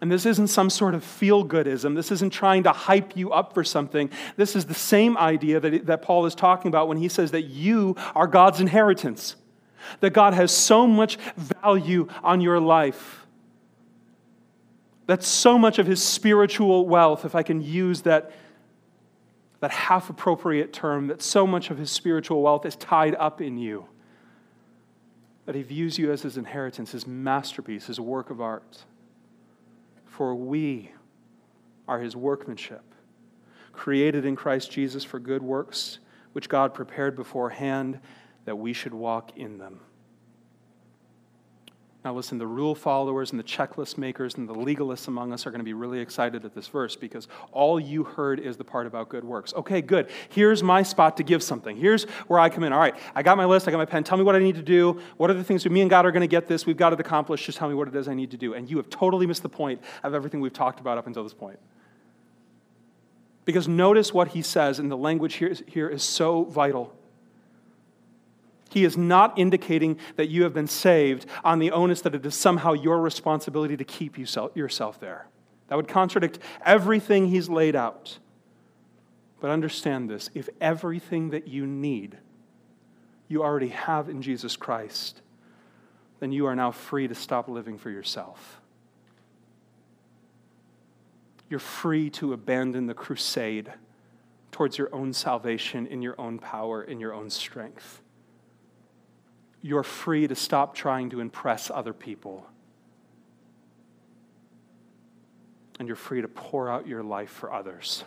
And 0.01 0.11
this 0.11 0.25
isn't 0.25 0.47
some 0.47 0.71
sort 0.71 0.95
of 0.95 1.03
feel 1.03 1.47
goodism. 1.47 1.95
This 1.95 2.11
isn't 2.11 2.31
trying 2.31 2.63
to 2.63 2.71
hype 2.71 3.15
you 3.15 3.31
up 3.31 3.53
for 3.53 3.63
something. 3.63 4.09
This 4.35 4.55
is 4.55 4.65
the 4.65 4.73
same 4.73 5.15
idea 5.15 5.59
that, 5.59 5.85
that 5.85 6.01
Paul 6.01 6.25
is 6.25 6.33
talking 6.33 6.69
about 6.69 6.87
when 6.87 6.97
he 6.97 7.07
says 7.07 7.29
that 7.29 7.43
you 7.43 7.95
are 8.15 8.25
God's 8.25 8.59
inheritance, 8.59 9.35
that 9.99 10.09
God 10.09 10.33
has 10.33 10.51
so 10.51 10.87
much 10.87 11.17
value 11.37 12.07
on 12.23 12.41
your 12.41 12.59
life. 12.59 13.27
That 15.05 15.21
so 15.21 15.59
much 15.59 15.77
of 15.77 15.85
his 15.85 16.01
spiritual 16.01 16.87
wealth, 16.87 17.25
if 17.25 17.35
I 17.35 17.43
can 17.43 17.61
use 17.61 18.01
that, 18.01 18.31
that 19.59 19.69
half 19.69 20.09
appropriate 20.09 20.73
term, 20.73 21.07
that 21.07 21.21
so 21.21 21.45
much 21.45 21.69
of 21.69 21.77
his 21.77 21.91
spiritual 21.91 22.41
wealth 22.41 22.65
is 22.65 22.75
tied 22.75 23.13
up 23.15 23.39
in 23.39 23.59
you 23.59 23.85
that 25.45 25.55
he 25.55 25.61
views 25.61 25.97
you 25.97 26.11
as 26.11 26.21
his 26.21 26.37
inheritance, 26.37 26.91
his 26.91 27.05
masterpiece, 27.05 27.87
his 27.87 27.99
work 27.99 28.29
of 28.29 28.39
art. 28.39 28.85
For 30.05 30.35
we 30.35 30.91
are 31.87 31.99
his 31.99 32.15
workmanship, 32.15 32.83
created 33.73 34.25
in 34.25 34.35
Christ 34.35 34.71
Jesus 34.71 35.03
for 35.03 35.19
good 35.19 35.41
works, 35.41 35.99
which 36.31 36.49
God 36.49 36.73
prepared 36.73 37.15
beforehand 37.15 37.99
that 38.45 38.55
we 38.57 38.73
should 38.73 38.93
walk 38.93 39.37
in 39.37 39.57
them. 39.57 39.79
Now, 42.03 42.13
listen, 42.13 42.37
the 42.37 42.47
rule 42.47 42.75
followers 42.75 43.31
and 43.31 43.39
the 43.39 43.45
checklist 43.45 43.97
makers 43.97 44.35
and 44.35 44.47
the 44.47 44.53
legalists 44.53 45.07
among 45.07 45.31
us 45.31 45.47
are 45.47 45.51
going 45.51 45.61
to 45.61 45.65
be 45.65 45.73
really 45.73 45.99
excited 45.99 46.43
at 46.43 46.53
this 46.53 46.67
verse 46.67 46.97
because 46.97 47.29
all 47.53 47.79
you 47.79 48.03
heard 48.03 48.41
is 48.41 48.57
the 48.57 48.65
part 48.65 48.87
about 48.87 49.07
good 49.07 49.23
works. 49.23 49.53
Okay, 49.53 49.81
good. 49.81 50.09
Here's 50.27 50.61
my 50.61 50.83
spot 50.83 51.15
to 51.17 51.23
give 51.23 51.41
something. 51.41 51.77
Here's 51.77 52.03
where 52.27 52.39
I 52.39 52.49
come 52.49 52.65
in. 52.65 52.73
All 52.73 52.79
right, 52.79 52.95
I 53.15 53.23
got 53.23 53.37
my 53.37 53.45
list, 53.45 53.69
I 53.69 53.71
got 53.71 53.77
my 53.77 53.85
pen. 53.85 54.03
Tell 54.03 54.17
me 54.17 54.25
what 54.25 54.35
I 54.35 54.39
need 54.39 54.55
to 54.55 54.61
do. 54.61 54.99
What 55.15 55.29
are 55.29 55.33
the 55.33 55.45
things 55.45 55.63
that 55.63 55.71
me 55.71 55.79
and 55.79 55.89
God 55.89 56.05
are 56.05 56.11
going 56.11 56.21
to 56.21 56.27
get 56.27 56.45
this? 56.45 56.65
We've 56.65 56.75
got 56.75 56.91
it 56.91 56.99
accomplished. 56.99 57.45
Just 57.45 57.57
tell 57.57 57.69
me 57.69 57.75
what 57.75 57.87
it 57.87 57.95
is 57.95 58.09
I 58.09 58.13
need 58.13 58.31
to 58.31 58.37
do. 58.37 58.53
And 58.53 58.69
you 58.69 58.75
have 58.77 58.89
totally 58.89 59.25
missed 59.25 59.43
the 59.43 59.49
point 59.49 59.81
of 60.03 60.13
everything 60.13 60.41
we've 60.41 60.51
talked 60.51 60.81
about 60.81 60.97
up 60.97 61.07
until 61.07 61.23
this 61.23 61.33
point. 61.33 61.59
Because 63.45 63.67
notice 63.69 64.13
what 64.13 64.29
he 64.29 64.41
says, 64.41 64.79
and 64.79 64.91
the 64.91 64.97
language 64.97 65.35
here 65.35 65.49
is, 65.49 65.63
here 65.67 65.87
is 65.87 66.03
so 66.03 66.43
vital. 66.43 66.93
He 68.73 68.85
is 68.85 68.97
not 68.97 69.37
indicating 69.37 69.99
that 70.15 70.29
you 70.29 70.41
have 70.41 70.53
been 70.55 70.65
saved 70.65 71.27
on 71.43 71.59
the 71.59 71.69
onus 71.69 72.01
that 72.01 72.15
it 72.15 72.25
is 72.25 72.33
somehow 72.33 72.73
your 72.73 72.99
responsibility 72.99 73.77
to 73.77 73.83
keep 73.83 74.17
yourself 74.17 74.99
there. 74.99 75.27
That 75.67 75.75
would 75.75 75.87
contradict 75.87 76.39
everything 76.65 77.27
he's 77.27 77.49
laid 77.49 77.75
out. 77.75 78.17
But 79.39 79.51
understand 79.51 80.09
this 80.09 80.31
if 80.33 80.49
everything 80.59 81.29
that 81.29 81.47
you 81.47 81.67
need 81.67 82.17
you 83.27 83.43
already 83.43 83.67
have 83.67 84.09
in 84.09 84.23
Jesus 84.23 84.55
Christ, 84.55 85.21
then 86.19 86.31
you 86.31 86.47
are 86.47 86.55
now 86.55 86.71
free 86.71 87.07
to 87.07 87.13
stop 87.13 87.47
living 87.47 87.77
for 87.77 87.91
yourself. 87.91 88.59
You're 91.47 91.59
free 91.59 92.09
to 92.11 92.33
abandon 92.33 92.87
the 92.87 92.95
crusade 92.95 93.71
towards 94.51 94.79
your 94.79 94.89
own 94.95 95.13
salvation 95.13 95.85
in 95.85 96.01
your 96.01 96.19
own 96.19 96.39
power, 96.39 96.81
in 96.81 96.99
your 96.99 97.13
own 97.13 97.29
strength 97.29 97.99
you're 99.63 99.81
free 99.81 100.27
to 100.27 100.35
stop 100.35 100.75
trying 100.75 101.09
to 101.09 101.21
impress 101.21 101.71
other 101.71 101.93
people. 101.93 102.45
And 105.79 105.87
you're 105.87 105.95
free 105.95 106.21
to 106.21 106.27
pour 106.27 106.69
out 106.69 106.85
your 106.85 107.01
life 107.01 107.29
for 107.29 107.51
others. 107.51 108.03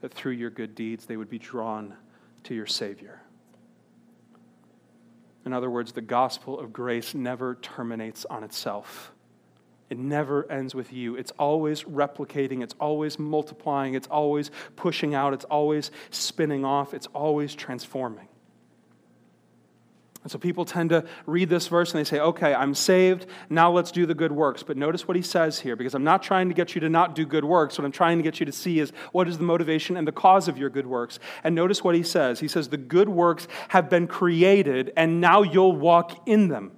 That 0.00 0.12
through 0.12 0.32
your 0.32 0.50
good 0.50 0.74
deeds, 0.74 1.06
they 1.06 1.16
would 1.16 1.30
be 1.30 1.38
drawn 1.38 1.94
to 2.42 2.54
your 2.54 2.66
Savior. 2.66 3.22
In 5.46 5.52
other 5.52 5.70
words, 5.70 5.92
the 5.92 6.02
gospel 6.02 6.58
of 6.58 6.72
grace 6.72 7.14
never 7.14 7.54
terminates 7.54 8.24
on 8.24 8.42
itself. 8.42 9.12
It 9.88 9.98
never 9.98 10.50
ends 10.50 10.74
with 10.74 10.92
you. 10.92 11.14
It's 11.14 11.30
always 11.38 11.84
replicating, 11.84 12.60
it's 12.64 12.74
always 12.80 13.20
multiplying, 13.20 13.94
it's 13.94 14.08
always 14.08 14.50
pushing 14.74 15.14
out, 15.14 15.32
it's 15.32 15.44
always 15.44 15.92
spinning 16.10 16.64
off, 16.64 16.92
it's 16.92 17.06
always 17.14 17.54
transforming. 17.54 18.26
And 20.26 20.30
so 20.32 20.40
people 20.40 20.64
tend 20.64 20.90
to 20.90 21.04
read 21.26 21.48
this 21.48 21.68
verse 21.68 21.94
and 21.94 22.00
they 22.00 22.04
say, 22.04 22.18
okay, 22.18 22.52
I'm 22.52 22.74
saved, 22.74 23.26
now 23.48 23.70
let's 23.70 23.92
do 23.92 24.06
the 24.06 24.14
good 24.14 24.32
works. 24.32 24.64
But 24.64 24.76
notice 24.76 25.06
what 25.06 25.16
he 25.16 25.22
says 25.22 25.60
here, 25.60 25.76
because 25.76 25.94
I'm 25.94 26.02
not 26.02 26.20
trying 26.20 26.48
to 26.48 26.54
get 26.56 26.74
you 26.74 26.80
to 26.80 26.88
not 26.88 27.14
do 27.14 27.24
good 27.24 27.44
works. 27.44 27.78
What 27.78 27.84
I'm 27.84 27.92
trying 27.92 28.18
to 28.18 28.24
get 28.24 28.40
you 28.40 28.46
to 28.46 28.50
see 28.50 28.80
is 28.80 28.90
what 29.12 29.28
is 29.28 29.38
the 29.38 29.44
motivation 29.44 29.96
and 29.96 30.04
the 30.04 30.10
cause 30.10 30.48
of 30.48 30.58
your 30.58 30.68
good 30.68 30.88
works. 30.88 31.20
And 31.44 31.54
notice 31.54 31.84
what 31.84 31.94
he 31.94 32.02
says. 32.02 32.40
He 32.40 32.48
says, 32.48 32.70
the 32.70 32.76
good 32.76 33.08
works 33.08 33.46
have 33.68 33.88
been 33.88 34.08
created, 34.08 34.92
and 34.96 35.20
now 35.20 35.42
you'll 35.42 35.76
walk 35.76 36.26
in 36.26 36.48
them. 36.48 36.72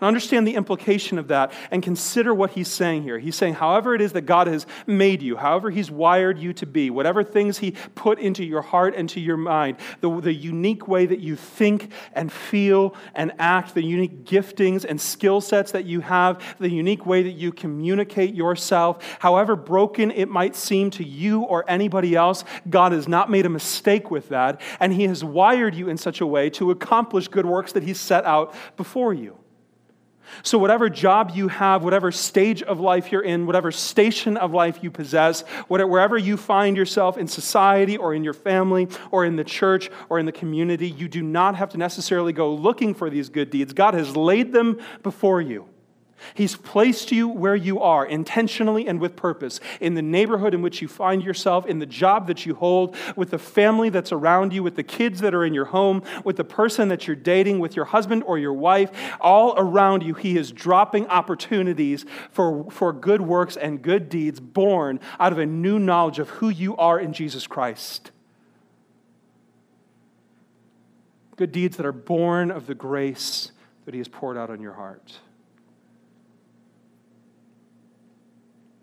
And 0.00 0.06
understand 0.08 0.46
the 0.46 0.54
implication 0.54 1.18
of 1.18 1.28
that 1.28 1.52
and 1.70 1.82
consider 1.82 2.34
what 2.34 2.50
he's 2.50 2.68
saying 2.68 3.02
here. 3.02 3.18
He's 3.18 3.36
saying, 3.36 3.54
however, 3.54 3.94
it 3.94 4.00
is 4.00 4.12
that 4.12 4.22
God 4.22 4.46
has 4.46 4.66
made 4.86 5.22
you, 5.22 5.36
however, 5.36 5.70
he's 5.70 5.90
wired 5.90 6.38
you 6.38 6.52
to 6.54 6.66
be, 6.66 6.90
whatever 6.90 7.24
things 7.24 7.58
he 7.58 7.72
put 7.94 8.18
into 8.18 8.44
your 8.44 8.62
heart 8.62 8.94
and 8.96 9.08
to 9.10 9.20
your 9.20 9.36
mind, 9.36 9.76
the, 10.00 10.20
the 10.20 10.32
unique 10.32 10.88
way 10.88 11.06
that 11.06 11.20
you 11.20 11.36
think 11.36 11.92
and 12.12 12.32
feel 12.32 12.94
and 13.14 13.32
act, 13.38 13.74
the 13.74 13.82
unique 13.82 14.24
giftings 14.24 14.84
and 14.84 15.00
skill 15.00 15.40
sets 15.40 15.72
that 15.72 15.84
you 15.84 16.00
have, 16.00 16.42
the 16.58 16.70
unique 16.70 17.06
way 17.06 17.22
that 17.22 17.32
you 17.32 17.52
communicate 17.52 18.34
yourself, 18.34 19.16
however 19.18 19.56
broken 19.56 20.10
it 20.10 20.28
might 20.28 20.56
seem 20.56 20.90
to 20.90 21.04
you 21.04 21.42
or 21.42 21.64
anybody 21.68 22.14
else, 22.14 22.44
God 22.68 22.92
has 22.92 23.08
not 23.08 23.30
made 23.30 23.46
a 23.46 23.50
mistake 23.50 24.10
with 24.10 24.28
that. 24.28 24.60
And 24.80 24.92
he 24.92 25.04
has 25.04 25.24
wired 25.24 25.74
you 25.74 25.88
in 25.88 25.96
such 25.96 26.20
a 26.20 26.26
way 26.26 26.50
to 26.50 26.70
accomplish 26.70 27.28
good 27.28 27.46
works 27.46 27.72
that 27.72 27.82
he's 27.82 28.00
set 28.00 28.24
out 28.24 28.54
before 28.76 29.14
you. 29.14 29.41
So, 30.42 30.58
whatever 30.58 30.88
job 30.88 31.32
you 31.34 31.48
have, 31.48 31.84
whatever 31.84 32.10
stage 32.12 32.62
of 32.62 32.80
life 32.80 33.12
you're 33.12 33.22
in, 33.22 33.46
whatever 33.46 33.70
station 33.70 34.36
of 34.36 34.52
life 34.52 34.78
you 34.82 34.90
possess, 34.90 35.42
wherever 35.68 36.16
you 36.16 36.36
find 36.36 36.76
yourself 36.76 37.18
in 37.18 37.26
society 37.28 37.96
or 37.96 38.14
in 38.14 38.24
your 38.24 38.34
family 38.34 38.88
or 39.10 39.24
in 39.24 39.36
the 39.36 39.44
church 39.44 39.90
or 40.08 40.18
in 40.18 40.26
the 40.26 40.32
community, 40.32 40.88
you 40.88 41.08
do 41.08 41.22
not 41.22 41.56
have 41.56 41.70
to 41.70 41.78
necessarily 41.78 42.32
go 42.32 42.54
looking 42.54 42.94
for 42.94 43.10
these 43.10 43.28
good 43.28 43.50
deeds. 43.50 43.72
God 43.72 43.94
has 43.94 44.16
laid 44.16 44.52
them 44.52 44.80
before 45.02 45.40
you. 45.40 45.66
He's 46.34 46.56
placed 46.56 47.12
you 47.12 47.28
where 47.28 47.56
you 47.56 47.80
are, 47.80 48.04
intentionally 48.06 48.86
and 48.86 49.00
with 49.00 49.16
purpose, 49.16 49.60
in 49.80 49.94
the 49.94 50.02
neighborhood 50.02 50.54
in 50.54 50.62
which 50.62 50.82
you 50.82 50.88
find 50.88 51.22
yourself, 51.22 51.66
in 51.66 51.78
the 51.78 51.86
job 51.86 52.26
that 52.26 52.46
you 52.46 52.54
hold, 52.54 52.96
with 53.16 53.30
the 53.30 53.38
family 53.38 53.88
that's 53.88 54.12
around 54.12 54.52
you, 54.52 54.62
with 54.62 54.76
the 54.76 54.82
kids 54.82 55.20
that 55.20 55.34
are 55.34 55.44
in 55.44 55.54
your 55.54 55.66
home, 55.66 56.02
with 56.24 56.36
the 56.36 56.44
person 56.44 56.88
that 56.88 57.06
you're 57.06 57.16
dating, 57.16 57.58
with 57.58 57.76
your 57.76 57.86
husband 57.86 58.22
or 58.24 58.38
your 58.38 58.52
wife. 58.52 58.90
All 59.20 59.54
around 59.56 60.02
you, 60.02 60.14
He 60.14 60.36
is 60.36 60.52
dropping 60.52 61.06
opportunities 61.08 62.04
for, 62.30 62.70
for 62.70 62.92
good 62.92 63.20
works 63.20 63.56
and 63.56 63.82
good 63.82 64.08
deeds 64.08 64.40
born 64.40 65.00
out 65.18 65.32
of 65.32 65.38
a 65.38 65.46
new 65.46 65.78
knowledge 65.78 66.18
of 66.18 66.28
who 66.30 66.48
you 66.48 66.76
are 66.76 66.98
in 66.98 67.12
Jesus 67.12 67.46
Christ. 67.46 68.10
Good 71.36 71.52
deeds 71.52 71.76
that 71.78 71.86
are 71.86 71.92
born 71.92 72.50
of 72.50 72.66
the 72.66 72.74
grace 72.74 73.52
that 73.84 73.94
He 73.94 73.98
has 73.98 74.08
poured 74.08 74.36
out 74.36 74.50
on 74.50 74.60
your 74.60 74.74
heart. 74.74 75.18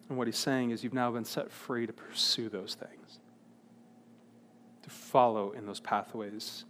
And 0.09 0.17
what 0.17 0.27
he's 0.27 0.37
saying 0.37 0.71
is, 0.71 0.83
you've 0.83 0.93
now 0.93 1.11
been 1.11 1.23
set 1.23 1.51
free 1.51 1.85
to 1.85 1.93
pursue 1.93 2.49
those 2.49 2.73
things, 2.75 3.19
to 4.81 4.89
follow 4.89 5.51
in 5.51 5.67
those 5.67 5.79
pathways 5.79 6.65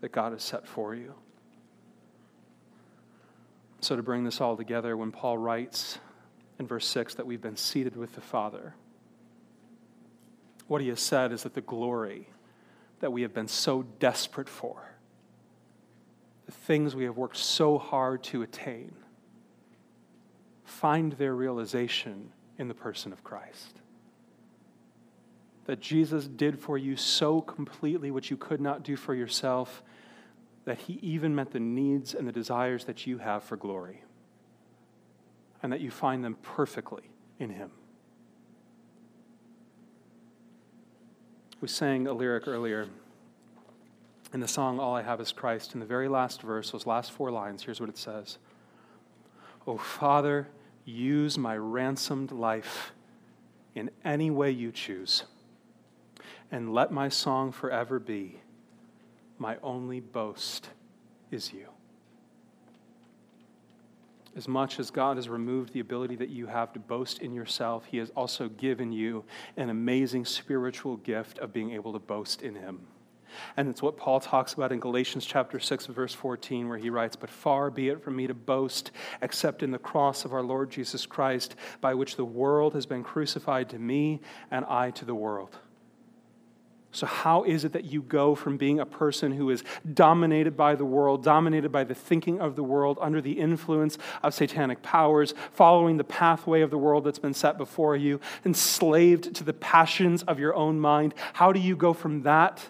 that 0.00 0.12
God 0.12 0.32
has 0.32 0.44
set 0.44 0.66
for 0.68 0.94
you. 0.94 1.14
So, 3.80 3.96
to 3.96 4.02
bring 4.02 4.22
this 4.22 4.40
all 4.40 4.56
together, 4.56 4.96
when 4.96 5.10
Paul 5.10 5.36
writes 5.36 5.98
in 6.60 6.66
verse 6.66 6.86
6 6.86 7.14
that 7.14 7.26
we've 7.26 7.42
been 7.42 7.56
seated 7.56 7.96
with 7.96 8.14
the 8.14 8.20
Father, 8.20 8.74
what 10.68 10.80
he 10.80 10.88
has 10.88 11.00
said 11.00 11.32
is 11.32 11.42
that 11.42 11.54
the 11.54 11.60
glory 11.60 12.28
that 13.00 13.12
we 13.12 13.22
have 13.22 13.34
been 13.34 13.48
so 13.48 13.82
desperate 13.98 14.48
for, 14.48 14.94
the 16.46 16.52
things 16.52 16.94
we 16.94 17.04
have 17.04 17.16
worked 17.16 17.36
so 17.36 17.78
hard 17.78 18.22
to 18.24 18.42
attain, 18.42 18.92
find 20.64 21.12
their 21.12 21.34
realization 21.34 22.32
in 22.58 22.68
the 22.68 22.74
person 22.74 23.12
of 23.12 23.22
Christ. 23.22 23.80
That 25.66 25.80
Jesus 25.80 26.26
did 26.26 26.58
for 26.58 26.78
you 26.78 26.96
so 26.96 27.40
completely 27.40 28.10
what 28.10 28.30
you 28.30 28.36
could 28.36 28.60
not 28.60 28.82
do 28.82 28.96
for 28.96 29.14
yourself, 29.14 29.82
that 30.64 30.78
he 30.78 30.94
even 31.02 31.34
met 31.34 31.50
the 31.50 31.60
needs 31.60 32.14
and 32.14 32.26
the 32.26 32.32
desires 32.32 32.84
that 32.84 33.06
you 33.06 33.18
have 33.18 33.42
for 33.42 33.56
glory, 33.56 34.02
and 35.62 35.72
that 35.72 35.80
you 35.80 35.90
find 35.90 36.24
them 36.24 36.36
perfectly 36.42 37.10
in 37.38 37.50
him. 37.50 37.70
We 41.60 41.68
sang 41.68 42.06
a 42.06 42.12
lyric 42.12 42.46
earlier 42.46 42.86
in 44.32 44.40
the 44.40 44.48
song 44.48 44.78
All 44.78 44.94
I 44.94 45.02
Have 45.02 45.20
Is 45.20 45.32
Christ. 45.32 45.74
In 45.74 45.80
the 45.80 45.86
very 45.86 46.08
last 46.08 46.42
verse, 46.42 46.70
those 46.70 46.86
last 46.86 47.12
four 47.12 47.30
lines, 47.30 47.62
here's 47.62 47.80
what 47.80 47.88
it 47.88 47.96
says 47.96 48.38
Oh, 49.66 49.78
Father, 49.78 50.48
Use 50.86 51.36
my 51.36 51.56
ransomed 51.56 52.32
life 52.32 52.92
in 53.74 53.90
any 54.04 54.30
way 54.30 54.50
you 54.50 54.72
choose. 54.72 55.24
And 56.50 56.72
let 56.72 56.92
my 56.92 57.08
song 57.08 57.52
forever 57.52 57.98
be 57.98 58.40
my 59.38 59.56
only 59.62 60.00
boast 60.00 60.70
is 61.30 61.52
you. 61.52 61.66
As 64.34 64.46
much 64.46 64.78
as 64.78 64.90
God 64.90 65.16
has 65.16 65.28
removed 65.28 65.72
the 65.72 65.80
ability 65.80 66.16
that 66.16 66.28
you 66.28 66.46
have 66.46 66.72
to 66.74 66.78
boast 66.78 67.20
in 67.20 67.32
yourself, 67.32 67.86
He 67.86 67.98
has 67.98 68.10
also 68.10 68.48
given 68.48 68.92
you 68.92 69.24
an 69.56 69.70
amazing 69.70 70.24
spiritual 70.24 70.98
gift 70.98 71.38
of 71.38 71.52
being 71.52 71.72
able 71.72 71.92
to 71.94 71.98
boast 71.98 72.42
in 72.42 72.54
Him. 72.54 72.80
And 73.56 73.68
it's 73.68 73.82
what 73.82 73.96
Paul 73.96 74.20
talks 74.20 74.54
about 74.54 74.72
in 74.72 74.80
Galatians 74.80 75.24
chapter 75.24 75.58
6, 75.58 75.86
verse 75.86 76.14
14, 76.14 76.68
where 76.68 76.78
he 76.78 76.90
writes, 76.90 77.16
But 77.16 77.30
far 77.30 77.70
be 77.70 77.88
it 77.88 78.02
from 78.02 78.16
me 78.16 78.26
to 78.26 78.34
boast 78.34 78.90
except 79.22 79.62
in 79.62 79.70
the 79.70 79.78
cross 79.78 80.24
of 80.24 80.32
our 80.32 80.42
Lord 80.42 80.70
Jesus 80.70 81.06
Christ, 81.06 81.56
by 81.80 81.94
which 81.94 82.16
the 82.16 82.24
world 82.24 82.74
has 82.74 82.86
been 82.86 83.02
crucified 83.02 83.68
to 83.70 83.78
me 83.78 84.20
and 84.50 84.64
I 84.66 84.90
to 84.92 85.04
the 85.04 85.14
world. 85.14 85.56
So, 86.96 87.04
how 87.04 87.44
is 87.44 87.66
it 87.66 87.74
that 87.74 87.84
you 87.84 88.00
go 88.00 88.34
from 88.34 88.56
being 88.56 88.80
a 88.80 88.86
person 88.86 89.32
who 89.32 89.50
is 89.50 89.62
dominated 89.92 90.56
by 90.56 90.76
the 90.76 90.86
world, 90.86 91.22
dominated 91.22 91.70
by 91.70 91.84
the 91.84 91.94
thinking 91.94 92.40
of 92.40 92.56
the 92.56 92.62
world, 92.62 92.96
under 93.02 93.20
the 93.20 93.38
influence 93.38 93.98
of 94.22 94.32
satanic 94.32 94.80
powers, 94.82 95.34
following 95.52 95.98
the 95.98 96.04
pathway 96.04 96.62
of 96.62 96.70
the 96.70 96.78
world 96.78 97.04
that's 97.04 97.18
been 97.18 97.34
set 97.34 97.58
before 97.58 97.96
you, 97.96 98.18
enslaved 98.46 99.34
to 99.34 99.44
the 99.44 99.52
passions 99.52 100.22
of 100.22 100.38
your 100.38 100.54
own 100.54 100.80
mind? 100.80 101.12
How 101.34 101.52
do 101.52 101.60
you 101.60 101.76
go 101.76 101.92
from 101.92 102.22
that 102.22 102.66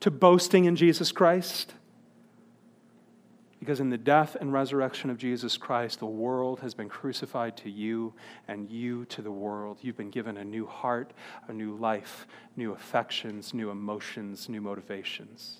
to 0.00 0.10
boasting 0.10 0.64
in 0.64 0.76
Jesus 0.76 1.12
Christ? 1.12 1.74
Because 3.60 3.78
in 3.78 3.90
the 3.90 3.98
death 3.98 4.38
and 4.40 4.52
resurrection 4.54 5.10
of 5.10 5.18
Jesus 5.18 5.58
Christ, 5.58 5.98
the 5.98 6.06
world 6.06 6.60
has 6.60 6.72
been 6.72 6.88
crucified 6.88 7.58
to 7.58 7.70
you 7.70 8.14
and 8.48 8.70
you 8.70 9.04
to 9.06 9.20
the 9.20 9.30
world. 9.30 9.78
You've 9.82 9.98
been 9.98 10.10
given 10.10 10.38
a 10.38 10.44
new 10.44 10.66
heart, 10.66 11.12
a 11.46 11.52
new 11.52 11.76
life, 11.76 12.26
new 12.56 12.72
affections, 12.72 13.52
new 13.52 13.68
emotions, 13.68 14.48
new 14.48 14.62
motivations. 14.62 15.58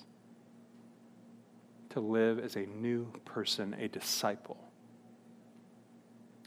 To 1.89 1.99
live 1.99 2.39
as 2.39 2.55
a 2.55 2.65
new 2.65 3.05
person, 3.23 3.75
a 3.79 3.87
disciple 3.87 4.57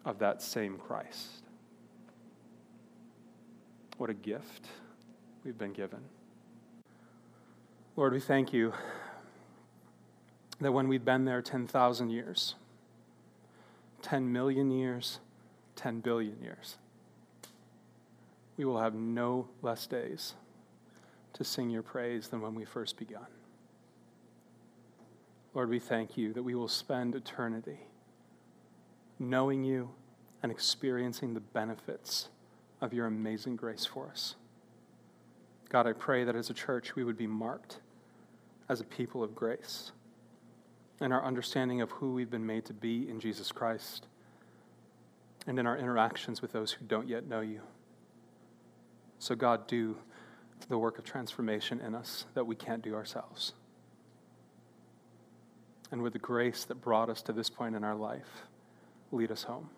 of 0.04 0.18
that 0.18 0.42
same 0.42 0.76
Christ. 0.76 1.44
What 3.96 4.10
a 4.10 4.14
gift 4.14 4.66
we've 5.44 5.56
been 5.56 5.72
given. 5.72 6.00
Lord, 7.96 8.12
we 8.12 8.18
thank 8.18 8.52
you 8.52 8.72
that 10.60 10.72
when 10.72 10.88
we've 10.88 11.04
been 11.04 11.24
there 11.24 11.40
10,000 11.40 12.10
years, 12.10 12.56
10 14.02 14.32
million 14.32 14.72
years, 14.72 15.20
10 15.76 16.00
billion 16.00 16.42
years, 16.42 16.76
we 18.56 18.64
will 18.64 18.80
have 18.80 18.94
no 18.94 19.46
less 19.62 19.86
days 19.86 20.34
to 21.34 21.44
sing 21.44 21.70
your 21.70 21.82
praise 21.82 22.26
than 22.28 22.40
when 22.40 22.56
we 22.56 22.64
first 22.64 22.96
begun. 22.96 23.26
Lord, 25.54 25.70
we 25.70 25.78
thank 25.78 26.16
you 26.16 26.32
that 26.32 26.42
we 26.42 26.56
will 26.56 26.66
spend 26.66 27.14
eternity 27.14 27.78
knowing 29.20 29.62
you 29.62 29.90
and 30.42 30.50
experiencing 30.50 31.34
the 31.34 31.40
benefits 31.40 32.28
of 32.80 32.92
your 32.92 33.06
amazing 33.06 33.54
grace 33.54 33.86
for 33.86 34.08
us. 34.08 34.34
God, 35.68 35.86
I 35.86 35.92
pray 35.92 36.24
that 36.24 36.34
as 36.34 36.50
a 36.50 36.54
church 36.54 36.96
we 36.96 37.04
would 37.04 37.16
be 37.16 37.28
marked 37.28 37.78
as 38.68 38.80
a 38.80 38.84
people 38.84 39.22
of 39.22 39.34
grace 39.34 39.92
and 41.00 41.12
our 41.12 41.24
understanding 41.24 41.80
of 41.80 41.90
who 41.92 42.12
we've 42.12 42.30
been 42.30 42.46
made 42.46 42.64
to 42.66 42.72
be 42.72 43.08
in 43.08 43.20
Jesus 43.20 43.52
Christ 43.52 44.06
and 45.46 45.58
in 45.58 45.66
our 45.66 45.76
interactions 45.76 46.40
with 46.40 46.52
those 46.52 46.72
who 46.72 46.84
don't 46.86 47.08
yet 47.08 47.26
know 47.26 47.40
you. 47.40 47.60
So, 49.18 49.34
God, 49.34 49.66
do 49.66 49.96
the 50.68 50.78
work 50.78 50.98
of 50.98 51.04
transformation 51.04 51.80
in 51.80 51.94
us 51.94 52.26
that 52.34 52.46
we 52.46 52.56
can't 52.56 52.82
do 52.82 52.94
ourselves. 52.94 53.52
And 55.90 56.02
with 56.02 56.14
the 56.14 56.18
grace 56.18 56.64
that 56.64 56.80
brought 56.80 57.10
us 57.10 57.22
to 57.22 57.32
this 57.32 57.50
point 57.50 57.76
in 57.76 57.84
our 57.84 57.94
life, 57.94 58.46
lead 59.12 59.30
us 59.30 59.44
home. 59.44 59.68